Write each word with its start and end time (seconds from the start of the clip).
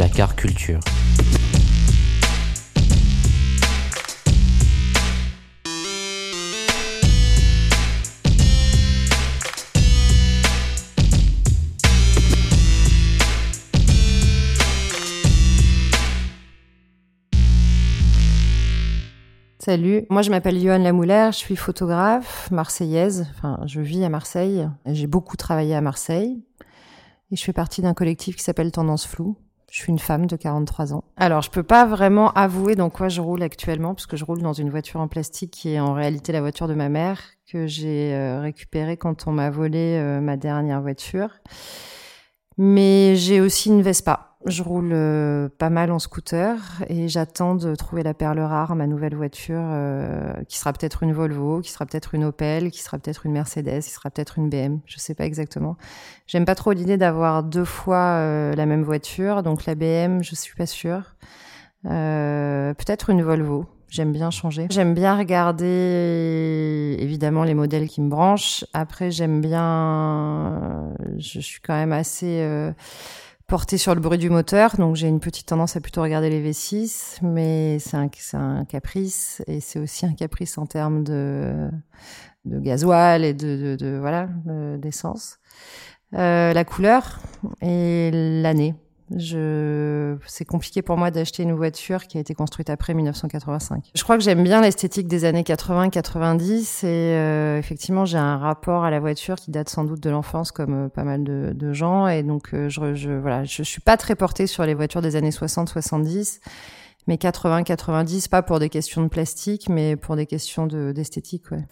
la 0.00 0.08
car 0.08 0.34
culture. 0.34 0.80
Salut, 19.58 20.06
moi 20.08 20.22
je 20.22 20.30
m'appelle 20.30 20.56
Yoann 20.56 20.82
Lamoulaire, 20.82 21.32
je 21.32 21.36
suis 21.36 21.56
photographe 21.56 22.50
marseillaise, 22.50 23.26
enfin 23.36 23.60
je 23.66 23.82
vis 23.82 24.02
à 24.02 24.08
Marseille, 24.08 24.66
j'ai 24.86 25.06
beaucoup 25.06 25.36
travaillé 25.36 25.74
à 25.74 25.82
Marseille 25.82 26.42
et 27.30 27.36
je 27.36 27.44
fais 27.44 27.52
partie 27.52 27.82
d'un 27.82 27.92
collectif 27.92 28.36
qui 28.36 28.42
s'appelle 28.42 28.72
Tendance 28.72 29.06
Floue. 29.06 29.36
Je 29.70 29.78
suis 29.78 29.92
une 29.92 30.00
femme 30.00 30.26
de 30.26 30.34
43 30.34 30.94
ans. 30.94 31.04
Alors, 31.16 31.42
je 31.42 31.50
peux 31.50 31.62
pas 31.62 31.86
vraiment 31.86 32.32
avouer 32.32 32.74
dans 32.74 32.90
quoi 32.90 33.08
je 33.08 33.20
roule 33.20 33.42
actuellement, 33.42 33.94
parce 33.94 34.06
que 34.06 34.16
je 34.16 34.24
roule 34.24 34.42
dans 34.42 34.52
une 34.52 34.68
voiture 34.68 34.98
en 34.98 35.06
plastique 35.06 35.52
qui 35.52 35.70
est 35.74 35.80
en 35.80 35.94
réalité 35.94 36.32
la 36.32 36.40
voiture 36.40 36.66
de 36.66 36.74
ma 36.74 36.88
mère, 36.88 37.20
que 37.50 37.68
j'ai 37.68 38.12
euh, 38.12 38.40
récupérée 38.40 38.96
quand 38.96 39.28
on 39.28 39.32
m'a 39.32 39.48
volé 39.48 39.96
euh, 39.96 40.20
ma 40.20 40.36
dernière 40.36 40.82
voiture. 40.82 41.30
Mais 42.58 43.14
j'ai 43.14 43.40
aussi 43.40 43.68
une 43.68 43.80
Vespa. 43.80 44.29
Je 44.46 44.62
roule 44.62 44.92
euh, 44.94 45.50
pas 45.58 45.68
mal 45.68 45.92
en 45.92 45.98
scooter 45.98 46.56
et 46.88 47.08
j'attends 47.08 47.54
de 47.54 47.74
trouver 47.74 48.02
la 48.02 48.14
perle 48.14 48.40
rare, 48.40 48.74
ma 48.74 48.86
nouvelle 48.86 49.14
voiture, 49.14 49.60
euh, 49.60 50.32
qui 50.48 50.56
sera 50.56 50.72
peut-être 50.72 51.02
une 51.02 51.12
Volvo, 51.12 51.60
qui 51.60 51.70
sera 51.70 51.84
peut-être 51.84 52.14
une 52.14 52.24
Opel, 52.24 52.70
qui 52.70 52.80
sera 52.82 52.98
peut-être 52.98 53.26
une 53.26 53.32
Mercedes, 53.32 53.82
qui 53.82 53.90
sera 53.90 54.08
peut-être 54.08 54.38
une 54.38 54.48
BM. 54.48 54.80
Je 54.86 54.98
sais 54.98 55.14
pas 55.14 55.26
exactement. 55.26 55.76
J'aime 56.26 56.46
pas 56.46 56.54
trop 56.54 56.72
l'idée 56.72 56.96
d'avoir 56.96 57.42
deux 57.42 57.66
fois 57.66 58.14
euh, 58.16 58.54
la 58.54 58.64
même 58.64 58.82
voiture, 58.82 59.42
donc 59.42 59.66
la 59.66 59.74
BM, 59.74 60.22
je 60.22 60.34
suis 60.34 60.54
pas 60.54 60.66
sûre. 60.66 61.16
peut-être 61.84 63.10
une 63.10 63.22
Volvo. 63.22 63.66
J'aime 63.90 64.12
bien 64.12 64.30
changer. 64.30 64.68
J'aime 64.70 64.94
bien 64.94 65.18
regarder 65.18 66.96
évidemment 66.98 67.44
les 67.44 67.54
modèles 67.54 67.88
qui 67.88 68.00
me 68.00 68.08
branchent. 68.08 68.64
Après, 68.72 69.10
j'aime 69.10 69.40
bien. 69.42 70.94
Je 71.18 71.40
suis 71.40 71.60
quand 71.60 71.74
même 71.74 71.92
assez 71.92 72.72
porté 73.50 73.78
sur 73.78 73.96
le 73.96 74.00
bruit 74.00 74.16
du 74.16 74.30
moteur, 74.30 74.76
donc 74.76 74.94
j'ai 74.94 75.08
une 75.08 75.18
petite 75.18 75.46
tendance 75.46 75.74
à 75.74 75.80
plutôt 75.80 76.02
regarder 76.02 76.30
les 76.30 76.40
V6, 76.40 77.18
mais 77.22 77.80
c'est 77.80 77.96
un, 77.96 78.08
un, 78.34 78.64
caprice 78.64 79.42
et 79.48 79.58
c'est 79.58 79.80
aussi 79.80 80.06
un 80.06 80.14
caprice 80.14 80.56
en 80.56 80.66
termes 80.66 81.02
de, 81.02 81.68
de 82.44 82.60
gasoil 82.60 83.24
et 83.24 83.34
de, 83.34 83.56
de, 83.56 83.74
de 83.74 83.98
voilà 83.98 84.28
d'essence. 84.78 85.40
Euh, 86.14 86.52
la 86.52 86.64
couleur 86.64 87.18
et 87.60 88.12
l'année. 88.12 88.76
Je, 89.16 90.16
c'est 90.26 90.44
compliqué 90.44 90.82
pour 90.82 90.96
moi 90.96 91.10
d'acheter 91.10 91.42
une 91.42 91.52
voiture 91.52 92.06
qui 92.06 92.16
a 92.16 92.20
été 92.20 92.34
construite 92.34 92.70
après 92.70 92.94
1985. 92.94 93.90
Je 93.94 94.02
crois 94.04 94.16
que 94.16 94.22
j'aime 94.22 94.44
bien 94.44 94.60
l'esthétique 94.60 95.08
des 95.08 95.24
années 95.24 95.42
80-90 95.42 96.86
et 96.86 96.86
euh, 96.86 97.58
effectivement 97.58 98.04
j'ai 98.04 98.18
un 98.18 98.38
rapport 98.38 98.84
à 98.84 98.90
la 98.90 99.00
voiture 99.00 99.36
qui 99.36 99.50
date 99.50 99.68
sans 99.68 99.84
doute 99.84 100.00
de 100.00 100.10
l'enfance 100.10 100.52
comme 100.52 100.86
euh, 100.86 100.88
pas 100.88 101.02
mal 101.02 101.24
de, 101.24 101.52
de, 101.54 101.72
gens 101.72 102.06
et 102.06 102.22
donc 102.22 102.54
euh, 102.54 102.68
je, 102.68 102.94
je, 102.94 103.10
voilà, 103.10 103.44
je 103.44 103.62
suis 103.62 103.80
pas 103.80 103.96
très 103.96 104.14
portée 104.14 104.46
sur 104.46 104.64
les 104.64 104.74
voitures 104.74 105.02
des 105.02 105.16
années 105.16 105.30
60-70 105.30 106.38
mais 107.08 107.16
80-90 107.16 108.28
pas 108.28 108.42
pour 108.42 108.60
des 108.60 108.68
questions 108.68 109.02
de 109.02 109.08
plastique 109.08 109.68
mais 109.68 109.96
pour 109.96 110.14
des 110.14 110.26
questions 110.26 110.66
de, 110.66 110.92
d'esthétique 110.92 111.50
ouais. 111.50 111.64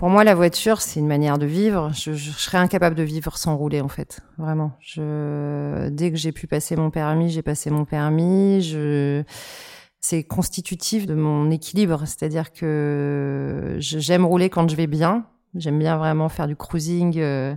Pour 0.00 0.08
moi, 0.08 0.24
la 0.24 0.34
voiture, 0.34 0.80
c'est 0.80 0.98
une 0.98 1.06
manière 1.06 1.36
de 1.36 1.44
vivre. 1.44 1.90
Je, 1.92 2.14
je, 2.14 2.30
serais 2.30 2.56
incapable 2.56 2.96
de 2.96 3.02
vivre 3.02 3.36
sans 3.36 3.54
rouler, 3.54 3.82
en 3.82 3.88
fait. 3.88 4.22
Vraiment. 4.38 4.72
Je, 4.80 5.90
dès 5.90 6.10
que 6.10 6.16
j'ai 6.16 6.32
pu 6.32 6.46
passer 6.46 6.74
mon 6.74 6.88
permis, 6.88 7.28
j'ai 7.28 7.42
passé 7.42 7.68
mon 7.68 7.84
permis. 7.84 8.62
Je, 8.62 9.22
c'est 10.00 10.22
constitutif 10.24 11.04
de 11.04 11.14
mon 11.14 11.50
équilibre. 11.50 12.04
C'est-à-dire 12.06 12.50
que 12.50 13.76
j'aime 13.78 14.24
rouler 14.24 14.48
quand 14.48 14.70
je 14.70 14.74
vais 14.74 14.86
bien. 14.86 15.26
J'aime 15.54 15.78
bien 15.78 15.98
vraiment 15.98 16.30
faire 16.30 16.46
du 16.46 16.56
cruising 16.56 17.18
euh, 17.18 17.54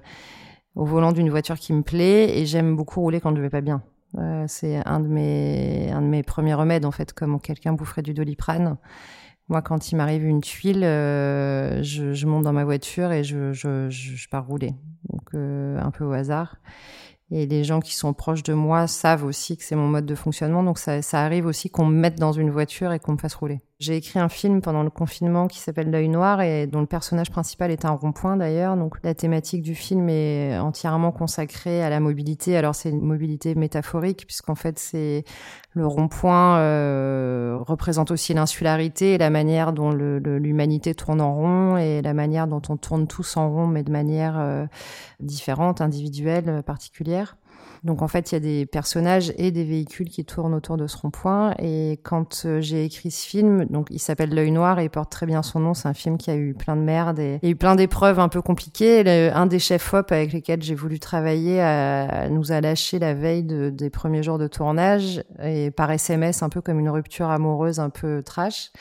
au 0.75 0.83
volant 0.83 1.13
d'une 1.13 1.29
voiture 1.29 1.57
qui 1.57 1.71
me 1.71 1.81
plaît 1.81 2.37
et 2.37 2.45
j'aime 2.45 2.75
beaucoup 2.75 2.99
rouler 2.99 3.21
quand 3.21 3.33
je 3.33 3.41
vais 3.41 3.49
pas 3.49 3.61
bien. 3.61 3.83
Euh, 4.17 4.43
c'est 4.49 4.85
un 4.85 4.99
de 4.99 5.07
mes 5.07 5.91
un 5.93 6.01
de 6.01 6.07
mes 6.07 6.23
premiers 6.23 6.55
remèdes 6.55 6.83
en 6.83 6.91
fait, 6.91 7.13
comme 7.13 7.39
quelqu'un 7.39 7.71
boufferait 7.71 8.01
du 8.01 8.13
doliprane. 8.13 8.75
Moi, 9.49 9.61
quand 9.61 9.91
il 9.91 9.95
m'arrive 9.97 10.25
une 10.25 10.41
tuile, 10.41 10.83
euh, 10.83 11.83
je, 11.83 12.25
monte 12.25 12.43
dans 12.43 12.53
ma 12.53 12.63
voiture 12.63 13.11
et 13.11 13.23
je, 13.23 13.51
je, 13.51 13.89
je 13.89 14.29
pars 14.29 14.45
rouler. 14.45 14.73
Donc, 15.09 15.23
euh, 15.33 15.77
un 15.79 15.91
peu 15.91 16.05
au 16.05 16.13
hasard. 16.13 16.57
Et 17.31 17.45
les 17.45 17.63
gens 17.63 17.79
qui 17.79 17.95
sont 17.95 18.13
proches 18.13 18.43
de 18.43 18.53
moi 18.53 18.87
savent 18.87 19.25
aussi 19.25 19.57
que 19.57 19.63
c'est 19.63 19.75
mon 19.75 19.87
mode 19.87 20.05
de 20.05 20.15
fonctionnement. 20.15 20.63
Donc 20.63 20.77
ça, 20.77 21.01
ça 21.01 21.23
arrive 21.23 21.45
aussi 21.45 21.69
qu'on 21.69 21.85
me 21.85 21.95
mette 21.95 22.19
dans 22.19 22.31
une 22.31 22.51
voiture 22.51 22.93
et 22.93 22.99
qu'on 22.99 23.13
me 23.13 23.17
fasse 23.17 23.33
rouler. 23.35 23.59
J'ai 23.83 23.97
écrit 23.97 24.17
un 24.17 24.29
film 24.29 24.61
pendant 24.61 24.81
le 24.81 24.89
confinement 24.89 25.47
qui 25.47 25.59
s'appelle 25.59 25.91
L'œil 25.91 26.07
noir 26.07 26.39
et 26.39 26.67
dont 26.67 26.79
le 26.79 26.85
personnage 26.85 27.29
principal 27.29 27.69
est 27.69 27.83
un 27.83 27.91
rond-point 27.91 28.37
d'ailleurs. 28.37 28.77
Donc 28.77 28.95
la 29.03 29.13
thématique 29.13 29.61
du 29.61 29.75
film 29.75 30.07
est 30.07 30.57
entièrement 30.57 31.11
consacrée 31.11 31.83
à 31.83 31.89
la 31.89 31.99
mobilité. 31.99 32.55
Alors 32.55 32.75
c'est 32.75 32.91
une 32.91 33.01
mobilité 33.01 33.55
métaphorique 33.55 34.25
puisqu'en 34.25 34.55
fait 34.55 34.79
c'est 34.79 35.25
le 35.73 35.85
rond-point 35.85 36.59
euh, 36.59 37.57
représente 37.59 38.11
aussi 38.11 38.33
l'insularité 38.33 39.15
et 39.15 39.17
la 39.17 39.29
manière 39.29 39.73
dont 39.73 39.91
l'humanité 39.91 40.95
tourne 40.95 41.19
en 41.19 41.35
rond 41.35 41.75
et 41.75 42.01
la 42.01 42.13
manière 42.13 42.47
dont 42.47 42.61
on 42.69 42.77
tourne 42.77 43.05
tous 43.05 43.35
en 43.35 43.49
rond 43.49 43.67
mais 43.67 43.83
de 43.83 43.91
manière 43.91 44.39
euh, 44.39 44.65
différente, 45.19 45.81
individuelle, 45.81 46.63
particulière. 46.65 47.35
Donc 47.83 48.01
en 48.01 48.07
fait, 48.07 48.31
il 48.31 48.35
y 48.35 48.37
a 48.37 48.39
des 48.39 48.65
personnages 48.65 49.33
et 49.37 49.51
des 49.51 49.65
véhicules 49.65 50.09
qui 50.09 50.23
tournent 50.23 50.53
autour 50.53 50.77
de 50.77 50.87
ce 50.87 50.97
rond-point. 50.97 51.53
Et 51.59 51.99
quand 52.03 52.43
euh, 52.45 52.61
j'ai 52.61 52.85
écrit 52.85 53.11
ce 53.11 53.27
film, 53.27 53.65
donc 53.65 53.87
il 53.89 53.99
s'appelle 53.99 54.33
L'œil 54.33 54.51
noir 54.51 54.79
et 54.79 54.85
il 54.85 54.89
porte 54.89 55.11
très 55.11 55.25
bien 55.25 55.43
son 55.43 55.59
nom. 55.59 55.73
C'est 55.73 55.89
un 55.89 55.93
film 55.93 56.17
qui 56.17 56.31
a 56.31 56.35
eu 56.35 56.53
plein 56.53 56.77
de 56.77 56.81
merde 56.81 57.19
et 57.19 57.39
il 57.43 57.49
eu 57.49 57.55
plein 57.55 57.75
d'épreuves 57.75 58.19
un 58.19 58.29
peu 58.29 58.41
compliquées. 58.41 59.03
un 59.31 59.45
des 59.45 59.59
chefs 59.59 59.93
op 59.93 60.11
avec 60.13 60.31
lesquels 60.31 60.63
j'ai 60.63 60.75
voulu 60.75 60.99
travailler 60.99 61.57
nous 62.29 62.51
a 62.51 62.61
lâché 62.61 62.99
la 62.99 63.13
veille 63.13 63.43
des 63.43 63.89
premiers 63.89 64.23
jours 64.23 64.37
de 64.37 64.47
tournage 64.47 65.23
et 65.43 65.71
par 65.71 65.91
SMS, 65.91 66.41
un 66.41 66.49
peu 66.49 66.61
comme 66.61 66.79
une 66.79 66.89
rupture 66.89 67.29
amoureuse 67.29 67.79
un 67.79 67.89
peu 67.89 68.23
trash. 68.23 68.71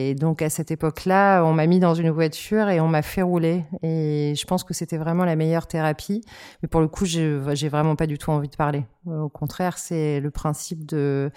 Et 0.00 0.14
donc 0.14 0.42
à 0.42 0.48
cette 0.48 0.70
époque-là, 0.70 1.42
on 1.42 1.52
m'a 1.52 1.66
mis 1.66 1.80
dans 1.80 1.94
une 1.94 2.10
voiture 2.10 2.68
et 2.68 2.78
on 2.78 2.86
m'a 2.86 3.02
fait 3.02 3.22
rouler. 3.22 3.64
Et 3.82 4.32
je 4.36 4.46
pense 4.46 4.62
que 4.62 4.72
c'était 4.72 4.96
vraiment 4.96 5.24
la 5.24 5.34
meilleure 5.34 5.66
thérapie. 5.66 6.22
Mais 6.62 6.68
pour 6.68 6.80
le 6.80 6.86
coup, 6.86 7.04
j'ai 7.04 7.68
vraiment 7.68 7.96
pas 7.96 8.06
du 8.06 8.16
tout 8.16 8.30
envie 8.30 8.48
de 8.48 8.54
parler. 8.54 8.86
Au 9.06 9.28
contraire, 9.28 9.76
c'est 9.76 10.20
le 10.20 10.30
principe 10.30 10.86
de 10.86 11.32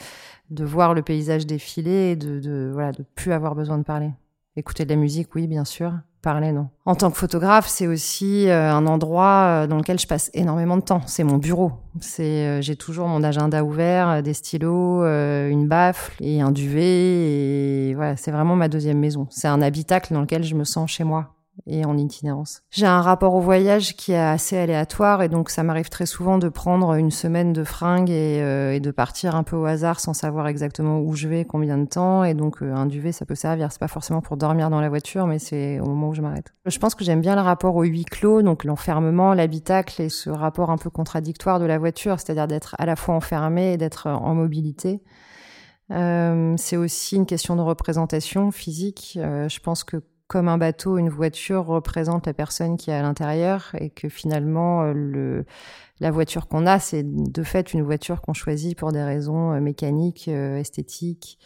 de 0.52 0.64
voir 0.64 0.94
le 0.94 1.02
paysage 1.02 1.48
défiler 1.48 2.12
et 2.12 2.16
de, 2.16 2.40
de 2.40 2.70
voilà 2.72 2.92
de 2.92 3.04
plus 3.16 3.32
avoir 3.32 3.56
besoin 3.56 3.80
de 3.80 3.84
parler. 3.84 4.12
Écouter 4.56 4.86
de 4.86 4.92
la 4.92 4.96
musique, 4.96 5.34
oui, 5.34 5.48
bien 5.48 5.66
sûr 5.66 5.94
En 6.86 6.96
tant 6.96 7.10
que 7.10 7.18
photographe, 7.18 7.68
c'est 7.68 7.88
aussi 7.88 8.48
euh, 8.48 8.72
un 8.72 8.86
endroit 8.86 9.64
euh, 9.64 9.68
dans 9.68 9.78
lequel 9.78 10.00
je 10.00 10.06
passe 10.06 10.30
énormément 10.34 10.78
de 10.78 10.84
temps. 10.84 11.02
C'est 11.08 11.24
mon 11.24 11.38
bureau. 11.38 11.72
C'est, 12.00 12.24
euh, 12.24 12.62
j'ai 12.62 12.76
toujours 12.76 13.08
mon 13.08 13.24
agenda 13.24 13.64
ouvert, 13.64 14.22
des 14.22 14.34
stylos, 14.34 15.04
une 15.04 15.68
baffle 15.68 16.14
et 16.24 16.42
un 16.42 16.52
duvet. 16.52 17.90
Et 17.90 17.94
voilà, 17.96 18.18
c'est 18.18 18.32
vraiment 18.32 18.56
ma 18.56 18.68
deuxième 18.68 19.00
maison. 19.00 19.28
C'est 19.30 19.48
un 19.48 19.62
habitacle 19.62 20.14
dans 20.14 20.22
lequel 20.22 20.44
je 20.44 20.56
me 20.56 20.64
sens 20.64 20.92
chez 20.92 21.04
moi 21.04 21.34
et 21.68 21.86
en 21.86 21.98
itinérance. 21.98 22.62
J'ai 22.70 22.86
un 22.86 23.02
rapport 23.02 23.36
au 23.36 23.40
voyage 23.40 23.96
qui 23.96 24.12
est 24.12 24.18
assez 24.18 24.58
aléatoire 24.58 25.22
et 25.22 25.30
donc 25.30 25.50
ça 25.50 25.64
m'arrive 25.64 25.90
très 25.90 26.06
souvent 26.06 26.38
de 26.38 26.50
prendre 26.50 26.94
une 26.94 27.12
semaine 27.12 27.54
de 27.54 27.64
fringues 27.64 28.10
et, 28.10 28.42
euh, 28.42 28.74
et, 28.74 28.80
de 28.80 28.92
partir 28.92 29.36
un 29.36 29.44
peu 29.44 29.56
au 29.56 29.66
hasard 29.66 30.00
sans 30.00 30.14
savoir 30.14 30.48
exactement 30.48 31.00
où 31.00 31.16
je 31.16 31.28
vais, 31.28 31.46
combien 31.46 31.78
de 31.78 31.86
temps 31.86 32.24
et 32.24 32.34
donc 32.34 32.62
euh, 32.62 32.74
un 32.74 32.86
duvet 32.86 33.12
ça 33.12 33.26
peut 33.26 33.36
servir. 33.36 33.72
C'est 33.72 33.80
pas 33.80 33.88
forcément 33.88 34.22
pour 34.22 34.38
dormir 34.38 34.70
dans 34.70 34.82
la 34.82 34.90
voiture 34.90 35.28
mais 35.28 35.40
c'est 35.40 35.80
au 35.80 35.86
moment 35.86 36.10
où 36.10 36.14
je 36.14 36.22
m'arrête. 36.22 36.54
Je 36.66 36.80
pense 36.80 36.96
que 36.96 37.04
j'aime 37.04 37.22
bien 37.22 37.36
le 37.36 37.42
rapport 37.42 37.76
au 37.76 37.84
huis 37.84 38.06
clos, 38.06 38.42
donc 38.42 38.64
l'enfermement, 38.64 39.34
l'habitacle 39.34 40.02
et 40.02 40.10
ce 40.10 40.30
rapport 40.30 40.70
un 40.70 40.78
peu 40.78 40.90
contradictoire 40.90 41.60
de 41.60 41.66
la 41.66 41.78
voiture, 41.78 42.20
c'est-à-dire 42.20 42.48
d'être 42.48 42.76
à 42.78 42.86
la 42.86 42.96
fois 42.96 43.16
enfermé 43.16 43.74
et 43.74 43.78
d'être 43.78 44.08
en 44.08 44.36
mobilité. 44.36 45.02
Euh, 45.92 46.56
c'est 46.58 46.78
aussi 46.78 47.16
une 47.16 47.26
question 47.26 47.56
de 47.56 47.62
représentation 47.62 48.52
physique. 48.52 49.18
Euh, 49.20 49.50
je 49.50 49.60
pense 49.60 49.84
que 49.84 49.98
comme 50.32 50.48
un 50.48 50.58
bateau, 50.58 50.98
une 50.98 51.10
voiture 51.10 51.66
représente 51.66 52.26
la 52.26 52.34
personne 52.34 52.78
qui 52.78 52.90
est 52.90 52.94
à 52.94 53.02
l'intérieur 53.02 53.76
et 53.78 53.90
que 53.90 54.08
finalement 54.08 54.86
euh, 54.86 55.44
la 56.00 56.10
voiture 56.10 56.48
qu'on 56.48 56.66
a, 56.66 56.80
c'est 56.80 57.04
de 57.04 57.44
fait 57.44 57.74
une 57.74 57.82
voiture 57.82 58.22
qu'on 58.22 58.32
choisit 58.32 58.78
pour 58.78 58.94
des 58.94 59.04
raisons 59.04 59.52
euh, 59.52 59.60
mécaniques, 59.60 60.30
euh, 60.30 60.56
esthétiques. 60.56 61.38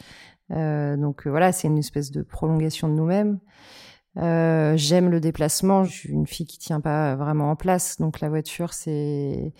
Donc 0.52 1.26
voilà, 1.26 1.52
c'est 1.52 1.68
une 1.68 1.80
espèce 1.80 2.12
de 2.12 2.22
prolongation 2.22 2.88
de 2.88 2.94
nous-mêmes. 2.94 3.40
J'aime 4.16 5.10
le 5.10 5.20
déplacement. 5.20 5.84
Je 5.84 5.92
suis 5.92 6.10
une 6.10 6.28
fille 6.28 6.46
qui 6.46 6.60
tient 6.60 6.80
pas 6.80 7.16
vraiment 7.16 7.50
en 7.50 7.56
place, 7.56 8.00
donc 8.00 8.20
la 8.20 8.30
voiture, 8.30 8.74
c'est 8.74 9.52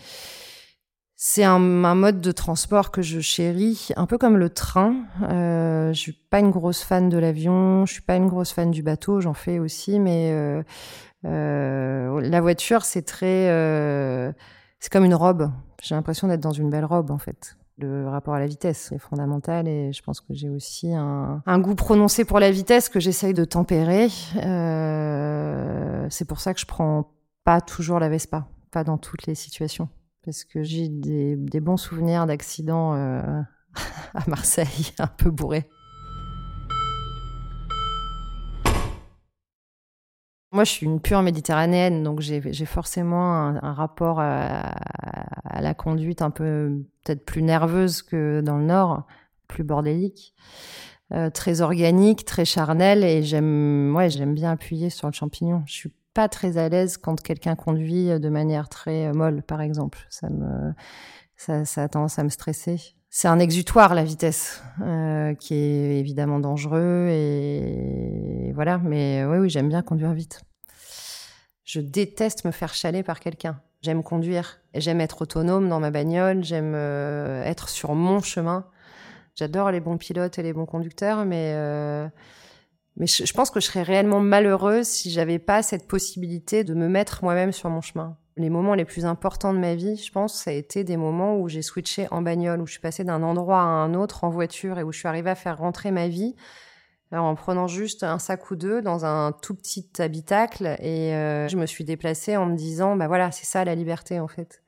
c'est 1.16 1.44
un, 1.44 1.84
un, 1.84 1.96
mode 1.96 2.22
de 2.22 2.32
transport 2.32 2.92
que 2.92 3.02
je 3.02 3.20
chéris, 3.20 3.90
un 3.96 4.06
peu 4.06 4.18
comme 4.18 4.38
le 4.38 4.50
train. 4.50 4.96
Euh, 5.24 5.94
je 5.94 6.00
suis 6.00 6.14
pas 6.14 6.40
une 6.40 6.52
grosse 6.52 6.84
fan 6.84 7.10
de 7.10 7.18
l'avion, 7.18 7.86
je 7.86 7.94
suis 7.94 8.02
pas 8.02 8.16
une 8.16 8.28
grosse 8.28 8.52
fan 8.52 8.72
du 8.72 8.84
bateau, 8.84 9.22
j'en 9.22 9.34
fais 9.34 9.60
aussi, 9.60 10.00
mais 10.00 10.32
euh, 10.32 10.62
Euh, 11.26 12.22
la 12.22 12.42
voiture, 12.42 12.86
c'est 12.86 13.02
très, 13.02 13.50
euh, 13.50 14.32
c'est 14.80 14.92
comme 14.92 15.06
une 15.06 15.16
robe. 15.16 15.52
J'ai 15.82 15.96
l'impression 15.96 16.28
d'être 16.28 16.42
dans 16.42 16.52
une 16.52 16.70
belle 16.70 16.86
robe 16.86 17.12
en 17.12 17.18
fait. 17.18 17.58
Le 17.78 18.08
rapport 18.08 18.36
à 18.36 18.40
la 18.40 18.48
vitesse 18.48 18.92
est 18.94 19.00
fondamental 19.00 19.68
et 19.68 19.92
je 19.92 20.02
pense 20.02 20.22
que 20.22 20.34
j'ai 20.34 20.50
aussi 20.50 20.94
un, 20.94 21.42
un, 21.46 21.60
goût 21.60 21.76
prononcé 21.76 22.24
pour 22.24 22.40
la 22.40 22.50
vitesse 22.50 22.88
que 22.88 23.02
j'essaye 23.02 23.34
de 23.34 23.44
tempérer. 23.44 24.08
Euh, 24.38 26.08
c'est 26.10 26.26
pour 26.26 26.40
ça 26.40 26.54
que 26.54 26.60
je 26.60 26.66
prends 26.66 27.12
pas 27.44 27.60
toujours 27.60 28.00
la 28.00 28.08
Vespa, 28.08 28.48
pas 28.72 28.86
dans 28.86 28.98
toutes 28.98 29.28
les 29.28 29.36
situations, 29.36 29.90
parce 30.26 30.44
que 30.44 30.64
j'ai 30.64 30.90
des, 30.90 31.60
bons 31.60 31.78
souvenirs 31.78 32.26
d'accidents 32.26 32.96
euh, 32.96 33.22
à 34.14 34.24
Marseille, 34.28 34.94
un 35.00 35.08
peu 35.08 35.30
bourré. 35.30 35.70
Moi, 40.52 40.64
je 40.64 40.72
suis 40.72 40.86
une 40.86 41.02
pure 41.02 41.22
méditerranéenne, 41.22 42.02
donc 42.02 42.22
j'ai 42.22 42.66
forcément 42.66 43.34
un, 43.62 43.74
rapport 43.74 44.22
à, 44.22 44.74
la 45.60 45.74
conduite 45.74 46.22
un 46.22 46.32
peu 46.32 46.82
peut-être 47.04 47.26
plus 47.26 47.42
nerveuse 47.42 48.02
que 48.02 48.40
dans 48.42 48.58
le 48.58 48.64
nord, 48.64 49.06
plus 49.50 49.66
bordélique, 49.66 50.34
euh, 51.12 51.30
très 51.30 51.60
organique, 51.60 52.24
très 52.24 52.46
charnel, 52.46 53.04
et 53.04 53.22
j'aime, 53.22 53.94
ouais, 53.98 54.08
bien 54.28 54.52
appuyer 54.52 54.90
sur 54.90 55.08
le 55.08 55.14
champignon. 55.14 55.62
Pas 56.16 56.28
très 56.30 56.58
à 56.58 56.68
l'aise 56.70 56.98
quand 56.98 57.22
quelqu'un 57.22 57.56
conduit 57.56 58.08
de 58.20 58.30
manière 58.30 58.70
très 58.70 59.14
molle, 59.14 59.44
par 59.44 59.62
exemple. 59.62 60.00
Ça 60.10 60.30
me, 60.30 60.74
ça, 61.38 61.66
ça 61.66 61.84
a 61.84 61.88
tendance 61.88 62.18
à 62.18 62.24
me 62.24 62.30
stresser. 62.30 62.96
C'est 63.18 63.30
un 63.30 63.40
exutoire 63.40 63.96
la 63.96 64.04
vitesse 64.04 64.62
euh, 64.82 65.34
qui 65.36 65.54
est 65.54 66.00
évidemment 66.00 66.40
dangereux 66.40 67.08
et 67.10 68.52
voilà. 68.56 68.78
Mais 68.80 69.24
oui 69.24 69.38
oui 69.38 69.50
j'aime 69.50 69.70
bien 69.70 69.82
conduire 69.82 70.12
vite. 70.12 70.42
Je 71.64 71.80
déteste 71.80 72.44
me 72.44 72.52
faire 72.52 72.74
chaler 72.74 73.04
par 73.04 73.22
quelqu'un. 73.22 73.62
J'aime 73.82 74.04
conduire. 74.04 74.60
J'aime 74.74 75.00
être 75.00 75.22
autonome 75.22 75.70
dans 75.70 75.80
ma 75.80 75.92
bagnole. 75.92 76.44
J'aime 76.44 76.74
euh, 76.76 77.42
être 77.46 77.70
sur 77.70 77.96
mon 77.96 78.20
chemin. 78.22 78.66
J'adore 79.36 79.72
les 79.72 79.80
bons 79.80 79.98
pilotes 79.98 80.38
et 80.38 80.44
les 80.44 80.52
bons 80.52 80.66
conducteurs 80.66 81.24
mais 81.24 81.54
euh, 81.56 82.08
mais 82.98 83.08
je, 83.08 83.26
je, 83.26 83.34
pense 83.34 83.52
que 83.52 83.60
je 83.60 83.66
serais 83.66 83.84
réellement 83.84 84.20
malheureuse 84.20 84.88
si 84.88 85.12
j'avais 85.12 85.40
pas 85.40 85.62
cette 85.64 85.88
possibilité 85.88 86.64
de 86.64 86.74
me 86.74 86.88
mettre 86.88 87.24
moi-même 87.24 87.52
sur 87.52 87.70
mon 87.70 87.82
chemin 87.82 88.18
les 88.38 88.50
moments 88.50 88.76
les 88.76 88.86
plus 88.86 89.06
importants 89.06 89.54
de 89.54 89.60
ma 89.60 89.76
vie, 89.76 89.96
je 89.96 90.12
pense, 90.12 90.34
ça 90.34 90.52
a 90.52 90.54
été 90.54 90.84
des 90.84 90.98
moments 90.98 91.38
où 91.38 91.48
j'ai 91.48 91.62
switché 91.62 92.08
en 92.12 92.22
bagnole, 92.22 92.62
où 92.62 92.68
je 92.68 92.74
suis 92.74 92.82
passée 92.82 93.04
d'un 93.04 93.24
endroit 93.24 93.62
à 93.62 93.66
un 93.66 93.94
autre 93.94 94.24
en 94.24 94.30
voiture 94.30 94.78
et 94.78 94.84
où 94.84 94.92
je 94.92 95.00
suis 95.00 95.08
arrivée 95.08 95.30
à 95.30 95.36
faire 95.36 95.58
rentrer 95.58 95.92
ma 95.92 96.08
vie 96.08 96.36
alors, 97.12 97.26
en 97.26 97.36
prenant 97.36 97.68
juste 97.68 98.04
un 98.04 98.18
sac 98.18 98.50
ou 98.50 98.56
deux 98.56 98.82
dans 98.82 99.06
un 99.06 99.32
tout 99.32 99.54
petit 99.54 99.90
habitacle. 100.00 100.76
Et 100.80 101.14
euh, 101.14 101.48
je 101.48 101.56
me 101.56 101.68
suis 101.68 101.84
déplacée 101.84 102.36
en 102.36 102.48
me 102.48 102.56
disant, 102.56 102.96
bah 102.96 103.08
voilà, 103.08 103.32
c'est 103.32 103.46
ça 103.46 103.64
la 103.64 103.76
liberté 103.76 104.20
en 104.20 104.28
fait. 104.28 104.64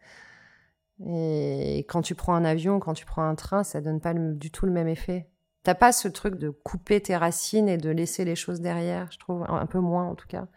Et 1.06 1.80
quand 1.90 2.04
tu 2.04 2.16
prends 2.16 2.36
un 2.36 2.46
avion, 2.46 2.80
quand 2.80 2.94
tu 2.94 3.06
prends 3.06 3.28
un 3.28 3.36
train, 3.36 3.64
ça 3.64 3.82
donne 3.82 4.00
pas 4.00 4.14
du 4.14 4.52
tout 4.52 4.66
le 4.66 4.72
même 4.72 4.88
effet. 4.88 5.28
T'as 5.68 5.76
pas 5.76 5.92
ce 5.92 6.08
truc 6.08 6.36
de 6.36 6.50
couper 6.50 7.02
tes 7.02 7.18
racines 7.18 7.68
et 7.68 7.76
de 7.76 7.90
laisser 7.90 8.24
les 8.24 8.38
choses 8.38 8.62
derrière, 8.62 9.12
je 9.12 9.20
trouve, 9.20 9.44
un 9.50 9.66
peu 9.66 9.80
moins 9.80 10.06
en 10.06 10.16
tout 10.16 10.26
cas. 10.26 10.48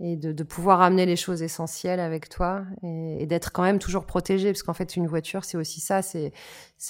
Et 0.00 0.16
de, 0.16 0.42
pouvoir 0.42 0.80
amener 0.80 1.06
les 1.06 1.14
choses 1.14 1.42
essentielles 1.42 2.00
avec 2.00 2.28
toi 2.28 2.64
et, 2.82 3.24
d'être 3.26 3.52
quand 3.52 3.62
même 3.62 3.78
toujours 3.78 4.06
protégé 4.06 4.50
parce 4.50 4.64
qu'en 4.64 4.72
fait 4.72 4.96
une 4.96 5.06
voiture 5.06 5.44
c'est 5.44 5.56
aussi 5.56 5.78
ça 5.78 6.02
c'est 6.02 6.32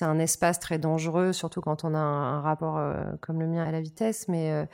un 0.00 0.18
espace 0.18 0.60
très 0.60 0.78
dangereux 0.78 1.34
surtout 1.34 1.60
quand 1.60 1.84
on 1.84 1.92
a 1.92 1.98
un, 1.98 2.38
un 2.38 2.40
rapport 2.40 2.78
euh, 2.78 3.04
comme 3.20 3.38
le 3.38 3.48
mien 3.48 3.64
à 3.64 3.70
la 3.70 3.82
vitesse 3.82 4.26
mais 4.28 4.52
euh, 4.52 4.64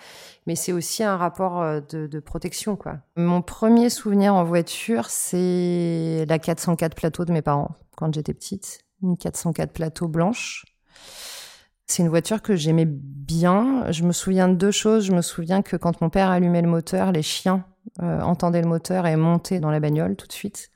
mais 0.46 0.54
c'est 0.54 0.72
aussi 0.72 1.02
un 1.02 1.16
rapport 1.16 1.60
euh, 1.60 1.80
de, 1.80 2.06
de, 2.06 2.20
protection 2.20 2.76
quoi. 2.76 2.98
Mon 3.16 3.42
premier 3.42 3.90
souvenir 3.90 4.34
en 4.34 4.44
voiture 4.44 5.06
c'est 5.06 6.24
la 6.28 6.38
404 6.38 6.94
plateau 6.94 7.24
de 7.24 7.32
mes 7.32 7.42
parents 7.42 7.74
quand 7.96 8.14
j'étais 8.14 8.34
petite. 8.34 8.82
Une 9.02 9.16
404 9.16 9.72
plateau 9.72 10.06
blanche 10.06 10.64
c'est 11.86 12.02
une 12.02 12.08
voiture 12.08 12.42
que 12.42 12.56
j'aimais 12.56 12.86
bien. 12.86 13.90
Je 13.92 14.02
me 14.02 14.12
souviens 14.12 14.48
de 14.48 14.54
deux 14.54 14.70
choses. 14.70 15.04
Je 15.04 15.12
me 15.12 15.22
souviens 15.22 15.62
que 15.62 15.76
quand 15.76 16.00
mon 16.00 16.10
père 16.10 16.30
allumait 16.30 16.62
le 16.62 16.68
moteur, 16.68 17.12
les 17.12 17.22
chiens 17.22 17.64
euh, 18.02 18.20
entendaient 18.20 18.62
le 18.62 18.68
moteur 18.68 19.06
et 19.06 19.16
montaient 19.16 19.60
dans 19.60 19.70
la 19.70 19.80
bagnole 19.80 20.16
tout 20.16 20.26
de 20.26 20.32
suite. 20.32 20.70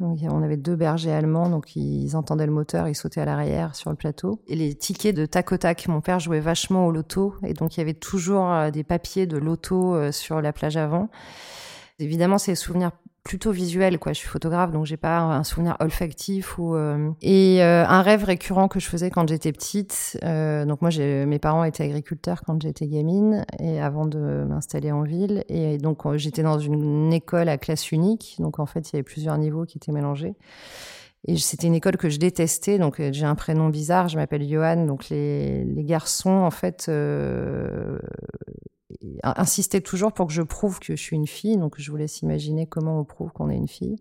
Donc, 0.00 0.20
on 0.22 0.42
avait 0.42 0.56
deux 0.56 0.76
bergers 0.76 1.10
allemands, 1.10 1.48
donc 1.48 1.74
ils 1.74 2.14
entendaient 2.14 2.46
le 2.46 2.52
moteur, 2.52 2.86
ils 2.86 2.94
sautaient 2.94 3.20
à 3.20 3.24
l'arrière 3.24 3.74
sur 3.74 3.90
le 3.90 3.96
plateau. 3.96 4.40
Et 4.46 4.54
les 4.54 4.76
tickets 4.76 5.16
de 5.16 5.26
tac 5.26 5.50
au 5.50 5.56
tac, 5.56 5.88
mon 5.88 6.00
père 6.00 6.20
jouait 6.20 6.38
vachement 6.38 6.86
au 6.86 6.92
loto, 6.92 7.34
et 7.42 7.52
donc 7.52 7.76
il 7.76 7.80
y 7.80 7.82
avait 7.82 7.94
toujours 7.94 8.48
euh, 8.48 8.70
des 8.70 8.84
papiers 8.84 9.26
de 9.26 9.36
loto 9.36 9.96
euh, 9.96 10.12
sur 10.12 10.40
la 10.40 10.52
plage 10.52 10.76
avant. 10.76 11.08
Évidemment, 11.98 12.38
c'est 12.38 12.52
des 12.52 12.56
souvenirs 12.56 12.92
plutôt 13.28 13.52
visuel 13.52 13.98
quoi. 13.98 14.14
Je 14.14 14.18
suis 14.18 14.28
photographe 14.28 14.72
donc 14.72 14.86
j'ai 14.86 14.96
pas 14.96 15.18
un 15.20 15.44
souvenir 15.44 15.76
olfactif 15.80 16.58
ou 16.58 16.74
euh... 16.74 17.10
et 17.20 17.62
euh, 17.62 17.84
un 17.86 18.00
rêve 18.00 18.24
récurrent 18.24 18.68
que 18.68 18.80
je 18.80 18.88
faisais 18.88 19.10
quand 19.10 19.28
j'étais 19.28 19.52
petite 19.52 20.18
euh, 20.24 20.64
donc 20.64 20.80
moi 20.80 20.90
mes 20.90 21.38
parents 21.38 21.62
étaient 21.62 21.84
agriculteurs 21.84 22.40
quand 22.46 22.60
j'étais 22.62 22.86
gamine 22.86 23.44
et 23.58 23.82
avant 23.82 24.06
de 24.06 24.46
m'installer 24.48 24.92
en 24.92 25.02
ville 25.02 25.44
et 25.50 25.76
donc 25.76 26.06
euh, 26.06 26.16
j'étais 26.16 26.42
dans 26.42 26.58
une 26.58 27.12
école 27.12 27.50
à 27.50 27.58
classe 27.58 27.92
unique 27.92 28.36
donc 28.38 28.58
en 28.60 28.66
fait 28.66 28.90
il 28.90 28.94
y 28.94 28.96
avait 28.96 29.02
plusieurs 29.02 29.36
niveaux 29.36 29.66
qui 29.66 29.76
étaient 29.76 29.92
mélangés 29.92 30.34
et 31.26 31.36
c'était 31.36 31.66
une 31.66 31.74
école 31.74 31.96
que 31.96 32.08
je 32.08 32.18
détestais, 32.18 32.78
donc 32.78 33.02
j'ai 33.10 33.24
un 33.24 33.34
prénom 33.34 33.68
bizarre, 33.70 34.06
je 34.06 34.16
m'appelle 34.16 34.48
Johan, 34.48 34.86
donc 34.86 35.08
les, 35.08 35.64
les 35.64 35.82
garçons, 35.82 36.30
en 36.30 36.52
fait, 36.52 36.86
euh, 36.88 37.98
insistait 39.22 39.80
toujours 39.80 40.12
pour 40.12 40.26
que 40.26 40.32
je 40.32 40.42
prouve 40.42 40.78
que 40.78 40.96
je 40.96 41.02
suis 41.02 41.16
une 41.16 41.26
fille. 41.26 41.56
Donc, 41.56 41.74
je 41.78 41.90
vous 41.90 41.96
laisse 41.96 42.22
imaginer 42.22 42.66
comment 42.66 43.00
on 43.00 43.04
prouve 43.04 43.32
qu'on 43.32 43.50
est 43.50 43.56
une 43.56 43.68
fille. 43.68 43.96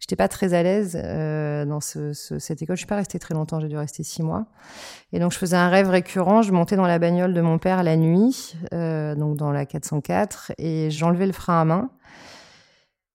J'étais 0.00 0.16
pas 0.16 0.28
très 0.28 0.54
à 0.54 0.62
l'aise 0.62 0.96
euh, 1.02 1.64
dans 1.64 1.80
ce, 1.80 2.12
ce, 2.12 2.38
cette 2.38 2.62
école. 2.62 2.76
Je 2.76 2.80
suis 2.80 2.86
pas 2.86 2.96
restée 2.96 3.18
très 3.18 3.34
longtemps. 3.34 3.58
J'ai 3.58 3.68
dû 3.68 3.76
rester 3.76 4.04
six 4.04 4.22
mois. 4.22 4.46
Et 5.12 5.18
donc, 5.18 5.32
je 5.32 5.38
faisais 5.38 5.56
un 5.56 5.68
rêve 5.68 5.88
récurrent. 5.88 6.42
Je 6.42 6.52
montais 6.52 6.76
dans 6.76 6.86
la 6.86 6.98
bagnole 6.98 7.34
de 7.34 7.40
mon 7.40 7.58
père 7.58 7.82
la 7.82 7.96
nuit, 7.96 8.54
euh, 8.72 9.14
donc 9.16 9.36
dans 9.36 9.50
la 9.50 9.66
404, 9.66 10.52
et 10.58 10.90
j'enlevais 10.90 11.26
le 11.26 11.32
frein 11.32 11.60
à 11.60 11.64
main. 11.64 11.90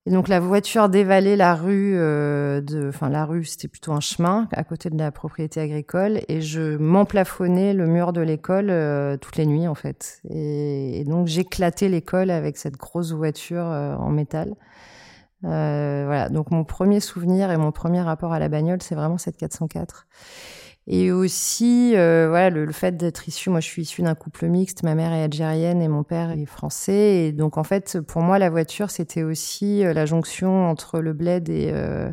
Et 0.05 0.11
donc 0.11 0.27
la 0.27 0.41
voiture 0.41 0.89
dévalait 0.89 1.37
la 1.37 1.55
rue, 1.55 1.93
euh, 1.95 2.59
de, 2.59 2.89
enfin 2.89 3.09
la 3.09 3.23
rue 3.23 3.45
c'était 3.45 3.69
plutôt 3.69 3.93
un 3.93 4.01
chemin 4.01 4.49
à 4.51 4.65
côté 4.65 4.89
de 4.89 4.97
la 4.97 5.11
propriété 5.13 5.61
agricole 5.61 6.19
et 6.27 6.41
je 6.41 6.75
m'emplafonnais 6.75 7.73
le 7.73 7.87
mur 7.87 8.11
de 8.11 8.19
l'école 8.19 8.69
euh, 8.69 9.15
toutes 9.15 9.37
les 9.37 9.45
nuits 9.45 9.67
en 9.67 9.75
fait. 9.75 10.21
Et, 10.29 11.05
donc 11.07 11.27
j'éclatais 11.27 11.87
l'école 11.87 12.31
avec 12.31 12.57
cette 12.57 12.75
grosse 12.75 13.13
voiture 13.13 13.65
euh, 13.65 13.95
en 13.95 14.09
métal. 14.09 14.55
Euh, 15.45 16.03
voilà, 16.05 16.27
donc 16.29 16.51
mon 16.51 16.65
premier 16.65 16.99
souvenir 16.99 17.49
et 17.51 17.57
mon 17.57 17.71
premier 17.71 18.01
rapport 18.01 18.33
à 18.33 18.39
la 18.39 18.49
bagnole 18.49 18.81
c'est 18.81 18.95
vraiment 18.95 19.17
cette 19.17 19.37
404. 19.37 20.05
Et 20.87 21.11
aussi, 21.11 21.93
euh, 21.95 22.27
voilà, 22.29 22.49
le, 22.49 22.65
le 22.65 22.71
fait 22.73 22.97
d'être 22.97 23.27
issu, 23.27 23.49
moi 23.49 23.61
je 23.61 23.67
suis 23.67 23.83
issue 23.83 24.01
d'un 24.01 24.15
couple 24.15 24.47
mixte, 24.47 24.83
ma 24.83 24.95
mère 24.95 25.13
est 25.13 25.23
algérienne 25.23 25.81
et 25.81 25.87
mon 25.87 26.03
père 26.03 26.31
est 26.31 26.45
français. 26.45 27.25
Et 27.25 27.31
donc 27.31 27.57
en 27.57 27.63
fait, 27.63 28.01
pour 28.01 28.21
moi, 28.21 28.37
la 28.37 28.49
voiture, 28.49 28.91
c'était 28.91 29.23
aussi 29.23 29.85
euh, 29.85 29.93
la 29.93 30.05
jonction 30.05 30.69
entre 30.69 30.99
le 30.99 31.13
bled 31.13 31.47
et, 31.47 31.69
euh, 31.71 32.11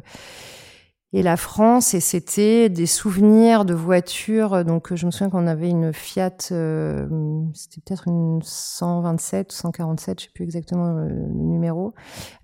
et 1.13 1.25
la 1.25 1.37
France. 1.37 1.95
Et 1.95 2.01
c'était 2.01 2.69
des 2.69 2.87
souvenirs 2.87 3.65
de 3.65 3.75
voitures. 3.75 4.65
Donc 4.65 4.95
je 4.95 5.05
me 5.05 5.11
souviens 5.11 5.31
qu'on 5.31 5.49
avait 5.49 5.69
une 5.71 5.93
Fiat, 5.93 6.37
euh, 6.53 7.09
c'était 7.55 7.81
peut-être 7.85 8.07
une 8.07 8.41
127 8.41 9.53
ou 9.53 9.57
147, 9.57 10.21
je 10.21 10.25
sais 10.27 10.31
plus 10.33 10.45
exactement 10.45 10.93
le 10.93 11.27
numéro, 11.33 11.93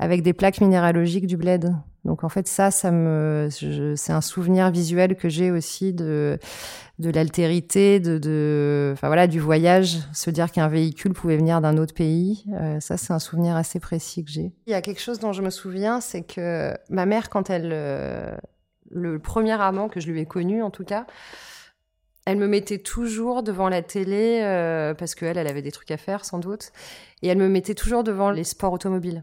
avec 0.00 0.22
des 0.22 0.32
plaques 0.32 0.60
minéralogiques 0.60 1.28
du 1.28 1.36
bled. 1.36 1.72
Donc 2.06 2.24
en 2.24 2.28
fait 2.28 2.48
ça, 2.48 2.70
ça 2.70 2.90
me, 2.90 3.48
c'est 3.50 4.12
un 4.12 4.20
souvenir 4.20 4.70
visuel 4.70 5.16
que 5.16 5.28
j'ai 5.28 5.50
aussi 5.50 5.92
de 5.92 6.38
de 6.98 7.10
l'altérité, 7.10 8.00
de, 8.00 8.16
de, 8.16 8.92
enfin 8.94 9.08
voilà, 9.08 9.26
du 9.26 9.38
voyage, 9.38 9.98
se 10.14 10.30
dire 10.30 10.50
qu'un 10.50 10.68
véhicule 10.68 11.12
pouvait 11.12 11.36
venir 11.36 11.60
d'un 11.60 11.76
autre 11.76 11.92
pays. 11.92 12.44
Euh, 12.54 12.80
ça, 12.80 12.96
c'est 12.96 13.12
un 13.12 13.18
souvenir 13.18 13.54
assez 13.54 13.80
précis 13.80 14.24
que 14.24 14.30
j'ai. 14.30 14.52
Il 14.66 14.70
y 14.70 14.74
a 14.74 14.80
quelque 14.80 15.00
chose 15.00 15.18
dont 15.18 15.32
je 15.32 15.42
me 15.42 15.50
souviens, 15.50 16.00
c'est 16.00 16.22
que 16.22 16.74
ma 16.88 17.04
mère, 17.04 17.28
quand 17.28 17.50
elle, 17.50 17.70
euh, 17.72 18.34
le 18.90 19.18
premier 19.18 19.60
amant 19.60 19.88
que 19.88 20.00
je 20.00 20.10
lui 20.10 20.20
ai 20.20 20.26
connu, 20.26 20.62
en 20.62 20.70
tout 20.70 20.84
cas, 20.84 21.06
elle 22.24 22.38
me 22.38 22.48
mettait 22.48 22.78
toujours 22.78 23.42
devant 23.42 23.68
la 23.68 23.82
télé 23.82 24.40
euh, 24.42 24.94
parce 24.94 25.14
qu'elle, 25.14 25.36
elle 25.36 25.46
avait 25.46 25.62
des 25.62 25.72
trucs 25.72 25.90
à 25.90 25.98
faire 25.98 26.24
sans 26.24 26.38
doute, 26.38 26.72
et 27.20 27.28
elle 27.28 27.38
me 27.38 27.48
mettait 27.48 27.74
toujours 27.74 28.04
devant 28.04 28.30
les 28.30 28.44
sports 28.44 28.72
automobiles. 28.72 29.22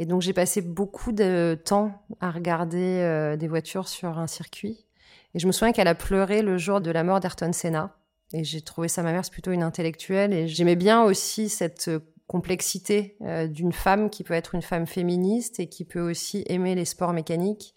Et 0.00 0.06
donc 0.06 0.22
j'ai 0.22 0.32
passé 0.32 0.62
beaucoup 0.62 1.12
de 1.12 1.60
temps 1.62 1.92
à 2.20 2.30
regarder 2.30 3.00
euh, 3.02 3.36
des 3.36 3.48
voitures 3.48 3.86
sur 3.86 4.18
un 4.18 4.26
circuit. 4.26 4.86
Et 5.34 5.38
je 5.38 5.46
me 5.46 5.52
souviens 5.52 5.72
qu'elle 5.72 5.88
a 5.88 5.94
pleuré 5.94 6.40
le 6.40 6.56
jour 6.56 6.80
de 6.80 6.90
la 6.90 7.04
mort 7.04 7.20
d'Ayrton 7.20 7.52
Senna. 7.52 7.94
Et 8.32 8.42
j'ai 8.42 8.62
trouvé 8.62 8.88
ça, 8.88 9.02
ma 9.02 9.12
mère, 9.12 9.26
c'est 9.26 9.30
plutôt 9.30 9.52
une 9.52 9.62
intellectuelle. 9.62 10.32
Et 10.32 10.48
j'aimais 10.48 10.74
bien 10.74 11.02
aussi 11.02 11.50
cette 11.50 11.90
complexité 12.26 13.18
euh, 13.20 13.46
d'une 13.46 13.74
femme 13.74 14.08
qui 14.08 14.24
peut 14.24 14.32
être 14.32 14.54
une 14.54 14.62
femme 14.62 14.86
féministe 14.86 15.60
et 15.60 15.66
qui 15.66 15.84
peut 15.84 16.00
aussi 16.00 16.44
aimer 16.46 16.74
les 16.74 16.86
sports 16.86 17.12
mécaniques 17.12 17.74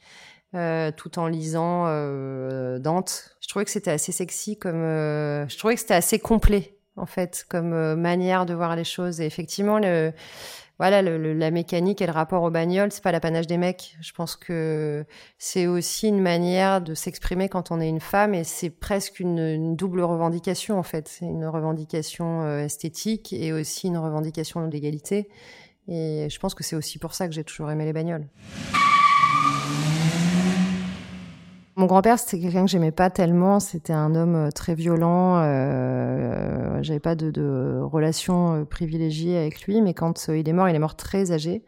euh, 0.55 0.91
tout 0.95 1.19
en 1.19 1.27
lisant 1.27 1.87
euh, 1.87 2.79
Dante. 2.79 3.35
Je 3.41 3.49
trouvais 3.49 3.65
que 3.65 3.71
c'était 3.71 3.91
assez 3.91 4.13
sexy 4.13 4.57
comme... 4.57 4.81
Euh, 4.81 5.45
je 5.49 5.57
trouvais 5.57 5.73
que 5.73 5.81
c'était 5.81 5.93
assez 5.93 6.19
complet 6.19 6.77
en 6.95 7.05
fait, 7.05 7.45
comme 7.49 7.73
euh, 7.73 7.95
manière 7.95 8.45
de 8.45 8.53
voir 8.53 8.75
les 8.75 8.83
choses. 8.83 9.19
Et 9.21 9.25
effectivement, 9.25 9.79
le, 9.79 10.13
voilà, 10.79 11.01
la 11.01 11.51
mécanique 11.51 12.01
et 12.01 12.07
le 12.07 12.11
rapport 12.11 12.41
au 12.43 12.49
bagnole, 12.49 12.91
c'est 12.91 13.03
pas 13.03 13.11
l'apanage 13.11 13.45
des 13.45 13.57
mecs. 13.57 13.95
Je 14.01 14.11
pense 14.11 14.35
que 14.35 15.05
c'est 15.37 15.67
aussi 15.67 16.07
une 16.07 16.19
manière 16.19 16.81
de 16.81 16.95
s'exprimer 16.95 17.47
quand 17.47 17.71
on 17.71 17.79
est 17.79 17.87
une 17.87 17.99
femme 17.99 18.33
et 18.33 18.43
c'est 18.43 18.71
presque 18.71 19.19
une, 19.19 19.75
double 19.75 20.01
revendication 20.01 20.79
en 20.79 20.83
fait. 20.83 21.07
C'est 21.07 21.25
une 21.25 21.45
revendication 21.45 22.41
euh, 22.41 22.65
esthétique 22.65 23.33
et 23.33 23.53
aussi 23.53 23.87
une 23.87 23.97
revendication 23.97 24.67
d'égalité. 24.67 25.29
Et 25.87 26.27
je 26.29 26.39
pense 26.39 26.55
que 26.55 26.63
c'est 26.63 26.75
aussi 26.75 26.97
pour 26.97 27.13
ça 27.13 27.27
que 27.27 27.33
j'ai 27.33 27.43
toujours 27.43 27.69
aimé 27.69 27.85
les 27.85 27.93
bagnoles. 27.93 28.27
Mon 31.75 31.87
grand-père, 31.87 32.19
c'était 32.19 32.39
quelqu'un 32.39 32.65
que 32.65 32.69
j'aimais 32.69 32.91
pas 32.91 33.09
tellement. 33.09 33.59
C'était 33.59 33.93
un 33.93 34.13
homme 34.13 34.35
euh, 34.35 34.51
très 34.51 34.75
violent. 34.75 35.37
Euh, 35.37 36.83
J'avais 36.83 36.99
pas 36.99 37.15
de, 37.15 37.79
relation 37.81 38.61
euh, 38.61 38.63
privilégiée 38.63 39.37
avec 39.37 39.63
lui, 39.63 39.81
mais 39.81 39.95
quand 39.95 40.29
euh, 40.29 40.37
il 40.37 40.47
est 40.47 40.53
mort, 40.53 40.69
il 40.69 40.75
est 40.75 40.79
mort 40.79 40.95
très 40.95 41.31
âgé. 41.31 41.63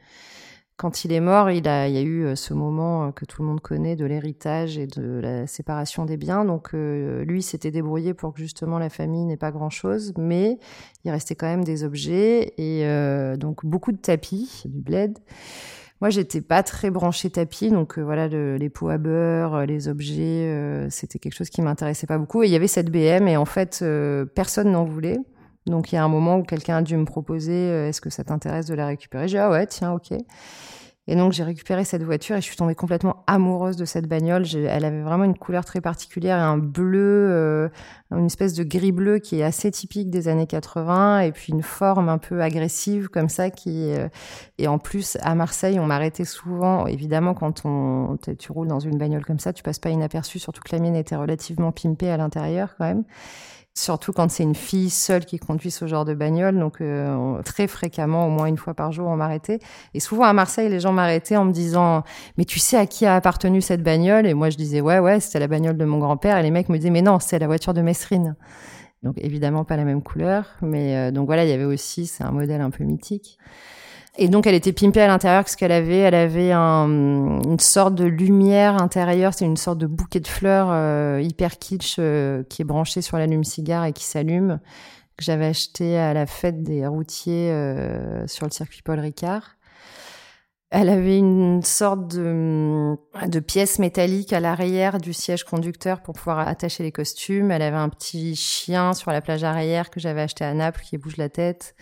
Quand 0.78 1.06
il 1.06 1.12
est 1.12 1.22
mort, 1.22 1.50
il, 1.50 1.68
a, 1.68 1.88
il 1.88 1.96
y 1.96 1.98
a 1.98 2.04
eu 2.04 2.36
ce 2.36 2.54
moment 2.54 3.14
que 3.14 3.26
tout 3.26 3.42
le 3.42 3.48
monde 3.48 3.62
connaît 3.62 3.96
de 3.96 4.06
l'héritage 4.06 4.78
et 4.78 4.88
de 4.88 5.22
la 5.22 5.48
séparation 5.48 6.06
des 6.06 6.18
biens. 6.18 6.44
Donc 6.44 6.74
lui 6.74 7.42
s'était 7.42 7.72
débrouillé 7.72 8.14
pour 8.14 8.34
que 8.34 8.40
justement 8.40 8.78
la 8.78 8.90
famille 8.90 9.24
n'ait 9.24 9.38
pas 9.38 9.52
grand-chose, 9.52 10.12
mais 10.18 10.60
il 11.06 11.12
restait 11.12 11.36
quand 11.36 11.48
même 11.48 11.64
des 11.64 11.86
objets 11.86 12.56
et 12.58 12.86
donc 13.38 13.66
beaucoup 13.66 13.94
de 13.94 13.98
tapis, 13.98 14.64
du 14.66 14.82
bled. 14.82 15.18
Moi, 16.02 16.10
j'étais 16.10 16.42
pas 16.42 16.62
très 16.62 16.90
branchée 16.90 17.30
tapis, 17.30 17.70
donc 17.72 17.98
euh, 17.98 18.04
voilà, 18.04 18.28
les 18.28 18.70
pots 18.70 18.90
à 18.90 18.98
beurre, 18.98 19.56
euh, 19.56 19.66
les 19.66 19.88
objets, 19.88 20.50
euh, 20.52 20.90
c'était 20.90 21.20
quelque 21.20 21.34
chose 21.34 21.50
qui 21.50 21.62
m'intéressait 21.62 22.06
pas 22.06 22.18
beaucoup. 22.18 22.44
Et 22.44 22.48
il 22.48 22.52
y 22.52 22.56
avait 22.56 22.68
cette 22.68 22.92
BM, 22.92 23.28
et 23.28 23.38
en 23.38 23.46
fait, 23.46 23.84
personne 24.36 24.72
n'en 24.72 24.84
voulait. 24.84 25.18
Donc 25.68 25.92
il 25.92 25.96
y 25.96 25.98
a 25.98 26.04
un 26.04 26.10
moment 26.10 26.38
où 26.38 26.44
quelqu'un 26.44 26.78
a 26.78 26.82
dû 26.82 26.96
me 26.96 27.06
proposer, 27.06 27.70
est-ce 27.88 28.00
que 28.00 28.12
ça 28.12 28.24
t'intéresse 28.24 28.68
de 28.68 28.76
la 28.76 28.88
récupérer? 28.88 29.28
J'ai 29.28 29.38
dit 29.38 29.40
ah 29.40 29.50
ouais, 29.50 29.66
tiens, 29.66 29.94
ok. 29.94 30.14
Et 31.08 31.16
donc 31.16 31.34
j'ai 31.34 31.44
récupéré 31.44 31.84
cette 31.84 32.02
voiture 32.02 32.36
et 32.36 32.42
je 32.42 32.46
suis 32.46 32.56
tombée 32.56 32.74
complètement 32.74 33.24
amoureuse 33.28 33.76
de 33.76 33.86
cette 33.86 34.08
bagnole. 34.08 34.46
Elle 34.56 34.86
avait 34.86 35.04
vraiment 35.04 35.24
une 35.24 35.38
couleur 35.38 35.64
très 35.64 35.80
particulière, 35.80 36.38
un 36.38 36.58
bleu, 36.58 37.28
euh, 37.30 37.70
une 38.12 38.26
espèce 38.26 38.54
de 38.54 38.64
gris 38.64 38.92
bleu 38.92 39.20
qui 39.20 39.40
est 39.40 39.44
assez 39.44 39.70
typique 39.70 40.10
des 40.10 40.28
années 40.28 40.48
80 40.48 41.20
et 41.20 41.32
puis 41.32 41.54
une 41.54 41.62
forme 41.62 42.10
un 42.10 42.18
peu 42.18 42.42
agressive 42.42 43.10
comme 43.10 43.30
ça 43.30 43.52
qui 43.52 43.92
euh, 43.92 44.08
et 44.58 44.68
en 44.68 44.80
plus 44.80 45.18
à 45.22 45.36
Marseille 45.36 45.80
on 45.80 45.86
m'arrêtait 45.86 46.26
souvent. 46.26 46.88
Évidemment 46.88 47.36
quand 47.36 47.66
on 47.66 48.18
tu 48.18 48.52
roules 48.52 48.68
dans 48.68 48.80
une 48.80 48.98
bagnole 48.98 49.26
comme 49.26 49.40
ça, 49.40 49.54
tu 49.54 49.62
passes 49.62 49.80
pas 49.80 49.90
inaperçu, 49.90 50.40
surtout 50.40 50.62
que 50.64 50.76
la 50.76 50.82
mienne 50.82 50.96
était 50.96 51.16
relativement 51.16 51.72
pimpée 51.72 52.10
à 52.10 52.18
l'intérieur 52.18 52.76
quand 52.78 52.86
même. 52.86 53.04
Surtout 53.78 54.14
quand 54.14 54.32
c'est 54.32 54.44
une 54.44 54.56
fille 54.56 54.90
seule 54.90 55.26
qui 55.26 55.38
conduit 55.38 55.70
ce 55.70 55.86
genre 55.86 56.06
de 56.06 56.14
bagnole. 56.14 56.58
Donc, 56.58 56.80
euh, 56.80 57.42
très 57.44 57.68
fréquemment, 57.68 58.26
au 58.26 58.30
moins 58.30 58.46
une 58.46 58.58
fois 58.58 58.74
par 58.74 58.94
jour, 58.94 59.06
on 59.08 59.18
m'arrêtait. 59.18 59.60
Et 59.94 60.00
souvent 60.00 60.24
à 60.24 60.32
Marseille, 60.32 60.70
les 60.70 60.80
gens 60.80 60.94
m'arrêtaient 60.94 61.36
en 61.36 61.44
me 61.44 61.52
disant 61.52 62.04
Mais 62.38 62.46
tu 62.46 62.58
sais 62.58 62.78
à 62.78 62.86
qui 62.86 63.06
a 63.06 63.18
appartenu 63.18 63.62
cette 63.62 63.84
bagnole? 63.84 64.28
Et 64.28 64.34
moi, 64.34 64.50
je 64.50 64.56
disais 64.56 64.80
Ouais, 64.80 65.00
ouais, 65.00 65.20
c'était 65.20 65.40
la 65.40 65.48
bagnole 65.48 65.76
de 65.76 65.84
mon 65.84 66.00
grand-père. 66.00 66.38
Et 66.38 66.44
les 66.44 66.52
mecs 66.52 66.70
me 66.70 66.78
disaient 66.78 66.90
Mais 66.90 67.02
non, 67.02 67.20
c'est 67.20 67.38
la 67.38 67.48
voiture 67.48 67.74
de 67.74 67.82
Mesrine. 67.82 68.38
Donc, 69.04 69.16
évidemment, 69.18 69.66
pas 69.66 69.76
la 69.76 69.84
même 69.84 70.02
couleur. 70.02 70.56
Mais 70.62 70.96
euh, 70.96 71.12
donc 71.12 71.26
voilà, 71.26 71.44
il 71.44 71.50
y 71.50 71.54
avait 71.54 71.66
aussi, 71.66 72.06
c'est 72.06 72.24
un 72.24 72.32
modèle 72.32 72.62
un 72.62 72.70
peu 72.70 72.86
mythique. 72.86 73.38
Et 74.18 74.30
donc, 74.30 74.48
elle 74.48 74.56
était 74.56 74.72
pimpée 74.72 75.02
à 75.02 75.08
l'intérieur 75.08 75.44
parce 75.44 75.58
qu'elle 75.58 75.74
avait, 75.74 75.98
elle 75.98 76.16
avait 76.16 76.52
un, 76.54 76.88
une 76.88 77.60
sorte 77.60 77.96
de 77.96 78.06
lumière 78.06 78.82
intérieure. 78.82 79.34
C'est 79.34 79.46
une 79.46 79.58
sorte 79.58 79.78
de 79.78 79.88
bouquet 79.88 80.22
de 80.22 80.28
fleurs 80.28 80.70
euh, 80.72 81.20
hyper 81.22 81.58
kitsch 81.58 81.98
euh, 82.00 82.44
qui 82.44 82.62
est 82.62 82.66
branché 82.66 83.02
sur 83.02 83.18
l'allume-cigare 83.18 83.86
et 83.86 83.94
qui 83.94 84.06
s'allume 84.06 84.60
que 85.18 85.24
j'avais 85.24 85.46
acheté 85.46 85.98
à 85.98 86.14
la 86.14 86.26
fête 86.26 86.64
des 86.64 86.88
routiers 86.88 87.52
euh, 87.52 88.26
sur 88.28 88.46
le 88.46 88.52
circuit 88.52 88.82
Paul 88.82 89.00
Ricard. 89.00 89.58
Elle 90.72 90.90
avait 90.90 91.18
une 91.18 91.62
sorte 91.62 92.08
de, 92.08 92.96
de 93.28 93.40
pièce 93.40 93.80
métallique 93.80 94.34
à 94.34 94.40
l'arrière 94.40 94.98
du 94.98 95.14
siège 95.14 95.44
conducteur 95.44 96.02
pour 96.02 96.16
pouvoir 96.16 96.40
attacher 96.40 96.84
les 96.84 96.92
costumes. 96.92 97.52
Elle 97.52 97.62
avait 97.62 97.78
un 97.78 97.90
petit 97.90 98.36
chien 98.36 98.94
sur 98.94 99.12
la 99.12 99.22
plage 99.22 99.44
arrière 99.44 99.90
que 99.90 100.00
j'avais 100.00 100.22
acheté 100.22 100.44
à 100.44 100.54
Naples 100.54 100.82
qui 100.84 100.98
bouge 100.98 101.18
la 101.18 101.30
tête. 101.30 101.76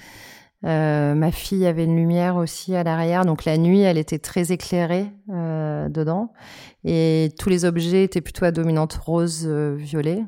Euh, 0.65 1.13
ma 1.13 1.32
fille 1.32 1.65
avait 1.65 1.84
une 1.84 1.96
lumière 1.96 2.38
aussi 2.38 2.75
à 2.75 2.84
l'arrière, 2.84 3.25
donc 3.25 3.43
la 3.43 3.58
nuit, 3.58 3.82
elle 3.82 3.98
était 3.98 4.20
très 4.20 4.51
éclairée 4.51 5.08
euh, 5.29 5.89
dedans. 5.89 6.32
Et 6.86 7.32
tous 7.38 7.50
les 7.50 7.65
objets 7.65 8.03
étaient 8.03 8.22
plutôt 8.22 8.46
à 8.46 8.51
dominante 8.51 8.93
rose-violet. 8.93 10.24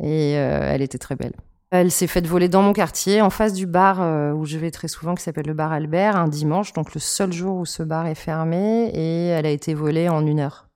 Euh, 0.00 0.04
et 0.04 0.32
elle 0.32 0.82
était 0.82 0.98
très 0.98 1.16
belle. 1.16 1.32
Elle 1.72 1.90
s'est 1.90 2.06
faite 2.06 2.26
voler 2.26 2.48
dans 2.48 2.62
mon 2.62 2.72
quartier, 2.72 3.20
en 3.20 3.30
face 3.30 3.52
du 3.52 3.66
bar 3.66 4.00
où 4.36 4.44
je 4.44 4.58
vais 4.58 4.72
très 4.72 4.88
souvent, 4.88 5.14
qui 5.14 5.22
s'appelle 5.22 5.46
le 5.46 5.54
bar 5.54 5.72
Albert, 5.72 6.16
un 6.16 6.26
dimanche, 6.26 6.72
donc 6.72 6.94
le 6.94 7.00
seul 7.00 7.32
jour 7.32 7.56
où 7.58 7.66
ce 7.66 7.84
bar 7.84 8.06
est 8.06 8.16
fermé. 8.16 8.90
Et 8.92 9.26
elle 9.26 9.46
a 9.46 9.50
été 9.50 9.74
volée 9.74 10.08
en 10.08 10.26
une 10.26 10.40
heure. 10.40 10.68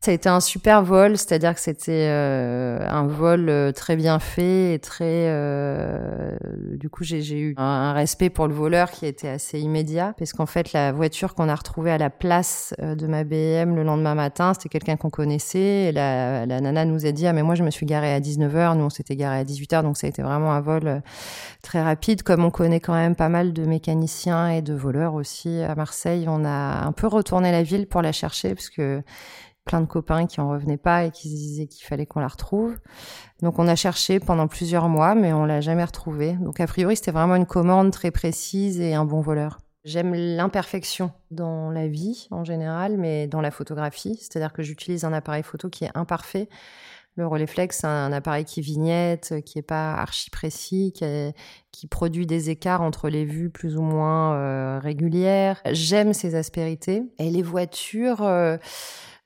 Ça 0.00 0.10
a 0.10 0.14
été 0.14 0.28
un 0.28 0.40
super 0.40 0.82
vol, 0.82 1.16
c'est-à-dire 1.16 1.54
que 1.54 1.60
c'était 1.60 2.08
un 2.08 3.06
vol 3.06 3.72
très 3.74 3.96
bien 3.96 4.20
fait 4.20 4.74
et 4.74 4.78
très. 4.78 5.28
Du 6.82 6.90
coup, 6.90 7.04
j'ai 7.04 7.38
eu 7.38 7.54
un, 7.58 7.92
respect 7.92 8.28
pour 8.28 8.48
le 8.48 8.54
voleur 8.54 8.90
qui 8.90 9.06
était 9.06 9.28
assez 9.28 9.60
immédiat, 9.60 10.16
parce 10.18 10.32
qu'en 10.32 10.46
fait, 10.46 10.72
la 10.72 10.90
voiture 10.90 11.36
qu'on 11.36 11.48
a 11.48 11.54
retrouvée 11.54 11.92
à 11.92 11.96
la 11.96 12.10
place 12.10 12.74
de 12.80 13.06
ma 13.06 13.22
BM 13.22 13.76
le 13.76 13.84
lendemain 13.84 14.16
matin, 14.16 14.52
c'était 14.52 14.68
quelqu'un 14.68 14.96
qu'on 14.96 15.08
connaissait. 15.08 15.92
La, 15.92 16.44
nana 16.44 16.84
nous 16.84 17.06
a 17.06 17.12
dit 17.12 17.28
ah 17.28 17.32
mais 17.32 17.44
moi 17.44 17.54
je 17.54 17.62
me 17.62 17.70
suis 17.70 17.86
garée 17.86 18.12
à 18.12 18.18
19h, 18.18 18.76
nous 18.76 18.82
on 18.82 18.90
s'était 18.90 19.14
garé 19.14 19.38
à 19.38 19.44
18h, 19.44 19.84
donc 19.84 19.96
ça 19.96 20.08
a 20.08 20.10
été 20.10 20.22
vraiment 20.22 20.52
un 20.54 20.60
vol 20.60 21.02
très 21.62 21.80
rapide. 21.80 22.24
Comme 22.24 22.44
on 22.44 22.50
connaît 22.50 22.80
quand 22.80 22.94
même 22.94 23.14
pas 23.14 23.28
mal 23.28 23.52
de 23.52 23.64
mécaniciens 23.64 24.48
et 24.48 24.60
de 24.60 24.74
voleurs 24.74 25.14
aussi 25.14 25.62
à 25.62 25.76
Marseille, 25.76 26.24
on 26.26 26.44
a 26.44 26.84
un 26.84 26.90
peu 26.90 27.06
retourné 27.06 27.52
la 27.52 27.62
ville 27.62 27.86
pour 27.86 28.02
la 28.02 28.10
chercher, 28.10 28.56
parce 28.56 28.70
plein 29.64 29.80
de 29.80 29.86
copains 29.86 30.26
qui 30.26 30.40
en 30.40 30.48
revenaient 30.50 30.76
pas 30.76 31.04
et 31.04 31.10
qui 31.10 31.30
se 31.30 31.34
disaient 31.34 31.66
qu'il 31.66 31.86
fallait 31.86 32.06
qu'on 32.06 32.20
la 32.20 32.28
retrouve. 32.28 32.76
Donc 33.40 33.58
on 33.58 33.68
a 33.68 33.76
cherché 33.76 34.20
pendant 34.20 34.48
plusieurs 34.48 34.88
mois, 34.88 35.14
mais 35.14 35.32
on 35.32 35.44
l'a 35.44 35.60
jamais 35.60 35.84
retrouvée. 35.84 36.34
Donc 36.34 36.60
a 36.60 36.66
priori, 36.66 36.96
c'était 36.96 37.12
vraiment 37.12 37.36
une 37.36 37.46
commande 37.46 37.90
très 37.92 38.10
précise 38.10 38.80
et 38.80 38.94
un 38.94 39.04
bon 39.04 39.20
voleur. 39.20 39.58
J'aime 39.84 40.14
l'imperfection 40.14 41.10
dans 41.32 41.70
la 41.70 41.88
vie 41.88 42.28
en 42.30 42.44
général, 42.44 42.98
mais 42.98 43.26
dans 43.26 43.40
la 43.40 43.50
photographie, 43.50 44.16
c'est-à-dire 44.16 44.52
que 44.52 44.62
j'utilise 44.62 45.04
un 45.04 45.12
appareil 45.12 45.42
photo 45.42 45.70
qui 45.70 45.84
est 45.84 45.90
imparfait. 45.94 46.48
Le 47.16 47.26
Rolleiflex, 47.26 47.84
un 47.84 48.10
appareil 48.12 48.44
qui 48.44 48.62
vignette, 48.62 49.34
qui 49.44 49.58
est 49.58 49.62
pas 49.62 49.94
archi 49.94 50.30
précis, 50.30 50.94
qui, 51.72 51.86
produit 51.88 52.26
des 52.26 52.48
écarts 52.48 52.80
entre 52.80 53.08
les 53.08 53.24
vues 53.24 53.50
plus 53.50 53.76
ou 53.76 53.82
moins 53.82 54.34
euh, 54.34 54.78
régulières. 54.80 55.60
J'aime 55.72 56.14
ces 56.14 56.36
aspérités. 56.36 57.02
Et 57.18 57.28
les 57.28 57.42
voitures, 57.42 58.22
euh, 58.22 58.56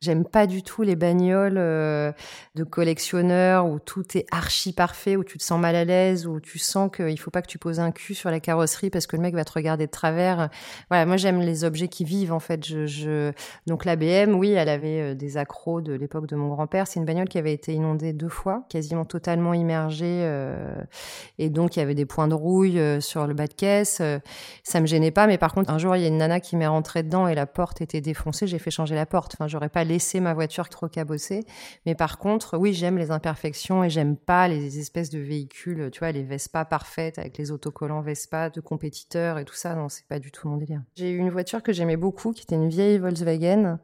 J'aime 0.03 0.27
pas 0.27 0.47
du 0.47 0.63
tout 0.63 0.83
les 0.83 0.95
bagnoles 0.95 1.57
euh, 1.57 2.13
de 2.55 2.65
collectionneurs 2.65 3.67
où 3.67 3.79
tout 3.79 4.05
est 4.15 4.27
archi 4.31 4.75
parfait, 4.75 5.17
où 5.17 5.25
tu 5.25 5.39
te 5.39 5.43
sens 5.43 5.59
mal 5.59 5.75
à 5.75 5.87
l'aise, 5.87 6.27
où 6.27 6.39
tu 6.39 6.59
sens 6.59 6.91
qu'il 6.95 7.19
faut 7.19 7.31
pas 7.31 7.41
que 7.41 7.47
tu 7.47 7.57
poses 7.57 7.81
un 7.81 7.93
cul 7.93 8.15
sur 8.15 8.31
la 8.31 8.39
carrosserie 8.39 8.91
parce 8.91 9.07
que 9.07 9.17
le 9.17 9.23
mec 9.23 9.35
va 9.35 9.47
te 9.47 9.53
regarder 9.53 9.87
de 9.87 9.91
travers. 9.91 10.51
Voilà, 10.91 11.07
moi 11.07 11.17
j'aime 11.17 11.41
les 11.41 11.65
objets 11.65 11.89
qui 11.89 12.05
vivent 12.05 12.35
en 12.35 12.41
fait. 12.41 12.63
Je. 12.67 13.33
Donc 13.67 13.87
la 13.87 13.97
BM, 13.97 14.35
oui, 14.35 14.51
elle 14.51 14.69
avait 14.69 15.01
euh, 15.01 15.15
des 15.15 15.39
accros 15.39 15.81
de 15.81 15.95
l'époque 15.95 16.27
de 16.27 16.37
mon 16.37 16.49
grand-père. 16.49 16.87
C'est 16.87 17.01
une 17.01 17.07
bagnole 17.07 17.29
qui 17.29 17.39
avait 17.39 17.55
été 17.55 17.73
inondée 17.73 18.13
deux 18.13 18.29
fois, 18.29 18.67
quasiment 18.69 19.07
totalement 19.07 19.55
immergée, 19.55 20.21
euh... 20.25 20.75
et 21.39 21.49
donc 21.49 21.77
il 21.77 21.79
y 21.79 21.83
avait 21.83 21.95
des 21.95 22.07
points 22.07 22.29
de 22.29 22.35
rouille 22.35 22.81
sur 23.01 23.27
le 23.27 23.33
bas 23.33 23.47
de 23.47 23.55
caisse. 23.55 24.03
Ça 24.63 24.81
me 24.81 24.87
gênait 24.87 25.11
pas, 25.11 25.27
mais 25.27 25.39
par 25.39 25.55
contre 25.55 25.71
un 25.71 25.79
jour 25.79 25.97
il 25.97 26.03
y 26.03 26.05
a 26.05 26.09
une 26.09 26.19
nana 26.19 26.39
qui 26.41 26.57
m'est 26.57 26.67
rentrée 26.67 27.03
dedans 27.03 27.29
et 27.29 27.35
la 27.35 27.47
porte 27.47 27.81
était 27.81 28.03
défoncée. 28.03 28.47
J'ai 28.47 28.59
fait 28.59 28.71
changer 28.71 28.95
la 28.95 29.07
porte. 29.07 29.37
Enfin, 29.39 29.49
j'aurais 29.49 29.71
pas 29.71 29.86
laisser 29.87 30.21
ma 30.21 30.35
voiture 30.35 30.69
trop 30.69 30.89
cabossée. 30.89 31.45
Mais 31.87 31.95
par 31.95 32.19
contre, 32.19 32.59
oui, 32.59 32.75
j'aime 32.75 32.99
les 32.99 33.11
imperfections 33.11 33.83
et 33.83 33.91
j'aime 33.91 34.17
pas 34.17 34.49
les 34.49 34.79
espèces 34.79 35.11
de 35.11 35.19
véhicules, 35.19 35.91
tu 35.91 36.01
vois, 36.01 36.13
les 36.13 36.23
Vespa 36.23 36.65
parfaites 36.65 37.19
avec 37.19 37.39
les 37.39 37.51
autocollants 37.51 38.03
Vespa 38.03 38.51
de 38.51 38.61
compétiteurs 38.61 39.39
et 39.39 39.45
tout 39.45 39.55
ça. 39.55 39.75
Non, 39.75 39.89
c'est 39.89 40.07
pas 40.07 40.19
du 40.19 40.31
tout 40.31 40.49
mon 40.49 40.57
délire. 40.57 40.83
J'ai 40.97 41.11
eu 41.11 41.19
une 41.19 41.31
voiture 41.31 41.63
que 41.63 41.73
j'aimais 41.73 41.97
beaucoup, 41.97 42.33
qui 42.33 42.43
était 42.43 42.57
une 42.57 42.69
vieille 42.69 42.99
Volkswagen 42.99 43.79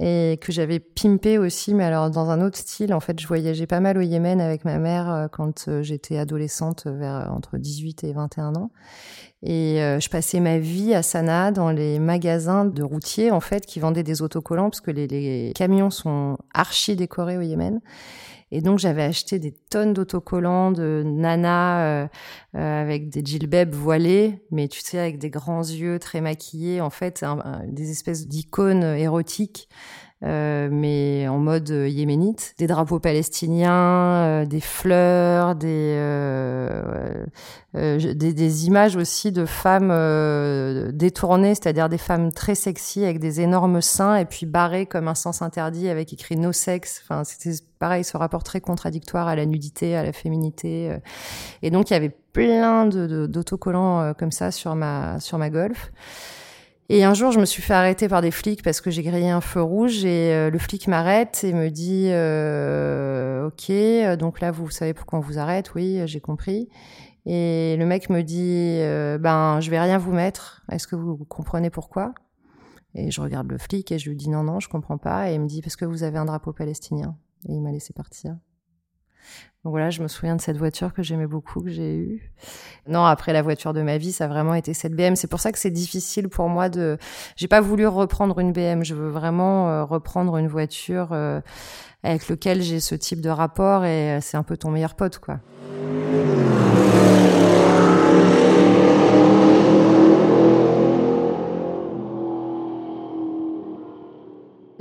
et 0.00 0.38
que 0.40 0.52
j'avais 0.52 0.80
pimpé 0.80 1.38
aussi, 1.38 1.74
mais 1.74 1.84
alors 1.84 2.10
dans 2.10 2.30
un 2.30 2.40
autre 2.40 2.56
style. 2.56 2.94
En 2.94 3.00
fait, 3.00 3.20
je 3.20 3.26
voyageais 3.26 3.66
pas 3.66 3.80
mal 3.80 3.98
au 3.98 4.00
Yémen 4.00 4.40
avec 4.40 4.64
ma 4.64 4.78
mère 4.78 5.10
euh, 5.10 5.28
quand 5.28 5.68
euh, 5.68 5.82
j'étais 5.82 6.16
adolescente, 6.16 6.86
vers 6.86 7.16
euh, 7.16 7.26
entre 7.26 7.58
18 7.58 8.04
et 8.04 8.12
21 8.12 8.54
ans. 8.54 8.70
Et 9.44 9.78
je 9.78 10.08
passais 10.08 10.38
ma 10.38 10.58
vie 10.58 10.94
à 10.94 11.02
Sanaa 11.02 11.50
dans 11.50 11.70
les 11.70 11.98
magasins 11.98 12.64
de 12.64 12.82
routiers 12.82 13.32
en 13.32 13.40
fait 13.40 13.66
qui 13.66 13.80
vendaient 13.80 14.04
des 14.04 14.22
autocollants 14.22 14.70
parce 14.70 14.80
que 14.80 14.92
les, 14.92 15.08
les 15.08 15.52
camions 15.54 15.90
sont 15.90 16.38
archi 16.54 16.94
décorés 16.94 17.38
au 17.38 17.40
Yémen. 17.40 17.80
Et 18.54 18.60
donc 18.60 18.78
j'avais 18.78 19.02
acheté 19.02 19.38
des 19.38 19.52
tonnes 19.70 19.94
d'autocollants 19.94 20.72
de 20.72 21.02
nana 21.06 21.80
euh, 21.80 22.06
euh, 22.54 22.82
avec 22.82 23.08
des 23.08 23.24
djilbebs 23.24 23.74
voilés, 23.74 24.44
mais 24.50 24.68
tu 24.68 24.80
sais 24.80 24.98
avec 24.98 25.18
des 25.18 25.30
grands 25.30 25.62
yeux 25.62 25.98
très 25.98 26.20
maquillés, 26.20 26.82
en 26.82 26.90
fait 26.90 27.24
des 27.66 27.90
espèces 27.90 28.28
d'icônes 28.28 28.84
érotiques 28.84 29.70
mais 30.22 31.26
en 31.28 31.38
mode 31.38 31.68
yéménite. 31.68 32.54
Des 32.58 32.66
drapeaux 32.66 33.00
palestiniens, 33.00 34.44
des 34.44 34.60
fleurs, 34.60 35.54
des, 35.56 35.98
des, 37.74 38.32
des, 38.32 38.66
images 38.66 38.96
aussi 38.96 39.32
de 39.32 39.44
femmes 39.44 39.92
détournées, 40.92 41.54
c'est-à-dire 41.54 41.88
des 41.88 41.98
femmes 41.98 42.32
très 42.32 42.54
sexy 42.54 43.04
avec 43.04 43.18
des 43.18 43.40
énormes 43.40 43.80
seins 43.80 44.16
et 44.16 44.24
puis 44.24 44.46
barrées 44.46 44.86
comme 44.86 45.08
un 45.08 45.14
sens 45.14 45.42
interdit 45.42 45.88
avec 45.88 46.12
écrit 46.12 46.36
no 46.36 46.52
sex. 46.52 47.02
Enfin, 47.04 47.24
c'était 47.24 47.56
pareil, 47.78 48.04
ce 48.04 48.16
rapport 48.16 48.44
très 48.44 48.60
contradictoire 48.60 49.26
à 49.26 49.36
la 49.36 49.44
nudité, 49.46 49.96
à 49.96 50.04
la 50.04 50.12
féminité. 50.12 50.96
Et 51.62 51.70
donc, 51.70 51.90
il 51.90 51.94
y 51.94 51.96
avait 51.96 52.14
plein 52.32 52.86
d'autocollants 52.86 54.08
de, 54.08 54.12
comme 54.14 54.32
ça 54.32 54.50
sur 54.50 54.74
ma, 54.74 55.20
sur 55.20 55.38
ma 55.38 55.50
Golf. 55.50 55.92
Et 56.88 57.04
un 57.04 57.14
jour, 57.14 57.32
je 57.32 57.40
me 57.40 57.44
suis 57.44 57.62
fait 57.62 57.74
arrêter 57.74 58.08
par 58.08 58.20
des 58.20 58.30
flics 58.30 58.62
parce 58.62 58.80
que 58.80 58.90
j'ai 58.90 59.02
grillé 59.02 59.30
un 59.30 59.40
feu 59.40 59.62
rouge 59.62 60.04
et 60.04 60.32
euh, 60.34 60.50
le 60.50 60.58
flic 60.58 60.88
m'arrête 60.88 61.42
et 61.44 61.52
me 61.52 61.70
dit 61.70 62.08
euh, 62.08 63.46
OK, 63.46 63.72
donc 64.18 64.40
là 64.40 64.50
vous 64.50 64.68
savez 64.68 64.92
pourquoi 64.92 65.18
on 65.18 65.22
vous 65.22 65.38
arrête? 65.38 65.74
Oui, 65.74 66.00
j'ai 66.06 66.20
compris. 66.20 66.68
Et 67.24 67.76
le 67.78 67.86
mec 67.86 68.10
me 68.10 68.22
dit 68.22 68.78
euh, 68.80 69.16
ben 69.16 69.60
je 69.60 69.70
vais 69.70 69.80
rien 69.80 69.96
vous 69.96 70.12
mettre. 70.12 70.62
Est-ce 70.70 70.86
que 70.86 70.96
vous 70.96 71.16
comprenez 71.28 71.70
pourquoi? 71.70 72.14
Et 72.94 73.10
je 73.10 73.20
regarde 73.20 73.50
le 73.50 73.58
flic 73.58 73.90
et 73.92 73.98
je 73.98 74.10
lui 74.10 74.16
dis 74.16 74.28
non 74.28 74.42
non, 74.42 74.60
je 74.60 74.68
comprends 74.68 74.98
pas 74.98 75.30
et 75.30 75.34
il 75.34 75.40
me 75.40 75.46
dit 75.46 75.62
parce 75.62 75.76
que 75.76 75.84
vous 75.84 76.02
avez 76.02 76.18
un 76.18 76.24
drapeau 76.24 76.52
palestinien. 76.52 77.16
Et 77.48 77.52
il 77.52 77.62
m'a 77.62 77.70
laissé 77.70 77.92
partir. 77.92 78.36
Donc 79.64 79.70
voilà, 79.70 79.90
je 79.90 80.02
me 80.02 80.08
souviens 80.08 80.34
de 80.34 80.40
cette 80.40 80.56
voiture 80.56 80.92
que 80.92 81.04
j'aimais 81.04 81.28
beaucoup, 81.28 81.60
que 81.60 81.70
j'ai 81.70 81.94
eue. 81.94 82.32
Non, 82.88 83.04
après 83.04 83.32
la 83.32 83.42
voiture 83.42 83.72
de 83.72 83.80
ma 83.80 83.96
vie, 83.96 84.10
ça 84.10 84.24
a 84.24 84.28
vraiment 84.28 84.54
été 84.54 84.74
cette 84.74 84.94
BM. 84.94 85.14
C'est 85.14 85.28
pour 85.28 85.38
ça 85.38 85.52
que 85.52 85.58
c'est 85.58 85.70
difficile 85.70 86.28
pour 86.28 86.48
moi 86.48 86.68
de. 86.68 86.98
J'ai 87.36 87.46
pas 87.46 87.60
voulu 87.60 87.86
reprendre 87.86 88.40
une 88.40 88.52
BM. 88.52 88.82
Je 88.82 88.94
veux 88.94 89.08
vraiment 89.08 89.68
euh, 89.68 89.84
reprendre 89.84 90.36
une 90.36 90.48
voiture 90.48 91.10
euh, 91.12 91.40
avec 92.02 92.28
lequel 92.28 92.60
j'ai 92.60 92.80
ce 92.80 92.96
type 92.96 93.20
de 93.20 93.30
rapport 93.30 93.84
et 93.84 94.16
euh, 94.16 94.18
c'est 94.20 94.36
un 94.36 94.42
peu 94.42 94.56
ton 94.56 94.70
meilleur 94.72 94.96
pote, 94.96 95.20
quoi. 95.20 95.38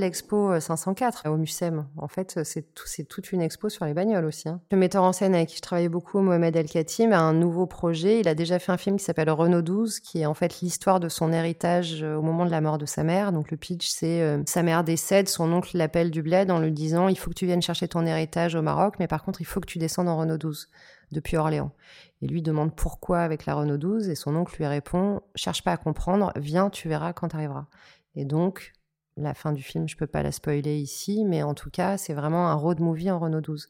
L'expo 0.01 0.59
504 0.59 1.23
euh, 1.25 1.29
au 1.29 1.37
Mucem. 1.37 1.87
En 1.97 2.07
fait, 2.07 2.35
euh, 2.37 2.43
c'est 2.43 2.73
tout, 2.73 2.85
toute 3.07 3.31
une 3.31 3.41
expo 3.41 3.69
sur 3.69 3.85
les 3.85 3.93
bagnoles 3.93 4.25
aussi. 4.25 4.49
Hein. 4.49 4.59
Le 4.71 4.77
metteur 4.77 5.03
en 5.03 5.13
scène 5.13 5.33
avec 5.33 5.49
qui 5.49 5.55
je 5.55 5.61
travaillais 5.61 5.89
beaucoup, 5.89 6.19
Mohamed 6.19 6.55
El 6.55 6.69
Khatim, 6.69 7.13
a 7.13 7.19
un 7.19 7.33
nouveau 7.33 7.65
projet. 7.65 8.19
Il 8.19 8.27
a 8.27 8.35
déjà 8.35 8.59
fait 8.59 8.71
un 8.71 8.77
film 8.77 8.97
qui 8.97 9.05
s'appelle 9.05 9.29
Renault 9.29 9.61
12, 9.61 10.01
qui 10.01 10.21
est 10.21 10.25
en 10.25 10.33
fait 10.33 10.59
l'histoire 10.59 10.99
de 10.99 11.07
son 11.07 11.31
héritage 11.31 12.03
euh, 12.03 12.15
au 12.15 12.21
moment 12.21 12.45
de 12.45 12.51
la 12.51 12.59
mort 12.59 12.77
de 12.77 12.85
sa 12.85 13.03
mère. 13.03 13.31
Donc 13.31 13.51
le 13.51 13.57
pitch, 13.57 13.89
c'est 13.89 14.21
sa 14.45 14.63
mère 14.63 14.83
décède, 14.83 15.29
son 15.29 15.51
oncle 15.53 15.77
l'appelle 15.77 16.11
du 16.11 16.21
bled 16.21 16.51
en 16.51 16.59
lui 16.59 16.71
disant 16.71 17.07
il 17.07 17.17
faut 17.17 17.29
que 17.29 17.35
tu 17.35 17.45
viennes 17.45 17.61
chercher 17.61 17.87
ton 17.87 18.05
héritage 18.05 18.55
au 18.55 18.61
Maroc, 18.61 18.95
mais 18.99 19.07
par 19.07 19.23
contre, 19.23 19.41
il 19.41 19.45
faut 19.45 19.59
que 19.59 19.67
tu 19.67 19.77
descendes 19.77 20.09
en 20.09 20.17
Renault 20.17 20.37
12 20.37 20.67
depuis 21.11 21.37
Orléans. 21.37 21.71
Et 22.21 22.27
lui 22.27 22.41
demande 22.41 22.75
pourquoi 22.75 23.19
avec 23.19 23.45
la 23.45 23.55
Renault 23.55 23.77
12 23.77 24.09
et 24.09 24.15
son 24.15 24.35
oncle 24.35 24.55
lui 24.57 24.65
répond 24.65 25.21
cherche 25.35 25.63
pas 25.63 25.71
à 25.71 25.77
comprendre, 25.77 26.31
viens, 26.35 26.69
tu 26.69 26.89
verras 26.89 27.13
quand 27.13 27.29
tu 27.29 27.35
arriveras. 27.35 27.67
Et 28.15 28.25
donc, 28.25 28.73
la 29.17 29.33
fin 29.33 29.51
du 29.51 29.61
film, 29.61 29.87
je 29.89 29.97
peux 29.97 30.07
pas 30.07 30.23
la 30.23 30.31
spoiler 30.31 30.77
ici, 30.77 31.25
mais 31.25 31.43
en 31.43 31.53
tout 31.53 31.69
cas, 31.69 31.97
c'est 31.97 32.13
vraiment 32.13 32.47
un 32.47 32.53
road 32.53 32.79
movie 32.79 33.11
en 33.11 33.19
Renault 33.19 33.41
12. 33.41 33.69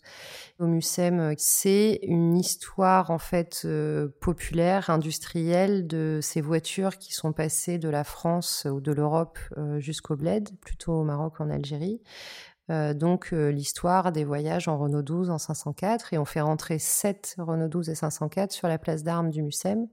Au 0.59 0.67
Mucem, 0.67 1.19
euh, 1.19 1.33
c'est 1.37 1.99
une 2.03 2.37
histoire 2.37 3.09
en 3.09 3.17
fait 3.17 3.63
euh, 3.65 4.09
populaire, 4.21 4.89
industrielle 4.89 5.87
de 5.87 6.19
ces 6.21 6.41
voitures 6.41 6.97
qui 6.97 7.13
sont 7.13 7.33
passées 7.33 7.79
de 7.79 7.89
la 7.89 8.03
France 8.03 8.67
ou 8.71 8.81
de 8.81 8.91
l'Europe 8.91 9.39
euh, 9.57 9.79
jusqu'au 9.79 10.15
Bled, 10.15 10.49
plutôt 10.61 10.93
au 10.93 11.03
Maroc, 11.03 11.39
en 11.39 11.49
Algérie. 11.49 12.01
donc 12.69 13.31
l'histoire 13.31 14.13
des 14.13 14.23
voyages 14.23 14.69
en 14.69 14.77
Renault 14.77 15.01
12 15.01 15.29
en 15.29 15.37
504 15.37 16.13
et 16.13 16.17
on 16.17 16.23
fait 16.23 16.39
rentrer 16.39 16.79
7 16.79 17.35
Renault 17.37 17.67
12 17.67 17.89
et 17.89 17.95
504 17.95 18.53
sur 18.53 18.69
la 18.69 18.77
place 18.77 19.03
d'armes 19.03 19.29
du 19.29 19.41
Mucem. 19.41 19.87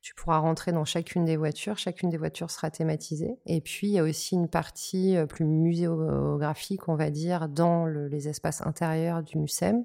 Tu 0.00 0.14
pourras 0.14 0.38
rentrer 0.38 0.72
dans 0.72 0.86
chacune 0.86 1.26
des 1.26 1.36
voitures, 1.36 1.76
chacune 1.76 2.08
des 2.08 2.16
voitures 2.16 2.50
sera 2.50 2.70
thématisée. 2.70 3.38
Et 3.44 3.60
puis, 3.60 3.88
il 3.88 3.92
y 3.92 3.98
a 3.98 4.02
aussi 4.02 4.34
une 4.34 4.48
partie 4.48 5.14
euh, 5.16 5.26
plus 5.26 5.44
muséographique, 5.44 6.88
on 6.88 6.94
va 6.94 7.10
dire, 7.10 7.50
dans 7.50 7.84
les 7.86 8.28
espaces 8.28 8.62
intérieurs 8.66 9.22
du 9.22 9.36
MUSEM, 9.36 9.84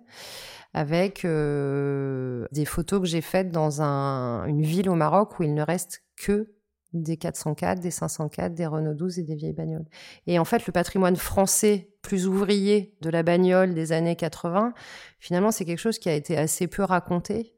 avec 0.74 1.26
euh, 1.26 2.46
des 2.54 2.64
photos 2.64 3.02
que 3.02 3.08
j'ai 3.08 3.22
faites 3.22 3.52
dans 3.52 3.82
une 3.82 4.62
ville 4.62 4.90
au 4.90 4.96
Maroc 4.96 5.38
où 5.40 5.44
il 5.44 5.54
ne 5.54 5.64
reste 5.64 6.04
que 6.16 6.56
des 6.94 7.18
404, 7.18 7.82
des 7.82 7.92
504, 7.92 8.54
des 8.54 8.66
Renault 8.66 8.94
12 8.94 9.20
et 9.20 9.24
des 9.24 9.36
vieilles 9.36 9.54
bagnoles. 9.54 9.86
Et 10.28 10.40
en 10.40 10.46
fait, 10.46 10.66
le 10.66 10.72
patrimoine 10.72 11.18
français 11.18 11.90
plus 12.02 12.28
ouvrier 12.28 12.96
de 13.02 13.10
la 13.10 13.24
bagnole 13.24 13.74
des 13.74 13.92
années 13.92 14.16
80, 14.16 14.74
finalement, 15.20 15.52
c'est 15.52 15.66
quelque 15.66 15.80
chose 15.80 16.00
qui 16.00 16.08
a 16.08 16.14
été 16.14 16.38
assez 16.38 16.68
peu 16.68 16.84
raconté 16.84 17.55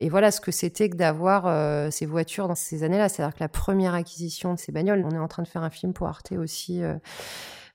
et 0.00 0.08
voilà 0.08 0.30
ce 0.30 0.40
que 0.40 0.52
c'était 0.52 0.88
que 0.88 0.96
d'avoir 0.96 1.46
euh, 1.46 1.90
ces 1.90 2.06
voitures 2.06 2.46
dans 2.46 2.54
ces 2.54 2.84
années-là. 2.84 3.08
C'est-à-dire 3.08 3.34
que 3.34 3.42
la 3.42 3.48
première 3.48 3.94
acquisition 3.94 4.54
de 4.54 4.58
ces 4.58 4.70
bagnoles, 4.70 5.04
on 5.04 5.10
est 5.10 5.18
en 5.18 5.28
train 5.28 5.42
de 5.42 5.48
faire 5.48 5.62
un 5.62 5.70
film 5.70 5.92
pour 5.92 6.06
Arte 6.06 6.32
aussi. 6.32 6.82
Euh, 6.82 6.94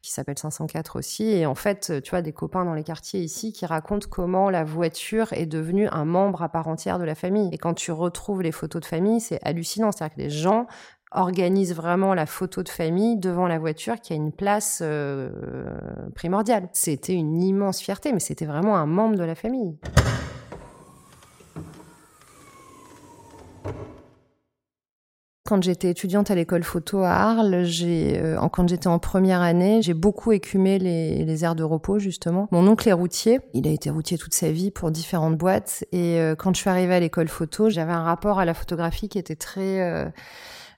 qui 0.02 0.12
s'appelle 0.12 0.38
504 0.38 0.98
aussi. 0.98 1.30
Et 1.30 1.46
en 1.46 1.56
fait, 1.56 2.02
tu 2.04 2.10
vois, 2.10 2.22
des 2.22 2.34
copains 2.34 2.66
dans 2.66 2.74
les 2.74 2.84
quartiers 2.84 3.22
ici 3.22 3.54
qui 3.54 3.66
racontent 3.66 4.06
comment 4.12 4.50
la 4.50 4.66
voiture 4.66 5.32
est 5.32 5.46
devenue 5.46 5.88
un 5.88 6.04
membre 6.04 6.42
à 6.42 6.50
part 6.50 6.68
entière 6.68 7.00
de 7.00 7.06
la 7.06 7.16
famille. 7.16 7.48
Et 7.54 7.58
quand 7.58 7.74
tu 7.74 7.94
retrouves 7.94 8.42
les 8.42 8.52
photos 8.52 8.82
de 8.82 8.86
famille, 8.86 9.22
c'est 9.22 9.40
hallucinant. 9.44 9.94
C'est-à-dire 9.94 10.16
que 10.18 10.22
les 10.22 10.30
gens 10.30 10.68
organisent 11.14 11.74
vraiment 11.74 12.14
la 12.14 12.26
photo 12.26 12.64
de 12.64 12.70
famille 12.70 13.18
devant 13.18 13.48
la 13.48 13.60
voiture 13.60 14.02
qui 14.02 14.12
a 14.12 14.18
une 14.18 14.34
place 14.34 14.80
euh, 14.84 15.30
primordiale. 16.16 16.68
C'était 16.74 17.14
une 17.14 17.42
immense 17.42 17.80
fierté, 17.80 18.12
mais 18.12 18.20
c'était 18.20 18.46
vraiment 18.46 18.76
un 18.76 18.86
membre 18.86 19.16
de 19.16 19.24
la 19.24 19.36
famille. 19.36 19.78
Quand 25.46 25.62
j'étais 25.62 25.90
étudiante 25.90 26.32
à 26.32 26.36
l'école 26.36 26.64
photo 26.64 27.00
à 27.00 27.12
Arles, 27.12 27.66
euh, 27.84 28.48
quand 28.48 28.70
j'étais 28.70 28.88
en 28.88 28.98
première 28.98 29.42
année, 29.42 29.82
j'ai 29.82 29.94
beaucoup 29.94 30.32
écumé 30.32 30.80
les, 30.80 31.26
les, 31.26 31.44
aires 31.44 31.56
de 31.56 31.64
repos 31.64 32.00
justement. 32.00 32.48
Mon 32.52 32.66
oncle 32.66 32.88
est 32.88 32.94
routier, 32.94 33.42
il 33.54 33.68
a 33.68 33.72
été 33.72 33.90
routier 33.90 34.18
toute 34.18 34.34
sa 34.34 34.52
vie 34.52 34.72
pour 34.72 34.90
différentes 34.90 35.38
boîtes, 35.38 35.84
et 35.92 36.18
euh, 36.18 36.36
quand 36.36 36.56
je 36.56 36.62
suis 36.62 36.70
arrivée 36.70 36.96
à 36.96 37.02
l'école 37.02 37.28
photo, 37.28 37.70
j'avais 37.70 37.92
un 37.92 38.04
rapport 38.04 38.40
à 38.40 38.46
la 38.46 38.54
photographie 38.54 39.10
qui 39.10 39.20
était 39.20 39.36
très 39.36 39.82
euh, 39.82 40.06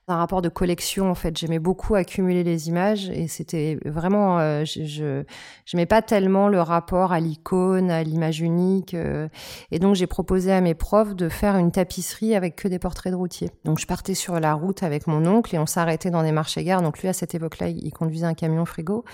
un 0.08 0.16
rapport 0.16 0.40
de 0.40 0.48
collection 0.48 1.10
en 1.10 1.16
fait. 1.16 1.36
J'aimais 1.36 1.58
beaucoup 1.58 1.96
accumuler 1.96 2.44
les 2.44 2.68
images 2.68 3.10
et 3.10 3.26
c'était 3.26 3.76
vraiment, 3.84 4.38
euh, 4.38 4.64
je, 4.64 5.24
j'aimais 5.64 5.86
pas 5.86 6.00
tellement 6.00 6.48
le 6.48 6.60
rapport 6.60 7.12
à 7.12 7.18
l'icône, 7.18 7.90
à 7.90 8.04
l'image 8.04 8.40
unique. 8.40 8.94
Euh, 8.94 9.28
et 9.72 9.80
donc 9.80 9.96
j'ai 9.96 10.06
proposé 10.06 10.52
à 10.52 10.60
mes 10.60 10.74
profs 10.74 11.16
de 11.16 11.28
faire 11.28 11.56
une 11.56 11.72
tapisserie 11.72 12.36
avec 12.36 12.54
que 12.54 12.68
des 12.68 12.78
portraits 12.78 13.12
de 13.12 13.16
routiers. 13.16 13.50
Donc 13.64 13.80
je 13.80 13.86
partais 13.86 14.14
sur 14.14 14.38
la 14.38 14.54
route 14.54 14.84
avec 14.84 15.08
mon 15.08 15.26
oncle 15.26 15.52
et 15.56 15.58
on 15.58 15.66
s'arrêtait 15.66 16.10
dans 16.10 16.22
des 16.22 16.32
marchés-gares. 16.32 16.82
Donc 16.82 17.00
lui 17.00 17.08
à 17.08 17.12
cette 17.12 17.34
époque-là, 17.34 17.68
il 17.68 17.90
conduisait 17.90 18.26
un 18.26 18.34
camion 18.34 18.64
frigo 18.64 19.04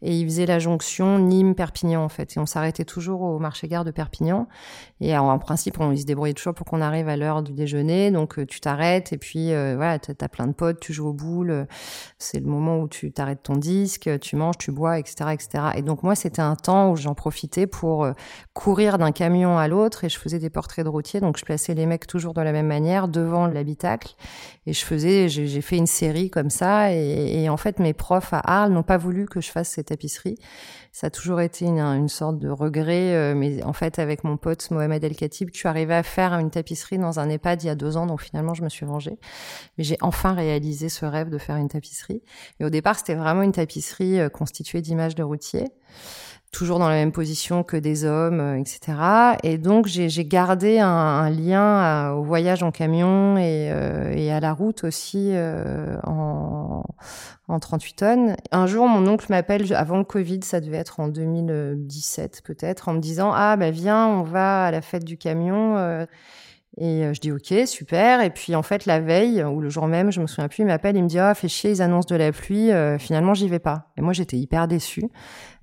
et 0.00 0.18
il 0.18 0.24
faisait 0.24 0.46
la 0.46 0.58
jonction 0.58 1.18
Nîmes-Perpignan 1.18 2.02
en 2.02 2.08
fait. 2.08 2.36
Et 2.36 2.40
on 2.40 2.46
s'arrêtait 2.46 2.86
toujours 2.86 3.20
au 3.20 3.38
marché-gare 3.38 3.84
de 3.84 3.90
Perpignan. 3.90 4.48
Et 5.02 5.16
en, 5.18 5.38
principe, 5.38 5.78
on 5.80 5.94
se 5.94 6.04
débrouillait 6.04 6.32
toujours 6.32 6.54
pour 6.54 6.64
qu'on 6.64 6.80
arrive 6.80 7.10
à 7.10 7.18
l'heure 7.18 7.42
du 7.42 7.52
déjeuner. 7.52 8.10
Donc 8.10 8.38
euh, 8.38 8.46
tu 8.46 8.60
t'arrêtes 8.60 9.12
et 9.12 9.18
puis 9.18 9.48
voilà, 9.50 9.98
t'as 9.98 10.29
plein 10.30 10.46
de 10.46 10.52
potes, 10.52 10.80
tu 10.80 10.92
joues 10.92 11.08
aux 11.08 11.12
boules, 11.12 11.66
c'est 12.18 12.40
le 12.40 12.46
moment 12.46 12.78
où 12.80 12.88
tu 12.88 13.12
t'arrêtes 13.12 13.42
ton 13.42 13.56
disque, 13.56 14.10
tu 14.20 14.36
manges, 14.36 14.58
tu 14.58 14.72
bois, 14.72 14.98
etc., 14.98 15.30
etc. 15.32 15.64
Et 15.76 15.82
donc 15.82 16.02
moi, 16.02 16.14
c'était 16.14 16.42
un 16.42 16.56
temps 16.56 16.90
où 16.90 16.96
j'en 16.96 17.14
profitais 17.14 17.66
pour 17.66 18.04
euh, 18.04 18.12
courir 18.54 18.98
d'un 18.98 19.12
camion 19.12 19.58
à 19.58 19.68
l'autre 19.68 20.04
et 20.04 20.08
je 20.08 20.18
faisais 20.18 20.38
des 20.38 20.50
portraits 20.50 20.84
de 20.84 20.90
routiers. 20.90 21.20
Donc 21.20 21.36
je 21.38 21.44
plaçais 21.44 21.74
les 21.74 21.86
mecs 21.86 22.06
toujours 22.06 22.34
de 22.34 22.40
la 22.40 22.52
même 22.52 22.66
manière 22.66 23.08
devant 23.08 23.46
l'habitacle 23.46 24.14
et 24.66 24.72
je 24.72 24.84
faisais, 24.84 25.28
j'ai 25.28 25.60
fait 25.60 25.76
une 25.76 25.86
série 25.86 26.30
comme 26.30 26.50
ça. 26.50 26.92
Et, 26.92 27.42
et, 27.42 27.48
en 27.48 27.56
fait, 27.56 27.78
mes 27.78 27.92
profs 27.92 28.32
à 28.32 28.40
Arles 28.44 28.72
n'ont 28.72 28.82
pas 28.82 28.98
voulu 28.98 29.26
que 29.26 29.40
je 29.40 29.50
fasse 29.50 29.70
ces 29.70 29.84
tapisseries 29.84 30.38
ça 30.92 31.06
a 31.06 31.10
toujours 31.10 31.40
été 31.40 31.66
une, 31.66 32.08
sorte 32.08 32.38
de 32.38 32.48
regret. 32.48 33.14
Euh, 33.14 33.34
mais 33.34 33.62
en 33.62 33.72
fait, 33.72 33.98
avec 33.98 34.24
mon 34.24 34.36
pote 34.36 34.70
Mohamed 34.70 35.02
El 35.04 35.14
Khatib, 35.14 35.50
tu 35.50 35.66
arrivais 35.66 35.94
à 35.94 36.02
faire 36.02 36.32
une 36.34 36.50
tapisserie 36.50 36.98
dans 36.98 37.20
un 37.20 37.28
EHPAD 37.28 37.62
il 37.62 37.66
y 37.66 37.70
a 37.70 37.74
deux 37.74 37.96
ans, 37.96 38.06
donc 38.06 38.22
finalement, 38.22 38.54
je 38.54 38.62
me 38.62 38.68
suis 38.68 38.86
vengée. 38.86 39.18
Mais 39.78 39.84
j'ai 39.84 39.96
enfin 40.00 40.34
réalisé 40.34 40.88
ce 40.88 41.04
rêve 41.04 41.30
de 41.30 41.38
faire 41.38 41.56
une 41.56 41.68
tapisserie. 41.68 42.22
Et 42.58 42.64
au 42.64 42.70
départ, 42.70 42.98
c'était 42.98 43.14
vraiment 43.14 43.42
une 43.42 43.52
tapisserie 43.52 44.20
euh, 44.20 44.28
constituée 44.28 44.82
d'images 44.82 45.14
de 45.14 45.22
routiers 45.22 45.68
toujours 46.50 46.78
dans 46.78 46.88
la 46.88 46.96
même 46.96 47.12
position 47.12 47.62
que 47.62 47.76
des 47.76 48.04
hommes, 48.04 48.40
euh, 48.40 48.58
etc. 48.58 48.98
Et 49.42 49.58
donc 49.58 49.86
j'ai 49.86 50.24
gardé 50.24 50.78
un, 50.80 50.88
un 50.88 51.30
lien 51.30 52.12
au 52.12 52.22
voyage 52.22 52.62
en 52.62 52.70
camion 52.70 53.36
et, 53.36 53.70
euh, 53.72 54.12
et, 54.12 54.32
à 54.32 54.40
la 54.40 54.52
route 54.52 54.84
aussi 54.84 55.30
euh, 55.32 55.96
en, 56.04 56.84
en 57.48 57.60
38 57.60 57.92
tonnes. 57.94 58.36
Un 58.50 58.66
jour, 58.66 58.88
mon 58.88 59.06
oncle 59.06 59.26
m'appelle 59.30 59.72
avant 59.74 59.98
le 59.98 60.04
Covid, 60.04 60.40
ça 60.42 60.60
devait 60.60 60.78
être 60.78 61.00
en 61.00 61.08
2017 61.08 62.42
peut-être, 62.44 62.88
en 62.88 62.94
me 62.94 63.00
disant 63.00 63.32
ah 63.34 63.56
bah 63.56 63.70
viens, 63.70 64.08
on 64.08 64.22
va 64.22 64.64
à 64.66 64.70
la 64.70 64.82
fête 64.82 65.04
du 65.04 65.16
camion. 65.16 66.06
Et 66.76 67.04
euh, 67.04 67.12
je 67.12 67.20
dis 67.20 67.32
ok, 67.32 67.52
super. 67.66 68.22
Et 68.22 68.30
puis 68.30 68.54
en 68.54 68.62
fait 68.62 68.86
la 68.86 69.00
veille 69.00 69.42
ou 69.42 69.60
le 69.60 69.68
jour 69.68 69.86
même, 69.86 70.12
je 70.12 70.20
me 70.20 70.26
souviens 70.26 70.48
plus, 70.48 70.62
il 70.62 70.66
m'appelle, 70.66 70.96
il 70.96 71.02
me 71.02 71.08
dit 71.08 71.18
ah 71.18 71.34
fais 71.34 71.48
chier, 71.48 71.70
ils 71.70 71.82
annoncent 71.82 72.08
de 72.08 72.16
la 72.16 72.30
pluie. 72.32 72.70
Euh, 72.70 72.98
finalement 72.98 73.34
j'y 73.34 73.48
vais 73.48 73.58
pas. 73.58 73.90
Et 73.96 74.02
moi 74.02 74.12
j'étais 74.12 74.36
hyper 74.36 74.68
déçue. 74.68 75.04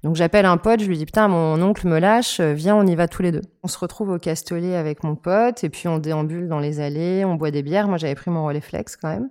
Donc 0.03 0.15
j'appelle 0.15 0.45
un 0.45 0.57
pote, 0.57 0.81
je 0.81 0.87
lui 0.87 0.97
dis 0.97 1.05
putain 1.05 1.27
mon 1.27 1.61
oncle 1.61 1.87
me 1.87 1.99
lâche, 1.99 2.39
euh, 2.39 2.53
viens 2.53 2.75
on 2.75 2.85
y 2.85 2.95
va 2.95 3.07
tous 3.07 3.21
les 3.21 3.31
deux. 3.31 3.41
On 3.63 3.67
se 3.67 3.79
retrouve 3.79 4.09
au 4.09 4.19
Castellet 4.19 4.75
avec 4.75 5.03
mon 5.03 5.15
pote 5.15 5.63
et 5.63 5.69
puis 5.69 5.87
on 5.87 5.97
déambule 5.97 6.49
dans 6.49 6.59
les 6.59 6.81
allées, 6.81 7.23
on 7.25 7.35
boit 7.35 7.51
des 7.51 7.63
bières. 7.63 7.87
Moi 7.87 7.97
j'avais 7.97 8.15
pris 8.15 8.29
mon 8.29 8.45
relais 8.45 8.61
flex 8.61 8.97
quand 8.97 9.09
même. 9.09 9.29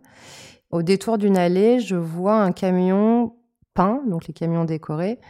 Au 0.70 0.82
détour 0.82 1.18
d'une 1.18 1.36
allée, 1.36 1.78
je 1.78 1.94
vois 1.94 2.36
un 2.36 2.52
camion 2.52 3.34
peint, 3.74 4.02
donc 4.08 4.26
les 4.26 4.34
camions 4.34 4.64
décorés, 4.64 5.20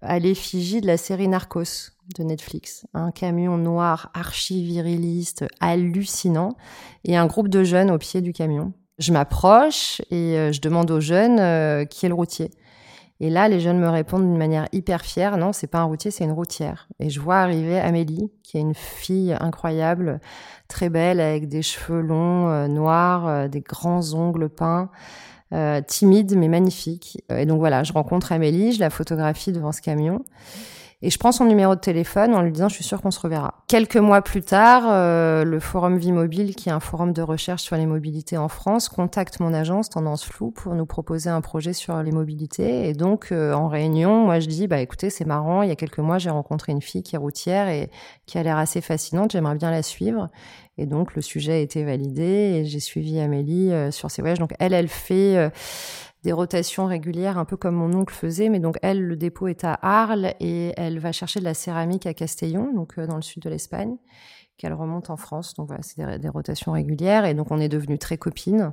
à 0.00 0.18
l'effigie 0.18 0.80
de 0.80 0.86
la 0.86 0.96
série 0.96 1.28
Narcos 1.28 1.90
de 2.16 2.22
Netflix. 2.22 2.86
Un 2.94 3.10
camion 3.10 3.56
noir 3.56 4.10
archi-viriliste, 4.14 5.44
hallucinant, 5.60 6.56
et 7.04 7.16
un 7.16 7.26
groupe 7.26 7.48
de 7.48 7.64
jeunes 7.64 7.90
au 7.90 7.98
pied 7.98 8.20
du 8.20 8.32
camion. 8.32 8.72
Je 8.98 9.12
m'approche 9.12 10.00
et 10.10 10.36
euh, 10.36 10.52
je 10.52 10.60
demande 10.60 10.90
aux 10.90 11.00
jeunes 11.00 11.38
euh, 11.38 11.84
qui 11.84 12.06
est 12.06 12.08
le 12.08 12.14
routier. 12.14 12.50
Et 13.20 13.30
là, 13.30 13.48
les 13.48 13.58
jeunes 13.58 13.78
me 13.78 13.88
répondent 13.88 14.22
d'une 14.22 14.36
manière 14.36 14.68
hyper 14.72 15.04
fière, 15.04 15.38
non, 15.38 15.52
c'est 15.52 15.66
pas 15.66 15.78
un 15.78 15.84
routier, 15.84 16.10
c'est 16.10 16.24
une 16.24 16.32
routière. 16.32 16.88
Et 17.00 17.10
je 17.10 17.20
vois 17.20 17.38
arriver 17.38 17.78
Amélie, 17.78 18.30
qui 18.44 18.58
est 18.58 18.60
une 18.60 18.74
fille 18.74 19.36
incroyable, 19.40 20.20
très 20.68 20.88
belle, 20.88 21.20
avec 21.20 21.48
des 21.48 21.62
cheveux 21.62 22.00
longs, 22.00 22.48
euh, 22.48 22.68
noirs, 22.68 23.48
des 23.48 23.60
grands 23.60 24.14
ongles 24.14 24.48
peints, 24.48 24.90
timide 25.86 26.36
mais 26.36 26.48
magnifique. 26.48 27.24
Et 27.30 27.46
donc 27.46 27.58
voilà, 27.58 27.82
je 27.82 27.92
rencontre 27.92 28.32
Amélie, 28.32 28.72
je 28.72 28.80
la 28.80 28.90
photographie 28.90 29.50
devant 29.50 29.72
ce 29.72 29.80
camion. 29.80 30.22
Et 31.00 31.10
je 31.10 31.18
prends 31.18 31.30
son 31.30 31.44
numéro 31.44 31.76
de 31.76 31.80
téléphone 31.80 32.34
en 32.34 32.42
lui 32.42 32.50
disant, 32.50 32.68
je 32.68 32.74
suis 32.74 32.82
sûre 32.82 33.00
qu'on 33.00 33.12
se 33.12 33.20
reverra. 33.20 33.62
Quelques 33.68 33.98
mois 33.98 34.20
plus 34.20 34.40
tard, 34.40 34.82
euh, 34.86 35.44
le 35.44 35.60
Forum 35.60 35.96
Vie 35.96 36.10
Mobile, 36.10 36.56
qui 36.56 36.70
est 36.70 36.72
un 36.72 36.80
forum 36.80 37.12
de 37.12 37.22
recherche 37.22 37.62
sur 37.62 37.76
les 37.76 37.86
mobilités 37.86 38.36
en 38.36 38.48
France, 38.48 38.88
contacte 38.88 39.38
mon 39.38 39.54
agence 39.54 39.90
Tendance 39.90 40.24
Flou 40.24 40.50
pour 40.50 40.74
nous 40.74 40.86
proposer 40.86 41.30
un 41.30 41.40
projet 41.40 41.72
sur 41.72 42.02
les 42.02 42.10
mobilités. 42.10 42.88
Et 42.88 42.94
donc, 42.94 43.28
euh, 43.30 43.52
en 43.52 43.68
réunion, 43.68 44.24
moi, 44.24 44.40
je 44.40 44.48
dis, 44.48 44.66
bah 44.66 44.80
écoutez, 44.80 45.08
c'est 45.08 45.24
marrant, 45.24 45.62
il 45.62 45.68
y 45.68 45.72
a 45.72 45.76
quelques 45.76 45.98
mois, 45.98 46.18
j'ai 46.18 46.30
rencontré 46.30 46.72
une 46.72 46.82
fille 46.82 47.04
qui 47.04 47.14
est 47.14 47.18
routière 47.18 47.68
et 47.68 47.90
qui 48.26 48.36
a 48.36 48.42
l'air 48.42 48.56
assez 48.56 48.80
fascinante, 48.80 49.30
j'aimerais 49.30 49.54
bien 49.54 49.70
la 49.70 49.84
suivre. 49.84 50.26
Et 50.78 50.86
donc, 50.86 51.14
le 51.14 51.22
sujet 51.22 51.52
a 51.52 51.58
été 51.58 51.84
validé 51.84 52.22
et 52.22 52.64
j'ai 52.64 52.80
suivi 52.80 53.20
Amélie 53.20 53.72
euh, 53.72 53.92
sur 53.92 54.10
ses 54.10 54.20
voyages. 54.20 54.40
Donc, 54.40 54.54
elle, 54.58 54.72
elle 54.72 54.88
fait 54.88 55.50
des 56.24 56.32
rotations 56.32 56.86
régulières, 56.86 57.38
un 57.38 57.44
peu 57.44 57.56
comme 57.56 57.76
mon 57.76 57.92
oncle 57.94 58.14
faisait. 58.14 58.48
Mais 58.48 58.60
donc, 58.60 58.78
elle, 58.82 59.02
le 59.02 59.16
dépôt 59.16 59.48
est 59.48 59.64
à 59.64 59.78
Arles 59.82 60.34
et 60.40 60.72
elle 60.76 60.98
va 60.98 61.12
chercher 61.12 61.40
de 61.40 61.44
la 61.44 61.54
céramique 61.54 62.06
à 62.06 62.14
Castellón, 62.14 62.74
donc 62.74 62.98
euh, 62.98 63.06
dans 63.06 63.16
le 63.16 63.22
sud 63.22 63.42
de 63.42 63.50
l'Espagne, 63.50 63.96
qu'elle 64.56 64.72
remonte 64.72 65.10
en 65.10 65.16
France. 65.16 65.54
Donc 65.54 65.68
voilà, 65.68 65.82
c'est 65.82 66.18
des, 66.18 66.28
rotations 66.28 66.72
régulières. 66.72 67.24
Et 67.24 67.34
donc, 67.34 67.50
on 67.50 67.60
est 67.60 67.68
devenues 67.68 67.98
très 67.98 68.18
copines 68.18 68.72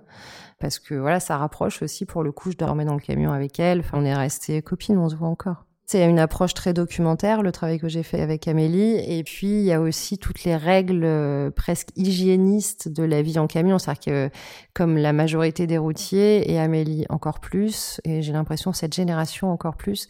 parce 0.60 0.79
que 0.79 0.95
voilà, 0.95 1.19
ça 1.19 1.38
rapproche 1.38 1.81
aussi. 1.81 2.05
Pour 2.05 2.23
le 2.23 2.31
coup, 2.31 2.51
je 2.51 2.58
dormais 2.58 2.86
dans 2.86 2.95
le 2.95 2.99
camion 2.99 3.31
avec 3.31 3.60
elle. 3.60 3.81
Enfin, 3.81 3.99
on 3.99 4.05
est 4.05 4.15
resté 4.15 4.62
copines, 4.62 4.97
on 4.97 5.10
se 5.10 5.15
voit 5.15 5.27
encore. 5.27 5.65
C'est 5.88 6.04
une 6.10 6.17
approche 6.17 6.56
très 6.56 6.74
documentaire, 6.74 7.43
le 7.43 7.52
travail 7.52 7.78
que 7.78 7.88
j'ai 7.88 8.02
fait 8.02 8.19
avec 8.19 8.48
Amélie. 8.48 8.95
Et 9.08 9.24
puis, 9.24 9.45
il 9.45 9.65
y 9.65 9.71
a 9.71 9.80
aussi 9.80 10.17
toutes 10.17 10.43
les 10.43 10.56
règles 10.56 11.04
euh, 11.04 11.52
presque 11.52 11.89
hygiénistes 11.95 12.88
de 12.88 13.04
la 13.04 13.21
vie 13.21 13.38
en 13.38 13.45
camion. 13.45 13.78
C'est-à-dire 13.78 14.02
que, 14.04 14.30
comme 14.74 14.98
la 14.98 15.13
majorité 15.13 15.67
des 15.67 15.78
routiers, 15.78 16.52
et 16.52 16.60
Amélie 16.60 17.06
encore 17.10 17.39
plus, 17.39 18.02
et 18.04 18.24
j'ai 18.24 18.34
l'impression 18.34 18.74
cette 18.74 18.95
génération 18.95 19.52
encore 19.52 19.76
plus, 19.76 20.08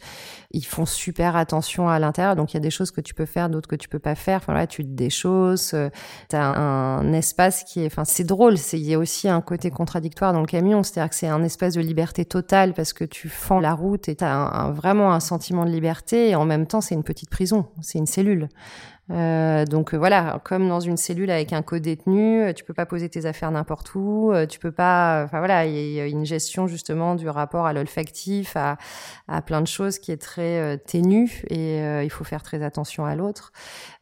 ils 0.50 0.64
font 0.64 0.86
super 0.86 1.36
attention 1.36 1.90
à 1.90 1.98
l'intérieur. 1.98 2.36
Donc, 2.36 2.54
il 2.54 2.56
y 2.56 2.56
a 2.56 2.60
des 2.60 2.70
choses 2.70 2.90
que 2.90 3.02
tu 3.02 3.12
peux 3.12 3.26
faire, 3.26 3.50
d'autres 3.50 3.68
que 3.68 3.76
tu 3.76 3.90
peux 3.90 3.98
pas 3.98 4.14
faire. 4.14 4.38
Enfin, 4.38 4.54
là, 4.54 4.66
tu 4.66 4.82
te 4.82 4.88
des 4.88 5.10
choses. 5.10 5.72
Euh, 5.74 5.90
tu 6.30 6.36
as 6.36 6.58
un, 6.58 7.12
espace 7.12 7.64
qui 7.64 7.82
est... 7.82 7.86
Enfin, 7.86 8.06
c'est 8.06 8.24
drôle. 8.24 8.54
Il 8.72 8.80
y 8.80 8.94
a 8.94 8.98
aussi 8.98 9.28
un 9.28 9.42
côté 9.42 9.70
contradictoire 9.70 10.32
dans 10.32 10.40
le 10.40 10.46
camion. 10.46 10.82
C'est-à-dire 10.82 11.10
que 11.10 11.16
c'est 11.16 11.28
un 11.28 11.42
espace 11.44 11.74
de 11.74 11.82
liberté 11.82 12.24
totale 12.24 12.72
parce 12.72 12.94
que 12.94 13.04
tu 13.04 13.28
fends 13.28 13.60
la 13.60 13.74
route 13.74 14.08
et 14.08 14.16
tu 14.16 14.24
as 14.24 14.72
vraiment 14.74 15.12
un 15.12 15.20
sentiment 15.20 15.65
liberté 15.68 16.30
et 16.30 16.34
en 16.34 16.44
même 16.44 16.66
temps 16.66 16.80
c'est 16.80 16.94
une 16.94 17.04
petite 17.04 17.30
prison, 17.30 17.66
c'est 17.80 17.98
une 17.98 18.06
cellule. 18.06 18.48
Euh, 19.12 19.64
donc 19.64 19.94
euh, 19.94 19.98
voilà, 19.98 20.40
comme 20.44 20.68
dans 20.68 20.80
une 20.80 20.96
cellule 20.96 21.30
avec 21.30 21.52
un 21.52 21.62
co-détenu, 21.62 22.42
euh, 22.42 22.52
tu 22.52 22.64
peux 22.64 22.74
pas 22.74 22.86
poser 22.86 23.08
tes 23.08 23.24
affaires 23.26 23.52
n'importe 23.52 23.94
où, 23.94 24.32
tu 24.48 24.58
peux 24.58 24.72
pas. 24.72 25.22
Enfin 25.24 25.38
voilà, 25.38 25.66
il 25.66 25.92
y 25.92 26.00
a 26.00 26.06
une 26.06 26.26
gestion 26.26 26.66
justement 26.66 27.14
du 27.14 27.28
rapport 27.28 27.66
à 27.66 27.72
l'olfactif, 27.72 28.56
à, 28.56 28.78
à 29.28 29.42
plein 29.42 29.60
de 29.60 29.66
choses 29.66 29.98
qui 29.98 30.10
est 30.10 30.20
très 30.20 30.78
ténue 30.78 31.42
et 31.50 31.78
il 32.02 32.10
faut 32.10 32.24
faire 32.24 32.42
très 32.42 32.62
attention 32.62 33.04
à 33.04 33.14
l'autre. 33.14 33.52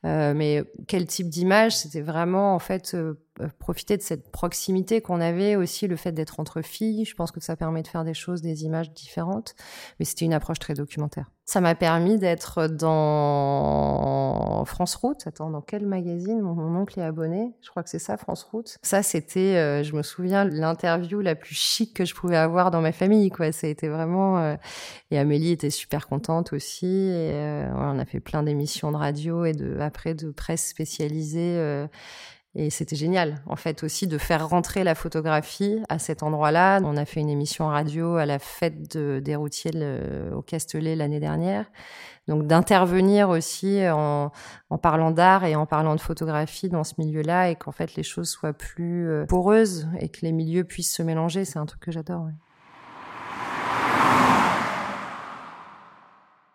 Mais 0.04 0.62
quel 0.86 1.06
type 1.06 1.28
d'image 1.28 1.76
C'était 1.76 2.02
vraiment 2.02 2.54
en 2.54 2.58
fait 2.58 2.96
profiter 3.58 3.96
de 3.96 4.02
cette 4.02 4.30
proximité 4.30 5.00
qu'on 5.00 5.20
avait 5.20 5.56
aussi, 5.56 5.88
le 5.88 5.96
fait 5.96 6.12
d'être 6.12 6.38
entre 6.40 6.62
filles. 6.62 7.04
Je 7.04 7.14
pense 7.14 7.32
que 7.32 7.40
ça 7.40 7.56
permet 7.56 7.82
de 7.82 7.88
faire 7.88 8.04
des 8.04 8.14
choses, 8.14 8.42
des 8.42 8.64
images 8.64 8.92
différentes. 8.92 9.54
Mais 9.98 10.04
c'était 10.04 10.24
une 10.24 10.34
approche 10.34 10.58
très 10.58 10.74
documentaire. 10.74 11.30
Ça 11.46 11.60
m'a 11.60 11.74
permis 11.74 12.18
d'être 12.18 12.68
dans 12.68 14.64
France 14.64 14.94
Route. 14.94 15.26
Attends, 15.26 15.50
dans 15.50 15.60
quel 15.60 15.86
magazine? 15.86 16.40
Mon, 16.40 16.74
oncle 16.74 16.98
est 16.98 17.02
abonné 17.02 17.52
Je 17.60 17.68
crois 17.68 17.82
que 17.82 17.90
c'est 17.90 17.98
ça, 17.98 18.16
France 18.16 18.44
Route. 18.44 18.78
Ça, 18.82 19.02
c'était, 19.02 19.56
euh, 19.56 19.82
je 19.82 19.94
me 19.94 20.02
souviens, 20.02 20.44
l'interview 20.44 21.20
la 21.20 21.34
plus 21.34 21.54
chic 21.54 21.92
que 21.92 22.06
je 22.06 22.14
pouvais 22.14 22.38
avoir 22.38 22.70
dans 22.70 22.80
ma 22.80 22.92
famille. 22.92 23.28
Quoi, 23.28 23.52
ça 23.52 23.66
a 23.66 23.70
été 23.70 23.88
vraiment. 23.88 24.38
Euh, 24.38 24.56
et 25.10 25.18
Amélie 25.18 25.50
était 25.50 25.68
super 25.68 26.08
contente 26.08 26.54
aussi. 26.54 26.86
Et 26.86 27.32
euh, 27.34 27.70
on 27.74 27.98
a 27.98 28.06
fait 28.06 28.20
plein 28.20 28.42
d'émissions 28.42 28.90
de 28.90 28.96
radio 28.96 29.44
et 29.44 29.52
de 29.52 29.66
après 29.94 30.14
de 30.14 30.30
presse 30.30 30.68
spécialisée 30.68 31.86
et 32.56 32.70
c'était 32.70 32.94
génial, 32.94 33.42
en 33.46 33.56
fait, 33.56 33.82
aussi 33.82 34.06
de 34.06 34.16
faire 34.16 34.48
rentrer 34.48 34.84
la 34.84 34.94
photographie 34.94 35.80
à 35.88 35.98
cet 35.98 36.22
endroit-là. 36.22 36.80
On 36.84 36.96
a 36.96 37.04
fait 37.04 37.18
une 37.18 37.28
émission 37.28 37.66
radio 37.66 38.14
à 38.14 38.26
la 38.26 38.38
fête 38.38 38.96
des 38.96 39.34
routiers 39.34 39.72
au 40.32 40.40
Castellet 40.40 40.94
l'année 40.94 41.18
dernière. 41.18 41.66
Donc 42.28 42.46
d'intervenir 42.46 43.28
aussi 43.28 43.80
en, 43.88 44.32
en 44.70 44.78
parlant 44.78 45.10
d'art 45.10 45.44
et 45.44 45.56
en 45.56 45.66
parlant 45.66 45.94
de 45.94 46.00
photographie 46.00 46.70
dans 46.70 46.84
ce 46.84 46.94
milieu-là 46.98 47.50
et 47.50 47.56
qu'en 47.56 47.72
fait 47.72 47.96
les 47.96 48.02
choses 48.02 48.30
soient 48.30 48.54
plus 48.54 49.10
euh, 49.10 49.26
poreuses 49.26 49.88
et 50.00 50.08
que 50.08 50.20
les 50.22 50.32
milieux 50.32 50.64
puissent 50.64 50.94
se 50.94 51.02
mélanger, 51.02 51.44
c'est 51.44 51.58
un 51.58 51.66
truc 51.66 51.80
que 51.80 51.92
j'adore. 51.92 52.28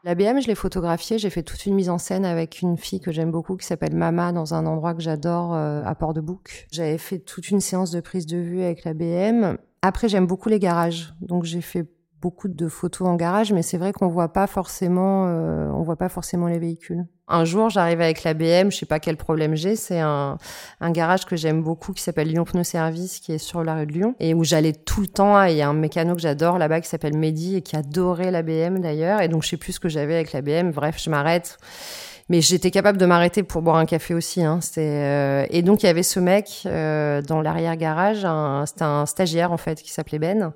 La 0.06 0.16
BM, 0.16 0.42
je 0.42 0.48
l'ai 0.48 0.56
photographiée, 0.56 1.20
j'ai 1.20 1.30
fait 1.30 1.44
toute 1.44 1.66
une 1.66 1.76
mise 1.76 1.90
en 1.90 1.98
scène 1.98 2.24
avec 2.24 2.62
une 2.62 2.78
fille 2.78 3.02
que 3.02 3.12
j'aime 3.12 3.32
beaucoup 3.32 3.58
qui 3.58 3.66
s'appelle 3.66 3.94
Mama 3.94 4.32
dans 4.32 4.54
un 4.54 4.66
endroit 4.66 4.94
que 4.94 5.02
j'adore 5.02 5.54
euh, 5.54 5.82
à 5.84 5.94
Port-de-Bouc. 5.94 6.68
J'avais 6.72 6.98
fait 6.98 7.20
toute 7.20 7.50
une 7.50 7.60
séance 7.60 7.92
de 7.92 8.00
prise 8.00 8.26
de 8.26 8.38
vue 8.38 8.62
avec 8.62 8.86
la 8.86 8.94
BM. 8.94 9.58
Après, 9.82 10.08
j'aime 10.08 10.26
beaucoup 10.26 10.48
les 10.48 10.60
garages, 10.60 11.14
donc 11.20 11.44
j'ai 11.44 11.60
fait 11.60 11.86
beaucoup 12.22 12.48
de 12.48 12.68
photos 12.68 13.08
en 13.08 13.16
garage, 13.16 13.54
mais 13.54 13.62
c'est 13.62 13.78
vrai 13.78 13.94
qu'on 13.94 14.08
voit 14.08 14.34
pas 14.34 14.48
forcément, 14.48 15.26
euh, 15.28 15.70
on 15.70 15.82
voit 15.82 15.96
pas 15.96 16.10
forcément 16.10 16.48
les 16.48 16.60
véhicules. 16.60 17.06
Un 17.28 17.46
jour, 17.46 17.70
j'arrive 17.70 18.02
avec 18.02 18.24
la 18.24 18.34
BM, 18.34 18.72
je 18.72 18.78
sais 18.78 18.86
pas 18.86 19.00
quel 19.00 19.16
problème 19.16 19.56
j'ai, 19.56 19.76
c'est 19.76 20.00
un, 20.00 20.38
un 20.82 20.92
garage 20.92 21.26
que 21.26 21.36
j'aime 21.36 21.62
beaucoup 21.62 21.94
qui 21.94 22.02
s'appelle 22.02 22.28
Lyon 22.28 22.44
Pneu 22.44 22.64
Service, 22.64 23.20
qui 23.20 23.34
est 23.34 23.38
sur 23.38 23.64
la 23.64 23.76
rue 23.76 23.86
de 23.86 23.94
Lyon, 23.94 24.16
et 24.20 24.34
où 24.34 24.44
j'allais 24.44 24.74
tout 24.74 25.02
le 25.02 25.08
temps. 25.08 25.42
Il 25.44 25.56
y 25.56 25.62
a 25.62 25.70
un 25.70 25.74
mécano 25.74 26.16
que 26.16 26.22
j'adore 26.22 26.58
là-bas 26.58 26.82
qui 26.82 26.90
s'appelle 26.90 27.16
Mehdi 27.16 27.56
et 27.56 27.62
qui 27.62 27.76
adorait 27.76 28.32
la 28.32 28.42
BM 28.42 28.80
d'ailleurs, 28.80 29.22
et 29.22 29.28
donc 29.28 29.44
je 29.44 29.50
sais 29.50 29.58
plus 29.58 29.74
ce 29.74 29.80
que 29.80 29.90
j'avais 29.90 30.16
avec 30.16 30.34
la 30.34 30.42
BM. 30.42 30.72
Bref, 30.72 30.98
je 31.00 31.10
m'arrête. 31.10 31.58
Mais 32.30 32.42
j'étais 32.42 32.70
capable 32.70 33.00
de 33.00 33.08
m'arrêter 33.08 33.42
pour 33.42 33.64
boire 33.64 33.78
un 33.78 33.88
café 33.88 34.14
aussi. 34.14 34.44
Hein. 34.44 34.60
Euh... 34.78 35.46
Et 35.50 35.64
donc 35.64 35.82
il 35.82 35.88
y 35.88 35.90
avait 35.90 36.04
ce 36.04 36.20
mec 36.20 36.62
euh, 36.68 37.24
dans 37.24 37.42
l'arrière 37.42 37.76
garage, 37.76 38.28
c'était 38.68 38.84
un 38.84 39.08
stagiaire 39.08 39.52
en 39.52 39.58
fait 39.58 39.82
qui 39.82 39.92
s'appelait 39.92 40.20
Ben 40.20 40.54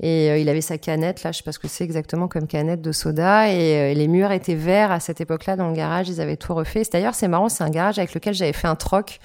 et 0.00 0.30
euh, 0.30 0.38
il 0.38 0.48
avait 0.48 0.60
sa 0.60 0.78
canette, 0.78 1.24
là, 1.24 1.32
je 1.32 1.38
sais 1.38 1.42
pas 1.42 1.50
ce 1.50 1.58
que 1.58 1.66
c'est 1.66 1.82
exactement 1.82 2.28
comme 2.28 2.46
canette 2.46 2.80
de 2.80 2.92
soda. 2.92 3.50
Et 3.50 3.92
euh, 3.92 3.94
les 3.94 4.06
murs 4.06 4.30
étaient 4.30 4.54
verts 4.54 4.92
à 4.92 5.00
cette 5.00 5.20
époque-là 5.20 5.56
dans 5.56 5.68
le 5.68 5.74
garage. 5.74 6.08
Ils 6.08 6.20
avaient 6.20 6.36
tout 6.36 6.54
refait. 6.54 6.82
D'ailleurs, 6.92 7.16
c'est 7.16 7.26
marrant, 7.26 7.48
c'est 7.48 7.64
un 7.64 7.70
garage 7.70 7.98
avec 7.98 8.14
lequel 8.14 8.32
j'avais 8.32 8.52
fait 8.52 8.68
un 8.68 8.76
troc. 8.76 9.18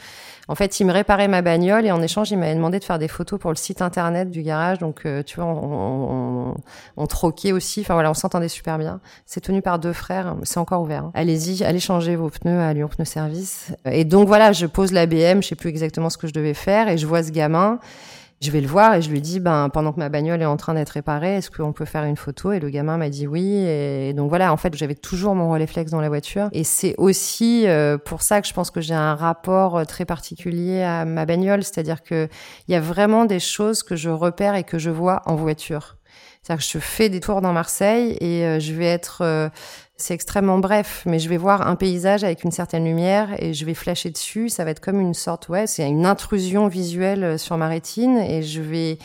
En 0.47 0.55
fait, 0.55 0.79
il 0.79 0.85
me 0.85 0.91
réparait 0.91 1.27
ma 1.27 1.41
bagnole 1.43 1.85
et 1.85 1.91
en 1.91 2.01
échange, 2.01 2.31
il 2.31 2.37
m'avait 2.37 2.55
demandé 2.55 2.79
de 2.79 2.83
faire 2.83 2.99
des 2.99 3.07
photos 3.07 3.39
pour 3.39 3.51
le 3.51 3.55
site 3.55 3.83
internet 3.83 4.31
du 4.31 4.41
garage. 4.41 4.79
Donc, 4.79 5.05
euh, 5.05 5.21
tu 5.21 5.35
vois, 5.35 5.45
on, 5.45 6.49
on, 6.51 6.55
on, 6.97 7.07
troquait 7.07 7.51
aussi. 7.51 7.81
Enfin 7.81 7.93
voilà, 7.93 8.09
on 8.09 8.15
s'entendait 8.15 8.49
super 8.49 8.79
bien. 8.79 8.99
C'est 9.27 9.41
tenu 9.41 9.61
par 9.61 9.77
deux 9.77 9.93
frères. 9.93 10.35
C'est 10.41 10.57
encore 10.57 10.81
ouvert. 10.81 11.05
Hein. 11.05 11.11
Allez-y, 11.13 11.63
allez 11.63 11.79
changer 11.79 12.15
vos 12.15 12.29
pneus 12.29 12.59
à 12.59 12.73
Lyon 12.73 12.89
Pneu 12.89 13.05
Service. 13.05 13.71
Et 13.85 14.05
donc 14.05 14.27
voilà, 14.27 14.51
je 14.53 14.65
pose 14.65 14.91
la 14.91 15.05
BM. 15.05 15.43
Je 15.43 15.49
sais 15.49 15.55
plus 15.55 15.69
exactement 15.69 16.09
ce 16.09 16.17
que 16.17 16.27
je 16.27 16.33
devais 16.33 16.55
faire 16.55 16.89
et 16.89 16.97
je 16.97 17.05
vois 17.05 17.21
ce 17.21 17.31
gamin. 17.31 17.79
Je 18.43 18.51
vais 18.51 18.59
le 18.59 18.67
voir 18.67 18.93
et 18.95 19.01
je 19.01 19.09
lui 19.09 19.21
dis, 19.21 19.39
ben, 19.39 19.69
pendant 19.69 19.93
que 19.93 19.99
ma 19.99 20.09
bagnole 20.09 20.41
est 20.41 20.45
en 20.45 20.57
train 20.57 20.73
d'être 20.73 20.89
réparée, 20.89 21.35
est-ce 21.35 21.49
qu'on 21.49 21.71
peut 21.71 21.85
faire 21.85 22.03
une 22.03 22.17
photo? 22.17 22.51
Et 22.51 22.59
le 22.59 22.69
gamin 22.69 22.97
m'a 22.97 23.09
dit 23.09 23.25
oui. 23.25 23.55
Et 23.55 24.11
donc 24.11 24.27
voilà, 24.27 24.51
en 24.51 24.57
fait, 24.57 24.75
j'avais 24.75 24.95
toujours 24.95 25.33
mon 25.33 25.65
flex 25.65 25.91
dans 25.91 26.01
la 26.01 26.09
voiture. 26.09 26.49
Et 26.51 26.65
c'est 26.65 26.93
aussi 26.97 27.65
euh, 27.67 27.97
pour 27.97 28.21
ça 28.21 28.41
que 28.41 28.47
je 28.49 28.53
pense 28.53 28.69
que 28.69 28.81
j'ai 28.81 28.95
un 28.95 29.15
rapport 29.15 29.77
euh, 29.77 29.85
très 29.85 30.03
particulier 30.03 30.81
à 30.81 31.05
ma 31.05 31.25
bagnole. 31.25 31.63
C'est-à-dire 31.63 32.03
que 32.03 32.27
il 32.67 32.73
y 32.73 32.75
a 32.75 32.81
vraiment 32.81 33.23
des 33.23 33.39
choses 33.39 33.81
que 33.81 33.95
je 33.95 34.09
repère 34.09 34.55
et 34.55 34.65
que 34.65 34.77
je 34.77 34.89
vois 34.89 35.21
en 35.25 35.35
voiture. 35.35 35.95
C'est-à-dire 36.43 36.65
que 36.65 36.71
je 36.71 36.79
fais 36.79 37.07
des 37.07 37.21
tours 37.21 37.41
dans 37.41 37.53
Marseille 37.53 38.17
et 38.19 38.45
euh, 38.45 38.59
je 38.59 38.73
vais 38.73 38.85
être, 38.85 39.19
euh, 39.21 39.49
c'est 39.95 40.13
extrêmement 40.13 40.59
bref, 40.59 41.03
mais 41.05 41.17
je 41.17 41.29
vais 41.29 41.37
voir 41.37 41.65
un 41.65 41.77
paysage 41.77 42.25
avec 42.25 42.43
une 42.43 42.51
certaine 42.51 42.83
lumière 42.83 43.29
et 43.41 43.53
je 43.53 43.63
vais 43.65 43.73
flasher 43.73 44.09
dessus. 44.09 44.49
Ça 44.49 44.65
va 44.65 44.71
être 44.71 44.81
comme 44.81 44.99
une 44.99 45.13
sorte, 45.13 45.47
ouais, 45.47 45.67
c'est 45.67 45.87
une 45.87 46.05
intrusion 46.05 46.67
visuelle 46.67 47.23
euh, 47.23 47.37
sur 47.37 47.57
ma 47.57 47.69
rétine 47.69 48.17
et 48.17 48.43
je 48.43 48.61
vais 48.61 48.97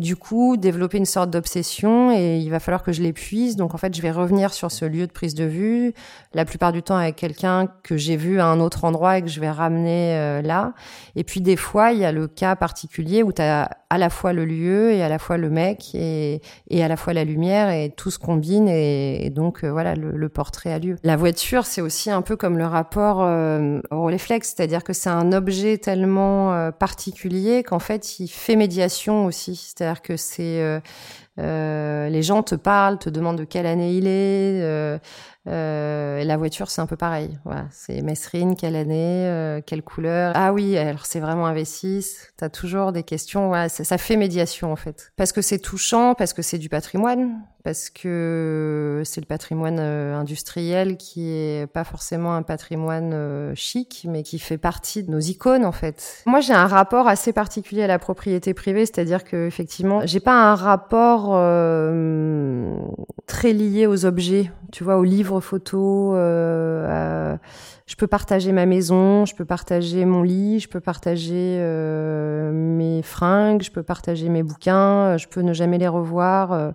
du 0.00 0.16
coup 0.16 0.56
développer 0.56 0.96
une 0.96 1.04
sorte 1.04 1.30
d'obsession 1.30 2.10
et 2.10 2.38
il 2.38 2.50
va 2.50 2.58
falloir 2.58 2.82
que 2.82 2.90
je 2.90 3.02
l'épuise. 3.02 3.56
Donc 3.56 3.74
en 3.74 3.78
fait, 3.78 3.94
je 3.94 4.00
vais 4.00 4.10
revenir 4.10 4.52
sur 4.52 4.72
ce 4.72 4.86
lieu 4.86 5.06
de 5.06 5.12
prise 5.12 5.34
de 5.34 5.44
vue, 5.44 5.92
la 6.32 6.44
plupart 6.46 6.72
du 6.72 6.82
temps 6.82 6.96
avec 6.96 7.16
quelqu'un 7.16 7.68
que 7.82 7.96
j'ai 7.98 8.16
vu 8.16 8.40
à 8.40 8.46
un 8.46 8.60
autre 8.60 8.84
endroit 8.84 9.18
et 9.18 9.22
que 9.22 9.28
je 9.28 9.38
vais 9.40 9.50
ramener 9.50 10.16
euh, 10.16 10.42
là. 10.42 10.72
Et 11.16 11.24
puis 11.24 11.42
des 11.42 11.56
fois, 11.56 11.92
il 11.92 11.98
y 11.98 12.06
a 12.06 12.12
le 12.12 12.26
cas 12.26 12.56
particulier 12.56 13.22
où 13.22 13.32
tu 13.32 13.42
as 13.42 13.70
à 13.90 13.98
la 13.98 14.08
fois 14.08 14.32
le 14.32 14.44
lieu 14.44 14.92
et 14.92 15.02
à 15.02 15.08
la 15.08 15.18
fois 15.18 15.36
le 15.36 15.50
mec 15.50 15.94
et, 15.94 16.40
et 16.70 16.82
à 16.82 16.88
la 16.88 16.96
fois 16.96 17.12
la 17.12 17.24
lumière 17.24 17.70
et 17.70 17.90
tout 17.90 18.10
se 18.10 18.20
combine 18.20 18.68
et, 18.68 19.30
donc 19.30 19.64
euh, 19.64 19.70
voilà 19.70 19.94
le, 19.94 20.28
portrait 20.28 20.72
a 20.72 20.78
lieu. 20.78 20.96
La 21.02 21.16
voiture, 21.16 21.66
c'est 21.66 21.80
aussi 21.80 22.10
un 22.10 22.22
peu 22.22 22.36
comme 22.36 22.56
le 22.56 22.66
rapport 22.66 23.18
euh, 23.20 23.80
au 23.90 24.04
réflexe, 24.04 24.54
c'est-à-dire 24.56 24.82
que 24.84 24.92
c'est 24.92 25.10
un 25.10 25.32
objet 25.32 25.76
tellement 25.76 26.70
particulier 26.72 27.64
qu'en 27.64 27.80
fait 27.80 28.20
il 28.20 28.28
fait 28.28 28.56
médiation 28.56 29.26
aussi. 29.26 29.56
C'est-à-dire 29.90 30.02
que 30.02 30.16
c'est 30.16 30.60
euh, 30.62 30.80
euh, 31.40 32.08
les 32.08 32.22
gens 32.22 32.44
te 32.44 32.54
parlent, 32.54 32.98
te 32.98 33.10
demandent 33.10 33.38
de 33.38 33.44
quelle 33.44 33.66
année 33.66 33.94
il 33.94 34.06
est. 34.06 35.00
Euh, 35.50 36.22
la 36.24 36.36
voiture, 36.36 36.70
c'est 36.70 36.80
un 36.80 36.86
peu 36.86 36.96
pareil. 36.96 37.38
Voilà, 37.44 37.66
c'est 37.70 38.02
Mesrine, 38.02 38.54
quelle 38.54 38.76
année, 38.76 39.26
euh, 39.26 39.60
quelle 39.64 39.82
couleur. 39.82 40.32
Ah 40.36 40.52
oui, 40.52 40.78
alors 40.78 41.06
c'est 41.06 41.20
vraiment 41.20 41.46
un 41.46 41.54
V6. 41.54 42.28
T'as 42.36 42.48
toujours 42.48 42.92
des 42.92 43.02
questions. 43.02 43.48
Voilà, 43.48 43.68
ça, 43.68 43.84
ça, 43.84 43.98
fait 43.98 44.16
médiation 44.16 44.72
en 44.72 44.76
fait, 44.76 45.12
parce 45.16 45.32
que 45.32 45.42
c'est 45.42 45.58
touchant, 45.58 46.14
parce 46.14 46.32
que 46.32 46.42
c'est 46.42 46.58
du 46.58 46.68
patrimoine, 46.68 47.40
parce 47.64 47.90
que 47.90 49.02
c'est 49.04 49.20
le 49.20 49.26
patrimoine 49.26 49.78
euh, 49.80 50.16
industriel 50.16 50.96
qui 50.96 51.30
est 51.30 51.66
pas 51.66 51.84
forcément 51.84 52.34
un 52.34 52.42
patrimoine 52.42 53.12
euh, 53.12 53.52
chic, 53.54 54.06
mais 54.08 54.22
qui 54.22 54.38
fait 54.38 54.58
partie 54.58 55.02
de 55.02 55.10
nos 55.10 55.18
icônes 55.18 55.64
en 55.64 55.72
fait. 55.72 56.22
Moi, 56.26 56.40
j'ai 56.40 56.54
un 56.54 56.66
rapport 56.66 57.08
assez 57.08 57.32
particulier 57.32 57.82
à 57.82 57.86
la 57.86 57.98
propriété 57.98 58.54
privée, 58.54 58.86
c'est-à-dire 58.86 59.24
que 59.24 59.46
effectivement, 59.46 60.00
j'ai 60.04 60.20
pas 60.20 60.50
un 60.50 60.54
rapport 60.54 61.30
euh, 61.34 62.76
très 63.26 63.52
lié 63.52 63.86
aux 63.86 64.06
objets, 64.06 64.50
tu 64.72 64.84
vois, 64.84 64.96
aux 64.96 65.04
livres 65.04 65.40
photos. 65.40 66.14
Euh, 66.16 67.36
je 67.86 67.96
peux 67.96 68.06
partager 68.06 68.52
ma 68.52 68.66
maison, 68.66 69.24
je 69.24 69.34
peux 69.34 69.44
partager 69.44 70.04
mon 70.04 70.22
lit, 70.22 70.60
je 70.60 70.68
peux 70.68 70.80
partager 70.80 71.56
euh, 71.58 72.50
mes 72.52 73.02
fringues, 73.02 73.62
je 73.62 73.70
peux 73.70 73.82
partager 73.82 74.28
mes 74.28 74.42
bouquins, 74.42 75.16
je 75.16 75.26
peux 75.26 75.40
ne 75.40 75.52
jamais 75.52 75.78
les 75.78 75.88
revoir. 75.88 76.72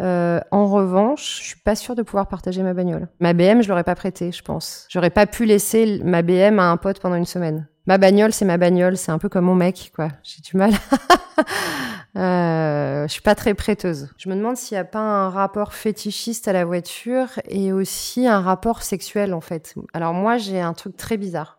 Euh, 0.00 0.40
en 0.50 0.66
revanche, 0.66 1.38
je 1.40 1.46
suis 1.48 1.60
pas 1.60 1.76
sûre 1.76 1.94
de 1.94 2.02
pouvoir 2.02 2.26
partager 2.26 2.62
ma 2.62 2.74
bagnole. 2.74 3.08
Ma 3.20 3.32
BM, 3.32 3.62
je 3.62 3.68
l'aurais 3.68 3.84
pas 3.84 3.94
prêtée, 3.94 4.32
je 4.32 4.42
pense. 4.42 4.86
J'aurais 4.90 5.10
pas 5.10 5.26
pu 5.26 5.44
laisser 5.44 6.00
ma 6.04 6.22
BM 6.22 6.58
à 6.58 6.70
un 6.70 6.76
pote 6.76 7.00
pendant 7.00 7.16
une 7.16 7.26
semaine. 7.26 7.68
Ma 7.86 7.98
bagnole, 7.98 8.32
c'est 8.32 8.46
ma 8.46 8.56
bagnole, 8.56 8.96
c'est 8.96 9.12
un 9.12 9.18
peu 9.18 9.28
comme 9.28 9.44
mon 9.44 9.54
mec, 9.54 9.92
quoi. 9.94 10.08
J'ai 10.22 10.40
du 10.40 10.56
mal. 10.56 10.72
euh, 12.16 13.06
je 13.06 13.12
suis 13.12 13.20
pas 13.20 13.34
très 13.34 13.52
prêteuse. 13.52 14.08
Je 14.16 14.30
me 14.30 14.34
demande 14.34 14.56
s'il 14.56 14.76
y 14.76 14.78
a 14.78 14.84
pas 14.84 15.00
un 15.00 15.28
rapport 15.28 15.74
fétichiste 15.74 16.48
à 16.48 16.54
la 16.54 16.64
voiture 16.64 17.28
et 17.46 17.72
aussi 17.72 18.26
un 18.26 18.40
rapport 18.40 18.82
sexuel, 18.82 19.34
en 19.34 19.42
fait. 19.42 19.74
Alors 19.92 20.14
moi, 20.14 20.38
j'ai 20.38 20.60
un 20.60 20.72
truc 20.72 20.96
très 20.96 21.18
bizarre. 21.18 21.58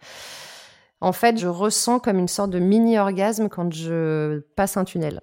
En 1.00 1.12
fait, 1.12 1.38
je 1.38 1.48
ressens 1.48 2.00
comme 2.00 2.18
une 2.18 2.28
sorte 2.28 2.50
de 2.50 2.58
mini-orgasme 2.60 3.48
quand 3.48 3.72
je 3.72 4.40
passe 4.56 4.78
un 4.78 4.86
tunnel. 4.86 5.22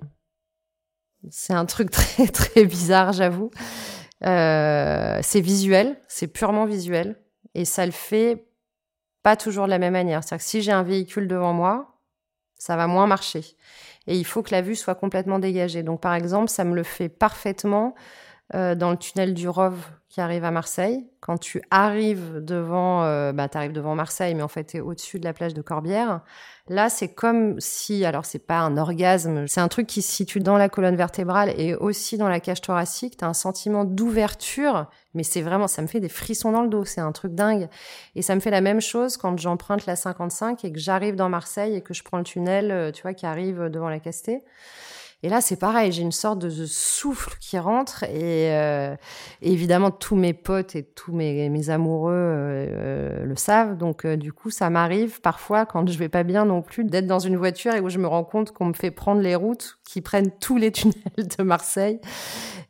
C'est 1.31 1.55
un 1.55 1.67
truc 1.67 1.91
très 1.91 2.29
très 2.29 2.65
bizarre, 2.65 3.13
j'avoue. 3.13 3.51
Euh, 4.25 5.19
c'est 5.21 5.41
visuel, 5.41 5.97
c'est 6.07 6.29
purement 6.29 6.65
visuel, 6.65 7.17
et 7.55 7.65
ça 7.65 7.85
le 7.87 7.91
fait 7.93 8.52
pas 9.23 9.37
toujours 9.37 9.67
de 9.67 9.71
la 9.71 9.79
même 9.79 9.93
manière. 9.93 10.23
C'est-à-dire 10.23 10.45
que 10.45 10.51
si 10.51 10.63
j'ai 10.63 10.73
un 10.73 10.83
véhicule 10.83 11.29
devant 11.29 11.53
moi, 11.53 11.99
ça 12.59 12.77
va 12.77 12.87
moins 12.87 13.07
marcher. 13.07 13.45
Et 14.07 14.17
il 14.17 14.25
faut 14.25 14.43
que 14.43 14.53
la 14.53 14.63
vue 14.63 14.77
soit 14.77 14.95
complètement 14.95 15.39
dégagée. 15.39 15.83
Donc 15.83 16.01
par 16.01 16.15
exemple, 16.15 16.49
ça 16.49 16.65
me 16.65 16.75
le 16.75 16.83
fait 16.83 17.09
parfaitement 17.09 17.95
euh, 18.55 18.75
dans 18.75 18.91
le 18.91 18.97
tunnel 18.97 19.33
du 19.33 19.49
Rove 19.49 19.79
qui 20.13 20.21
arrive 20.21 20.45
à 20.45 20.51
Marseille. 20.51 21.07
Quand 21.21 21.39
tu 21.39 21.63
arrives 21.71 22.45
devant, 22.45 23.03
euh, 23.03 23.33
bah, 23.33 23.49
arrives 23.55 23.73
devant 23.73 23.95
Marseille, 23.95 24.35
mais 24.35 24.43
en 24.43 24.49
fait, 24.49 24.65
tu 24.65 24.77
es 24.77 24.81
au-dessus 24.81 25.19
de 25.19 25.25
la 25.25 25.33
plage 25.33 25.55
de 25.55 25.63
Corbière. 25.63 26.21
Là, 26.69 26.91
c'est 26.91 27.09
comme 27.09 27.59
si, 27.61 28.05
alors 28.05 28.27
c'est 28.27 28.47
pas 28.47 28.59
un 28.59 28.77
orgasme, 28.77 29.47
c'est 29.47 29.63
un 29.63 29.69
truc 29.69 29.87
qui 29.87 30.03
se 30.03 30.13
situe 30.13 30.41
dans 30.41 30.59
la 30.59 30.69
colonne 30.69 30.97
vertébrale 30.97 31.55
et 31.59 31.75
aussi 31.75 32.19
dans 32.19 32.29
la 32.29 32.41
cage 32.41 32.61
thoracique. 32.61 33.17
Tu 33.17 33.25
as 33.25 33.29
un 33.29 33.33
sentiment 33.33 33.87
d'ouverture, 33.87 34.87
mais 35.15 35.23
c'est 35.23 35.41
vraiment, 35.41 35.67
ça 35.67 35.81
me 35.81 35.87
fait 35.87 36.01
des 36.01 36.11
frissons 36.11 36.53
dans 36.53 36.63
le 36.63 36.69
dos, 36.69 36.85
c'est 36.85 37.01
un 37.01 37.13
truc 37.13 37.35
dingue. 37.35 37.71
Et 38.15 38.21
ça 38.21 38.35
me 38.35 38.41
fait 38.41 38.51
la 38.51 38.61
même 38.61 38.83
chose 38.83 39.17
quand 39.17 39.39
j'emprunte 39.39 39.87
la 39.87 39.97
55 39.97 40.63
et 40.67 40.73
que 40.73 40.79
j'arrive 40.79 41.17
dans 41.17 41.31
Marseille 41.31 41.75
et 41.75 41.81
que 41.81 41.95
je 41.95 42.03
prends 42.05 42.19
le 42.19 42.25
tunnel, 42.25 42.71
euh, 42.71 42.93
tu 42.93 43.01
vois, 43.01 43.15
qui 43.15 43.25
arrive 43.25 43.71
devant 43.71 43.89
la 43.89 43.99
Castée. 43.99 44.45
Et 45.25 45.29
là, 45.29 45.41
c'est 45.41 45.57
pareil, 45.57 45.93
j'ai 45.93 46.03
une 46.03 46.11
sorte 46.11 46.41
de 46.41 46.51
souffle 46.67 47.37
qui 47.41 47.57
rentre 47.59 48.03
et, 48.05 48.53
euh, 48.53 48.97
évidemment 49.41 49.93
tous 49.93 50.17
mes 50.17 50.33
potes 50.33 50.75
et 50.75 50.83
tous 50.83 51.13
mes, 51.13 51.71
amoureux 51.71 52.13
euh, 52.13 52.67
euh 52.71 53.25
le 53.25 53.37
savent. 53.37 53.77
Donc 53.79 54.05
du 54.07 54.33
coup, 54.33 54.51
ça 54.51 54.69
m'arrive 54.69 55.21
parfois 55.21 55.65
quand 55.65 55.89
je 55.89 55.97
vais 55.97 56.09
pas 56.09 56.25
bien 56.25 56.45
non 56.45 56.61
plus 56.61 56.85
d'être 56.85 57.07
dans 57.07 57.21
une 57.21 57.37
voiture 57.37 57.75
et 57.75 57.81
où 57.81 57.89
je 57.89 57.99
me 57.99 58.09
rends 58.09 58.25
compte 58.25 58.51
qu'on 58.51 58.67
me 58.67 58.73
fait 58.73 58.91
prendre 58.91 59.21
les 59.21 59.37
routes 59.37 59.79
qui 59.85 60.01
prennent 60.01 60.31
tous 60.41 60.57
les 60.57 60.73
tunnels 60.73 61.29
de 61.39 61.43
Marseille. 61.45 62.01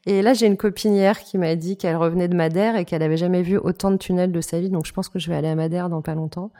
Et 0.04 0.20
là, 0.20 0.34
j'ai 0.34 0.46
une 0.46 0.56
copine 0.56 0.94
hier 0.94 1.20
qui 1.20 1.38
m'a 1.38 1.54
dit 1.54 1.76
qu'elle 1.76 1.96
revenait 1.96 2.28
de 2.28 2.36
Madère 2.36 2.76
et 2.76 2.84
qu'elle 2.84 3.02
avait 3.02 3.16
jamais 3.16 3.42
vu 3.42 3.56
autant 3.56 3.90
de 3.90 3.96
tunnels 3.96 4.32
de 4.32 4.40
sa 4.40 4.60
vie. 4.60 4.68
Donc 4.68 4.86
je 4.86 4.92
pense 4.92 5.08
que 5.08 5.18
je 5.18 5.30
vais 5.30 5.36
aller 5.36 5.48
à 5.48 5.54
Madère 5.54 5.88
dans 5.88 6.02
pas 6.02 6.14
longtemps. 6.14 6.50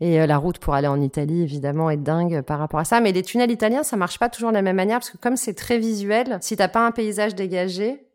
Et 0.00 0.20
euh, 0.20 0.26
la 0.26 0.38
route 0.38 0.58
pour 0.58 0.74
aller 0.74 0.88
en 0.88 1.00
Italie, 1.00 1.42
évidemment, 1.42 1.90
est 1.90 1.96
dingue 1.96 2.42
par 2.42 2.58
rapport 2.58 2.80
à 2.80 2.84
ça. 2.84 3.00
Mais 3.00 3.12
les 3.12 3.22
tunnels 3.22 3.50
italiens, 3.50 3.82
ça 3.82 3.96
marche 3.96 4.18
pas 4.18 4.28
toujours 4.28 4.50
de 4.50 4.54
la 4.54 4.62
même 4.62 4.76
manière 4.76 4.98
parce 4.98 5.10
que 5.10 5.18
comme 5.18 5.36
c'est 5.36 5.54
très 5.54 5.78
visuel, 5.78 6.38
si 6.40 6.56
t'as 6.56 6.68
pas 6.68 6.86
un 6.86 6.90
paysage 6.90 7.34
dégagé 7.34 8.06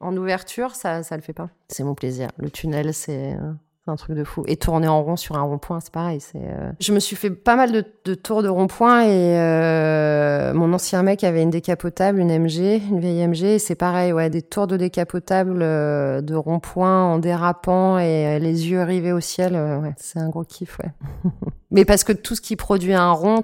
en 0.00 0.16
ouverture, 0.16 0.74
ça, 0.74 1.02
ça 1.02 1.16
le 1.16 1.22
fait 1.22 1.32
pas. 1.32 1.50
C'est 1.68 1.84
mon 1.84 1.94
plaisir. 1.94 2.28
Le 2.38 2.50
tunnel, 2.50 2.92
c'est 2.94 3.34
euh, 3.34 3.52
un 3.88 3.96
truc 3.96 4.16
de 4.16 4.24
fou. 4.24 4.44
Et 4.46 4.56
tourner 4.56 4.88
en 4.88 5.02
rond 5.02 5.16
sur 5.16 5.36
un 5.36 5.42
rond-point, 5.42 5.80
c'est 5.80 5.92
pareil. 5.92 6.20
Euh, 6.34 6.70
Je 6.80 6.92
me 6.92 7.00
suis 7.00 7.16
fait 7.16 7.30
pas 7.30 7.56
mal 7.56 7.72
de, 7.72 8.14
tours 8.14 8.42
de 8.42 8.48
rond-point 8.48 9.02
et 9.02 9.38
euh, 9.38 10.52
mon 10.54 10.72
ancien 10.72 11.02
mec 11.02 11.24
avait 11.24 11.42
une 11.42 11.50
décapotable, 11.50 12.20
une 12.20 12.36
MG, 12.36 12.80
une 12.90 13.00
vieille 13.00 13.26
MG. 13.26 13.44
Et 13.44 13.58
c'est 13.58 13.74
pareil, 13.74 14.12
ouais, 14.12 14.30
des 14.30 14.42
tours 14.42 14.66
de 14.66 14.76
décapotable 14.76 15.60
euh, 15.62 16.20
de 16.20 16.34
rond-point 16.34 17.04
en 17.04 17.18
dérapant 17.18 17.98
et 17.98 18.38
les 18.38 18.68
yeux 18.68 18.82
rivés 18.82 19.12
au 19.12 19.20
ciel. 19.20 19.58
c'est 19.96 20.18
un 20.18 20.28
gros 20.28 20.44
kiff, 20.44 20.78
ouais. 20.78 20.90
Mais 21.70 21.84
parce 21.84 22.04
que 22.04 22.12
tout 22.12 22.34
ce 22.34 22.40
qui 22.40 22.56
produit 22.56 22.94
un 22.94 23.12
rond, 23.12 23.42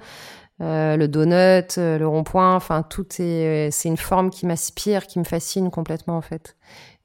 le 0.59 1.05
donut, 1.05 1.77
le 1.77 2.05
rond-point, 2.05 2.55
enfin 2.55 2.81
tout 2.81 3.05
est, 3.19 3.69
c'est 3.71 3.89
une 3.89 3.97
forme 3.97 4.29
qui 4.29 4.45
m'aspire, 4.45 5.05
qui 5.05 5.19
me 5.19 5.23
fascine 5.25 5.69
complètement 5.69 6.17
en 6.17 6.21
fait. 6.21 6.55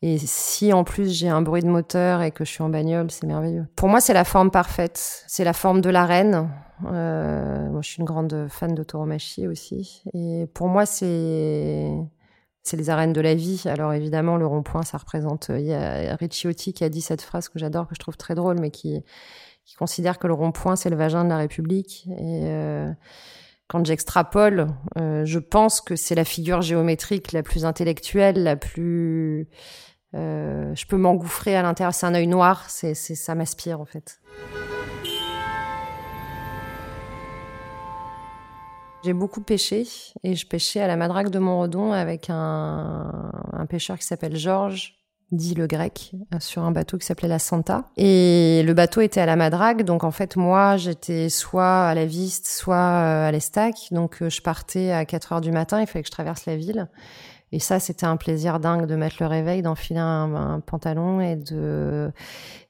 Et 0.02 0.18
si 0.18 0.72
en 0.72 0.82
plus 0.82 1.12
j'ai 1.12 1.28
un 1.28 1.42
bruit 1.42 1.62
de 1.62 1.68
moteur 1.68 2.22
et 2.22 2.30
que 2.30 2.44
je 2.44 2.50
suis 2.50 2.62
en 2.62 2.70
bagnole, 2.70 3.10
c'est 3.10 3.26
merveilleux. 3.26 3.66
Pour 3.76 3.88
moi, 3.88 4.00
c'est 4.00 4.14
la 4.14 4.24
forme 4.24 4.50
parfaite. 4.50 5.24
C'est 5.26 5.44
la 5.44 5.52
forme 5.52 5.82
de 5.82 5.90
l'arène. 5.90 6.50
Euh, 6.86 7.68
moi, 7.68 7.82
je 7.82 7.90
suis 7.90 7.98
une 7.98 8.06
grande 8.06 8.46
fan 8.48 8.74
de 8.74 8.82
tauromachie 8.82 9.46
aussi. 9.46 10.02
Et 10.14 10.46
pour 10.54 10.68
moi, 10.68 10.86
c'est 10.86 11.92
c'est 12.62 12.76
les 12.76 12.90
arènes 12.90 13.12
de 13.12 13.20
la 13.20 13.34
vie. 13.34 13.62
Alors 13.66 13.92
évidemment, 13.92 14.36
le 14.36 14.46
rond-point, 14.46 14.82
ça 14.82 14.96
représente. 14.96 15.50
Il 15.50 15.66
y 15.66 15.74
a 15.74 16.16
Ricciotti 16.16 16.72
qui 16.72 16.84
a 16.84 16.88
dit 16.88 17.00
cette 17.02 17.22
phrase 17.22 17.48
que 17.48 17.58
j'adore, 17.58 17.86
que 17.86 17.94
je 17.94 18.00
trouve 18.00 18.16
très 18.16 18.34
drôle, 18.34 18.58
mais 18.58 18.70
qui 18.70 19.02
qui 19.66 19.76
considère 19.76 20.18
que 20.18 20.26
le 20.26 20.34
rond-point 20.34 20.74
c'est 20.76 20.90
le 20.90 20.96
vagin 20.96 21.24
de 21.24 21.28
la 21.28 21.36
République. 21.36 22.06
Et 22.08 22.42
euh, 22.44 22.90
quand 23.68 23.86
j'extrapole, 23.86 24.68
euh, 24.98 25.24
je 25.24 25.38
pense 25.38 25.80
que 25.80 25.94
c'est 25.94 26.16
la 26.16 26.24
figure 26.24 26.60
géométrique 26.60 27.32
la 27.32 27.42
plus 27.42 27.64
intellectuelle, 27.64 28.42
la 28.42 28.56
plus 28.56 29.48
euh, 30.14 30.74
je 30.74 30.86
peux 30.86 30.96
m'engouffrer 30.96 31.56
à 31.56 31.62
l'intérieur. 31.62 31.94
C'est 31.94 32.06
un 32.06 32.14
œil 32.14 32.26
noir, 32.26 32.68
c'est, 32.68 32.94
ça 32.94 33.34
m'aspire 33.34 33.80
en 33.80 33.84
fait. 33.84 34.20
J'ai 39.02 39.14
beaucoup 39.14 39.40
pêché 39.40 39.86
et 40.22 40.34
je 40.34 40.46
pêchais 40.46 40.80
à 40.80 40.86
la 40.86 40.96
madrague 40.96 41.30
de 41.30 41.38
Montredon 41.38 41.92
avec 41.92 42.28
un, 42.28 43.32
un 43.52 43.66
pêcheur 43.66 43.96
qui 43.98 44.04
s'appelle 44.04 44.36
Georges, 44.36 45.00
dit 45.32 45.54
le 45.54 45.66
grec, 45.66 46.12
sur 46.40 46.62
un 46.62 46.70
bateau 46.70 46.98
qui 46.98 47.06
s'appelait 47.06 47.28
la 47.28 47.38
Santa. 47.38 47.84
Et 47.96 48.62
le 48.64 48.74
bateau 48.74 49.00
était 49.00 49.20
à 49.20 49.26
la 49.26 49.36
madrague, 49.36 49.84
donc 49.84 50.04
en 50.04 50.10
fait 50.10 50.36
moi 50.36 50.76
j'étais 50.76 51.28
soit 51.28 51.86
à 51.86 51.94
la 51.94 52.04
Viste, 52.04 52.46
soit 52.46 52.74
euh, 52.74 53.28
à 53.28 53.32
l'Estac. 53.32 53.74
Donc 53.90 54.22
euh, 54.22 54.28
je 54.28 54.42
partais 54.42 54.90
à 54.90 55.04
4 55.04 55.32
heures 55.32 55.40
du 55.40 55.52
matin, 55.52 55.80
il 55.80 55.86
fallait 55.86 56.02
que 56.02 56.08
je 56.08 56.12
traverse 56.12 56.46
la 56.46 56.56
ville. 56.56 56.88
Et 57.52 57.58
ça, 57.58 57.80
c'était 57.80 58.06
un 58.06 58.16
plaisir 58.16 58.60
dingue 58.60 58.86
de 58.86 58.94
mettre 58.94 59.16
le 59.20 59.26
réveil, 59.26 59.62
d'enfiler 59.62 59.98
un, 59.98 60.60
pantalon 60.64 61.20
et 61.20 61.36
de 61.36 62.12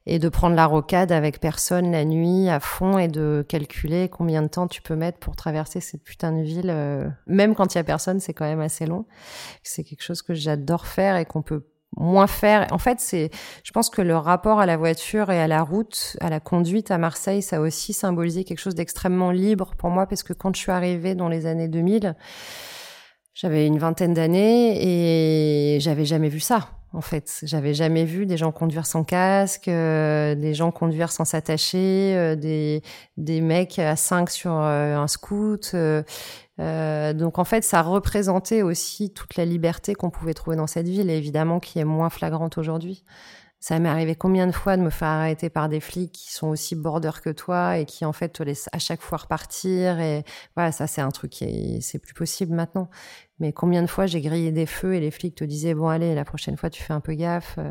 et 0.07 0.19
de 0.19 0.29
prendre 0.31 0.57
la 0.57 0.65
rocade 0.65 1.13
avec 1.13 1.41
personne 1.41 1.93
la 1.93 2.07
nuit 2.07 2.49
à 2.49 2.59
fond 2.59 2.99
et 2.99 3.07
de 3.07 3.45
calculer 3.47 4.09
combien 4.09 4.41
de 4.43 4.49
temps 4.49 4.67
tu 4.67 4.81
peux 4.81 4.97
mettre 4.97 5.19
pour 5.19 5.37
traverser 5.37 5.81
cette 5.81 6.03
putain 6.03 6.33
de 6.33 6.41
ville. 6.41 6.71
Euh, 6.71 7.07
même 7.27 7.55
quand 7.55 7.75
il 7.75 7.79
y 7.79 7.81
a 7.81 7.85
personne, 7.85 8.19
c'est 8.19 8.33
quand 8.33 8.47
même 8.47 8.61
assez 8.61 8.87
long. 8.87 9.05
C'est 9.63 9.85
quelque 9.85 10.03
chose 10.03 10.23
que 10.23 10.33
j'adore 10.33 10.87
faire 10.87 11.17
et 11.17 11.27
qu'on 11.27 11.43
peut 11.43 11.67
moins 11.97 12.27
faire. 12.27 12.67
En 12.71 12.79
fait, 12.79 12.99
c'est, 13.01 13.31
je 13.63 13.73
pense 13.73 13.91
que 13.91 14.01
le 14.01 14.17
rapport 14.17 14.61
à 14.61 14.67
la 14.67 14.77
voiture 14.77 15.31
et 15.31 15.41
à 15.41 15.47
la 15.47 15.63
route, 15.63 16.17
à 16.21 16.31
la 16.31 16.41
conduite 16.41 16.91
à 16.91 16.99
Marseille, 16.99 17.43
ça 17.43 17.57
a 17.57 17.61
aussi 17.61 17.93
symbolisé 17.93 18.45
quelque 18.45 18.61
chose 18.61 18.75
d'extrêmement 18.75 19.31
libre 19.31 19.73
pour 19.77 19.91
moi 19.91 20.07
parce 20.07 20.23
que 20.23 20.33
quand 20.33 20.55
je 20.55 20.61
suis 20.61 20.73
arrivée 20.73 21.15
dans 21.15 21.29
les 21.29 21.47
années 21.47 21.69
2000, 21.69 22.17
j'avais 23.41 23.67
une 23.67 23.79
vingtaine 23.79 24.13
d'années 24.13 25.77
et 25.77 25.81
j'avais 25.81 26.05
jamais 26.05 26.29
vu 26.29 26.41
ça. 26.41 26.69
En 26.93 27.01
fait, 27.01 27.41
j'avais 27.45 27.73
jamais 27.73 28.05
vu 28.05 28.27
des 28.27 28.37
gens 28.37 28.53
conduire 28.53 28.85
sans 28.85 29.03
casque, 29.03 29.69
euh, 29.69 30.35
des 30.35 30.53
gens 30.53 30.71
conduire 30.71 31.11
sans 31.11 31.25
s'attacher, 31.25 32.15
euh, 32.17 32.37
des 32.37 32.83
des 33.17 33.41
mecs 33.41 33.79
à 33.79 33.97
cinq 33.97 34.29
sur 34.29 34.53
euh, 34.53 34.95
un 34.95 35.07
scoot. 35.07 35.75
donc 36.59 37.39
en 37.39 37.45
fait, 37.45 37.65
ça 37.65 37.81
représentait 37.81 38.61
aussi 38.61 39.11
toute 39.11 39.37
la 39.37 39.47
liberté 39.47 39.95
qu'on 39.95 40.11
pouvait 40.11 40.35
trouver 40.35 40.57
dans 40.57 40.67
cette 40.67 40.89
ville, 40.89 41.09
et 41.09 41.17
évidemment 41.17 41.61
qui 41.61 41.79
est 41.79 41.85
moins 41.85 42.11
flagrante 42.11 42.59
aujourd'hui. 42.59 43.05
Ça 43.63 43.79
m'est 43.79 43.91
arrivé 43.91 44.15
combien 44.15 44.47
de 44.47 44.53
fois 44.53 44.79
de 44.79 44.83
me 44.83 44.89
faire 44.89 45.09
arrêter 45.09 45.51
par 45.51 45.69
des 45.69 45.81
flics 45.81 46.13
qui 46.13 46.33
sont 46.33 46.49
aussi 46.49 46.75
border 46.75 47.11
que 47.23 47.29
toi 47.29 47.77
et 47.77 47.85
qui 47.85 48.07
en 48.07 48.13
fait 48.15 48.31
te 48.31 48.43
laissent 48.43 48.71
à 48.73 48.79
chaque 48.79 49.03
fois 49.03 49.19
repartir 49.19 50.01
et 50.01 50.25
voilà 50.57 50.73
ça 50.73 50.87
c'est 50.87 51.03
un 51.03 51.11
truc 51.11 51.31
qui 51.31 51.83
c'est 51.83 51.99
plus 51.99 52.15
possible 52.15 52.55
maintenant. 52.55 52.89
Mais 53.39 53.53
combien 53.53 53.83
de 53.83 53.87
fois 53.87 54.07
j'ai 54.07 54.23
grillé 54.23 54.51
des 54.51 54.65
feux 54.65 54.95
et 54.95 55.01
les 55.01 55.11
flics 55.11 55.35
te 55.35 55.45
disaient 55.45 55.75
bon 55.75 55.89
allez 55.89 56.15
la 56.15 56.25
prochaine 56.25 56.57
fois 56.57 56.71
tu 56.71 56.83
fais 56.83 56.95
un 56.95 57.01
peu 57.01 57.13
gaffe. 57.13 57.57
Euh. 57.59 57.71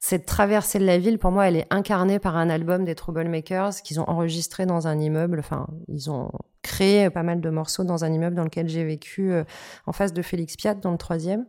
Cette 0.00 0.26
traversée 0.26 0.78
de 0.78 0.84
la 0.84 0.98
ville 0.98 1.18
pour 1.18 1.30
moi 1.32 1.48
elle 1.48 1.56
est 1.56 1.66
incarnée 1.70 2.18
par 2.18 2.36
un 2.36 2.50
album 2.50 2.84
des 2.84 2.94
Troublemakers 2.94 3.76
qu'ils 3.82 3.98
ont 4.00 4.08
enregistré 4.10 4.66
dans 4.66 4.86
un 4.86 4.98
immeuble. 5.00 5.38
Enfin 5.38 5.66
ils 5.88 6.10
ont 6.10 6.30
créé 6.60 7.08
pas 7.08 7.22
mal 7.22 7.40
de 7.40 7.48
morceaux 7.48 7.84
dans 7.84 8.04
un 8.04 8.12
immeuble 8.12 8.36
dans 8.36 8.44
lequel 8.44 8.68
j'ai 8.68 8.84
vécu 8.84 9.32
euh, 9.32 9.44
en 9.86 9.92
face 9.92 10.12
de 10.12 10.20
Félix 10.20 10.56
Piat 10.56 10.74
dans 10.74 10.90
le 10.90 10.98
troisième. 10.98 11.46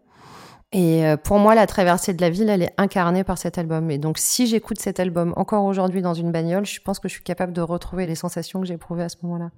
Et 0.74 1.06
euh, 1.06 1.16
pour 1.16 1.40
moi, 1.40 1.56
la 1.56 1.66
traversée 1.66 2.14
de 2.14 2.20
la 2.20 2.30
ville, 2.30 2.50
elle 2.50 2.64
est 2.64 2.74
incarnée 2.78 3.24
par 3.24 3.38
cet 3.38 3.58
album. 3.58 3.90
Et 3.90 3.98
donc, 3.98 4.18
si 4.18 4.48
j'écoute 4.48 4.80
cet 4.80 5.00
album 5.00 5.34
encore 5.38 5.64
aujourd'hui 5.64 6.02
dans 6.02 6.14
une 6.14 6.32
bagnole, 6.32 6.66
je 6.66 6.82
pense 6.82 7.00
que 7.00 7.08
je 7.08 7.14
suis 7.14 7.24
capable 7.24 7.54
de 7.54 7.62
retrouver 7.62 8.06
les 8.06 8.16
sensations 8.16 8.60
que 8.60 8.68
j'ai 8.68 8.74
éprouvées 8.74 9.04
à 9.04 9.10
ce 9.10 9.16
moment-là. 9.24 9.52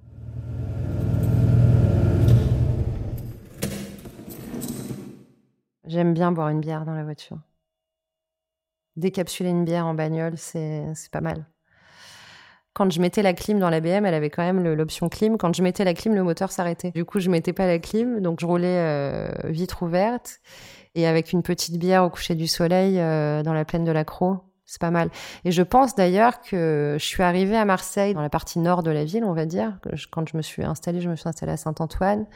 J'aime 5.84 6.14
bien 6.14 6.30
boire 6.30 6.50
une 6.50 6.60
bière 6.60 6.84
dans 6.84 6.94
la 6.94 7.02
voiture. 7.02 7.38
Décapsuler 8.94 9.50
une 9.50 9.64
bière 9.64 9.86
en 9.86 9.94
bagnole, 9.94 10.34
c'est 10.36 10.86
pas 11.10 11.20
mal. 11.20 11.46
Quand 12.72 12.88
je 12.92 13.00
mettais 13.00 13.22
la 13.22 13.32
clim 13.32 13.58
dans 13.58 13.70
la 13.70 13.80
BM, 13.80 14.06
elle 14.06 14.14
avait 14.14 14.30
quand 14.30 14.44
même 14.44 14.62
l'option 14.62 15.08
clim. 15.08 15.36
Quand 15.36 15.52
je 15.52 15.62
mettais 15.62 15.82
la 15.82 15.92
clim, 15.92 16.14
le 16.14 16.22
moteur 16.22 16.52
s'arrêtait. 16.52 16.92
Du 16.92 17.04
coup, 17.04 17.18
je 17.18 17.28
mettais 17.28 17.52
pas 17.52 17.66
la 17.66 17.80
clim, 17.80 18.20
donc 18.20 18.38
je 18.40 18.46
roulais 18.46 18.78
euh, 18.78 19.28
vitre 19.44 19.82
ouverte 19.82 20.40
et 20.94 21.06
avec 21.06 21.32
une 21.32 21.42
petite 21.42 21.78
bière 21.78 22.04
au 22.04 22.10
coucher 22.10 22.34
du 22.34 22.46
soleil 22.46 22.98
euh, 22.98 23.42
dans 23.42 23.52
la 23.52 23.64
plaine 23.64 23.84
de 23.84 23.92
la 23.92 24.04
Croix. 24.04 24.44
C'est 24.66 24.80
pas 24.80 24.92
mal. 24.92 25.10
Et 25.44 25.50
je 25.50 25.62
pense 25.62 25.96
d'ailleurs 25.96 26.40
que 26.40 26.96
je 26.98 27.04
suis 27.04 27.24
arrivée 27.24 27.56
à 27.56 27.64
Marseille, 27.64 28.14
dans 28.14 28.22
la 28.22 28.30
partie 28.30 28.60
nord 28.60 28.84
de 28.84 28.92
la 28.92 29.04
ville, 29.04 29.24
on 29.24 29.32
va 29.32 29.44
dire. 29.44 29.76
Quand 30.12 30.28
je 30.28 30.36
me 30.36 30.42
suis 30.42 30.62
installée, 30.62 31.00
je 31.00 31.08
me 31.08 31.16
suis 31.16 31.28
installée 31.28 31.52
à 31.52 31.56
Saint-Antoine. 31.56 32.26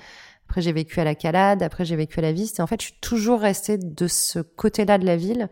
Après, 0.49 0.61
j'ai 0.61 0.73
vécu 0.73 0.99
à 1.01 1.05
la 1.05 1.15
Calade. 1.15 1.63
Après, 1.63 1.85
j'ai 1.85 1.95
vécu 1.95 2.19
à 2.19 2.23
la 2.23 2.33
Viste. 2.33 2.59
Et 2.59 2.63
en 2.63 2.67
fait, 2.67 2.81
je 2.81 2.87
suis 2.87 3.01
toujours 3.01 3.41
restée 3.41 3.79
de 3.79 4.07
ce 4.09 4.41
côté-là 4.41 4.99
de 4.99 5.07
la 5.07 5.17
ville. 5.17 5.49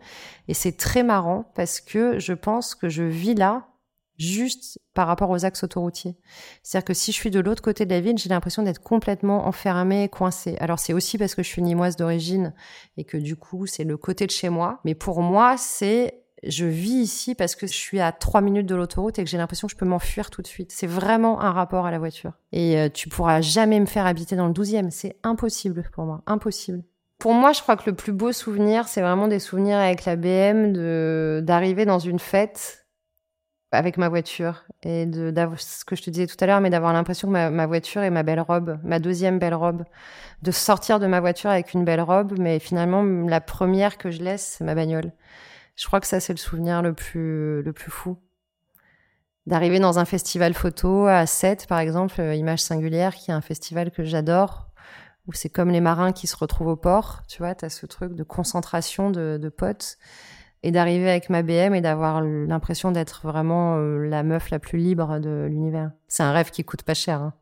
Et 0.48 0.54
c'est 0.54 0.76
très 0.76 1.04
marrant 1.04 1.50
parce 1.54 1.80
que 1.80 2.18
je 2.18 2.32
pense 2.32 2.74
que 2.74 2.88
je 2.88 3.04
vis 3.04 3.34
là 3.34 3.68
juste 4.18 4.78
par 4.94 5.06
rapport 5.06 5.30
aux 5.30 5.44
axes 5.44 5.64
autoroutiers. 5.64 6.16
C'est-à-dire 6.62 6.84
que 6.84 6.94
si 6.94 7.12
je 7.12 7.16
suis 7.16 7.30
de 7.30 7.40
l'autre 7.40 7.62
côté 7.62 7.86
de 7.86 7.90
la 7.90 8.00
ville, 8.00 8.18
j'ai 8.18 8.28
l'impression 8.28 8.62
d'être 8.62 8.82
complètement 8.82 9.46
enfermée, 9.46 10.08
coincée. 10.08 10.56
Alors 10.60 10.78
c'est 10.78 10.92
aussi 10.92 11.18
parce 11.18 11.34
que 11.34 11.42
je 11.42 11.48
suis 11.48 11.62
nimoise 11.62 11.96
d'origine 11.96 12.52
et 12.96 13.04
que 13.04 13.16
du 13.16 13.36
coup 13.36 13.66
c'est 13.66 13.84
le 13.84 13.96
côté 13.96 14.26
de 14.26 14.30
chez 14.30 14.48
moi. 14.48 14.80
Mais 14.84 14.94
pour 14.94 15.22
moi, 15.22 15.56
c'est 15.56 16.22
je 16.42 16.66
vis 16.66 17.02
ici 17.02 17.34
parce 17.34 17.54
que 17.54 17.66
je 17.66 17.72
suis 17.72 18.00
à 18.00 18.10
trois 18.10 18.40
minutes 18.40 18.66
de 18.66 18.74
l'autoroute 18.74 19.18
et 19.18 19.24
que 19.24 19.30
j'ai 19.30 19.38
l'impression 19.38 19.68
que 19.68 19.72
je 19.72 19.76
peux 19.76 19.86
m'enfuir 19.86 20.30
tout 20.30 20.42
de 20.42 20.46
suite. 20.46 20.72
C'est 20.72 20.88
vraiment 20.88 21.40
un 21.40 21.52
rapport 21.52 21.86
à 21.86 21.90
la 21.90 21.98
voiture. 21.98 22.32
Et 22.50 22.78
euh, 22.78 22.88
tu 22.88 23.08
pourras 23.08 23.40
jamais 23.40 23.78
me 23.78 23.86
faire 23.86 24.06
habiter 24.06 24.34
dans 24.34 24.48
le 24.48 24.52
12e. 24.52 24.90
C'est 24.90 25.16
impossible 25.22 25.88
pour 25.92 26.04
moi. 26.04 26.22
Impossible. 26.26 26.82
Pour 27.18 27.34
moi, 27.34 27.52
je 27.52 27.62
crois 27.62 27.76
que 27.76 27.88
le 27.88 27.94
plus 27.94 28.12
beau 28.12 28.32
souvenir, 28.32 28.88
c'est 28.88 29.00
vraiment 29.00 29.28
des 29.28 29.38
souvenirs 29.38 29.78
avec 29.78 30.04
la 30.04 30.16
BM 30.16 30.72
de 30.72 31.40
d'arriver 31.44 31.84
dans 31.84 32.00
une 32.00 32.18
fête 32.18 32.81
avec 33.72 33.96
ma 33.96 34.08
voiture 34.08 34.64
et 34.82 35.06
de 35.06 35.32
ce 35.56 35.84
que 35.84 35.96
je 35.96 36.02
te 36.02 36.10
disais 36.10 36.26
tout 36.26 36.36
à 36.40 36.46
l'heure, 36.46 36.60
mais 36.60 36.70
d'avoir 36.70 36.92
l'impression 36.92 37.26
que 37.28 37.32
ma, 37.32 37.66
voiture 37.66 38.02
est 38.02 38.10
ma 38.10 38.22
belle 38.22 38.40
robe, 38.40 38.78
ma 38.84 38.98
deuxième 38.98 39.38
belle 39.38 39.54
robe, 39.54 39.84
de 40.42 40.50
sortir 40.50 41.00
de 41.00 41.06
ma 41.06 41.20
voiture 41.20 41.50
avec 41.50 41.72
une 41.72 41.84
belle 41.84 42.02
robe, 42.02 42.34
mais 42.38 42.58
finalement 42.58 43.02
la 43.02 43.40
première 43.40 43.96
que 43.96 44.10
je 44.10 44.22
laisse, 44.22 44.56
c'est 44.58 44.64
ma 44.64 44.74
bagnole. 44.74 45.12
Je 45.74 45.86
crois 45.86 46.00
que 46.00 46.06
ça 46.06 46.20
c'est 46.20 46.34
le 46.34 46.38
souvenir 46.38 46.82
le 46.82 46.92
plus 46.92 47.62
le 47.62 47.72
plus 47.72 47.90
fou. 47.90 48.18
D'arriver 49.46 49.80
dans 49.80 49.98
un 49.98 50.04
festival 50.04 50.54
photo 50.54 51.06
à 51.06 51.26
7 51.26 51.66
par 51.66 51.78
exemple, 51.78 52.20
euh, 52.20 52.34
Image 52.34 52.60
singulière, 52.60 53.14
qui 53.14 53.30
est 53.30 53.34
un 53.34 53.40
festival 53.40 53.90
que 53.90 54.04
j'adore, 54.04 54.68
où 55.26 55.32
c'est 55.32 55.48
comme 55.48 55.70
les 55.70 55.80
marins 55.80 56.12
qui 56.12 56.26
se 56.26 56.36
retrouvent 56.36 56.68
au 56.68 56.76
port, 56.76 57.22
tu 57.26 57.38
vois, 57.38 57.54
tu 57.54 57.64
as 57.64 57.70
ce 57.70 57.86
truc 57.86 58.14
de 58.14 58.22
concentration 58.22 59.10
de, 59.10 59.38
de 59.40 59.48
potes 59.48 59.98
et 60.62 60.70
d'arriver 60.70 61.10
avec 61.10 61.28
ma 61.28 61.42
BM 61.42 61.74
et 61.74 61.80
d'avoir 61.80 62.22
l'impression 62.22 62.92
d'être 62.92 63.22
vraiment 63.24 63.76
euh, 63.76 64.08
la 64.08 64.22
meuf 64.22 64.50
la 64.50 64.58
plus 64.58 64.78
libre 64.78 65.18
de 65.18 65.46
l'univers. 65.50 65.90
C'est 66.08 66.22
un 66.22 66.32
rêve 66.32 66.50
qui 66.50 66.64
coûte 66.64 66.82
pas 66.82 66.94
cher. 66.94 67.20
Hein. 67.20 67.32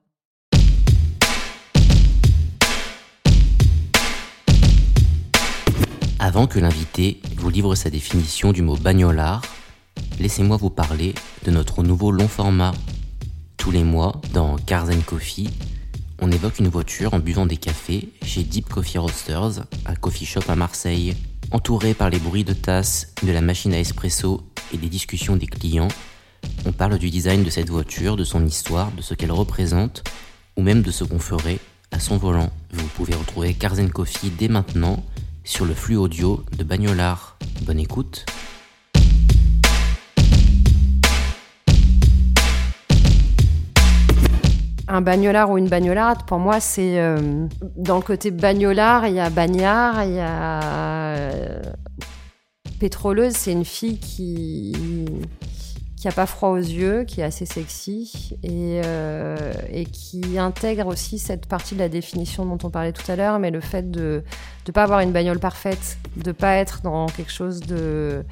Avant 6.18 6.46
que 6.46 6.58
l'invité 6.58 7.20
vous 7.36 7.48
livre 7.48 7.74
sa 7.74 7.88
définition 7.88 8.52
du 8.52 8.60
mot 8.60 8.76
bagnolard, 8.76 9.42
laissez-moi 10.18 10.58
vous 10.58 10.70
parler 10.70 11.14
de 11.44 11.50
notre 11.50 11.82
nouveau 11.82 12.10
long 12.10 12.28
format. 12.28 12.72
Tous 13.56 13.70
les 13.70 13.84
mois, 13.84 14.20
dans 14.34 14.56
Cars 14.56 14.88
Coffee, 15.06 15.50
on 16.20 16.30
évoque 16.30 16.58
une 16.58 16.68
voiture 16.68 17.14
en 17.14 17.18
buvant 17.18 17.46
des 17.46 17.56
cafés 17.56 18.10
chez 18.22 18.42
Deep 18.42 18.68
Coffee 18.68 18.98
Roasters, 18.98 19.64
un 19.86 19.94
coffee 19.94 20.26
shop 20.26 20.42
à 20.48 20.56
Marseille. 20.56 21.16
Entouré 21.52 21.94
par 21.94 22.10
les 22.10 22.20
bruits 22.20 22.44
de 22.44 22.52
tasses, 22.52 23.12
de 23.24 23.32
la 23.32 23.40
machine 23.40 23.74
à 23.74 23.80
espresso 23.80 24.42
et 24.72 24.76
des 24.76 24.88
discussions 24.88 25.36
des 25.36 25.48
clients, 25.48 25.88
on 26.64 26.72
parle 26.72 26.96
du 26.98 27.10
design 27.10 27.42
de 27.42 27.50
cette 27.50 27.70
voiture, 27.70 28.16
de 28.16 28.22
son 28.22 28.46
histoire, 28.46 28.92
de 28.92 29.02
ce 29.02 29.14
qu'elle 29.14 29.32
représente, 29.32 30.04
ou 30.56 30.62
même 30.62 30.82
de 30.82 30.92
ce 30.92 31.02
qu'on 31.02 31.18
ferait 31.18 31.58
à 31.90 31.98
son 31.98 32.18
volant. 32.18 32.50
Vous 32.72 32.86
pouvez 32.94 33.14
retrouver 33.14 33.54
Carzen 33.54 33.90
Coffee 33.90 34.30
dès 34.30 34.48
maintenant 34.48 35.04
sur 35.42 35.64
le 35.64 35.74
flux 35.74 35.96
audio 35.96 36.44
de 36.56 36.62
Bagnolard. 36.62 37.36
Bonne 37.62 37.80
écoute 37.80 38.26
un 44.90 45.00
bagnolard 45.02 45.50
ou 45.50 45.58
une 45.58 45.68
bagnolarde, 45.68 46.24
pour 46.26 46.38
moi, 46.38 46.60
c'est 46.60 47.00
euh, 47.00 47.46
dans 47.76 47.96
le 47.96 48.02
côté 48.02 48.30
bagnolard, 48.30 49.06
il 49.06 49.14
y 49.14 49.20
a 49.20 49.30
bagnard, 49.30 50.04
il 50.04 50.14
y 50.14 50.20
a 50.20 50.60
euh, 50.62 51.62
pétroleuse. 52.80 53.34
C'est 53.34 53.52
une 53.52 53.64
fille 53.64 53.98
qui 53.98 54.74
qui 55.96 56.08
a 56.08 56.12
pas 56.12 56.24
froid 56.24 56.48
aux 56.48 56.56
yeux, 56.56 57.04
qui 57.04 57.20
est 57.20 57.24
assez 57.24 57.44
sexy 57.44 58.34
et, 58.42 58.80
euh, 58.82 59.52
et 59.70 59.84
qui 59.84 60.38
intègre 60.38 60.86
aussi 60.86 61.18
cette 61.18 61.44
partie 61.44 61.74
de 61.74 61.80
la 61.80 61.90
définition 61.90 62.46
dont 62.46 62.56
on 62.64 62.70
parlait 62.70 62.94
tout 62.94 63.12
à 63.12 63.16
l'heure, 63.16 63.38
mais 63.38 63.50
le 63.50 63.60
fait 63.60 63.90
de 63.90 64.24
ne 64.66 64.72
pas 64.72 64.84
avoir 64.84 65.00
une 65.00 65.12
bagnole 65.12 65.38
parfaite, 65.38 65.98
de 66.16 66.32
pas 66.32 66.54
être 66.54 66.80
dans 66.80 67.04
quelque 67.04 67.30
chose 67.30 67.60
de 67.60 68.24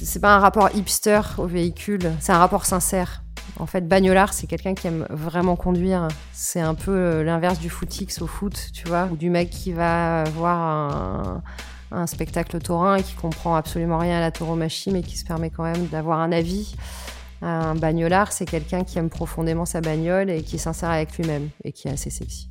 c'est 0.00 0.20
pas 0.20 0.34
un 0.34 0.38
rapport 0.38 0.70
hipster 0.74 1.20
au 1.36 1.46
véhicule, 1.46 2.12
c'est 2.18 2.32
un 2.32 2.38
rapport 2.38 2.64
sincère. 2.64 3.24
En 3.58 3.66
fait, 3.66 3.86
bagnolard, 3.86 4.32
c'est 4.32 4.46
quelqu'un 4.46 4.74
qui 4.74 4.86
aime 4.86 5.06
vraiment 5.10 5.56
conduire. 5.56 6.08
C'est 6.32 6.60
un 6.60 6.74
peu 6.74 6.92
euh, 6.92 7.24
l'inverse 7.24 7.58
du 7.58 7.68
footix 7.68 8.20
au 8.20 8.26
foot, 8.26 8.70
tu 8.72 8.88
vois, 8.88 9.08
ou 9.10 9.16
du 9.16 9.30
mec 9.30 9.50
qui 9.50 9.72
va 9.72 10.24
voir 10.24 11.42
un, 11.92 12.06
spectacle 12.06 12.58
taurin 12.60 12.96
et 12.96 13.02
qui 13.02 13.14
comprend 13.14 13.56
absolument 13.56 13.98
rien 13.98 14.18
à 14.18 14.20
la 14.20 14.30
tauromachie, 14.30 14.90
mais 14.92 15.02
qui 15.02 15.18
se 15.18 15.24
permet 15.24 15.50
quand 15.50 15.64
même 15.64 15.86
d'avoir 15.86 16.20
un 16.20 16.32
avis. 16.32 16.74
Un 17.42 17.74
bagnolard, 17.74 18.32
c'est 18.32 18.44
quelqu'un 18.44 18.84
qui 18.84 18.98
aime 18.98 19.10
profondément 19.10 19.64
sa 19.64 19.80
bagnole 19.80 20.30
et 20.30 20.42
qui 20.42 20.56
est 20.56 20.60
sincère 20.60 20.90
avec 20.90 21.16
lui-même 21.16 21.48
et 21.64 21.72
qui 21.72 21.88
est 21.88 21.92
assez 21.92 22.10
sexy. 22.10 22.48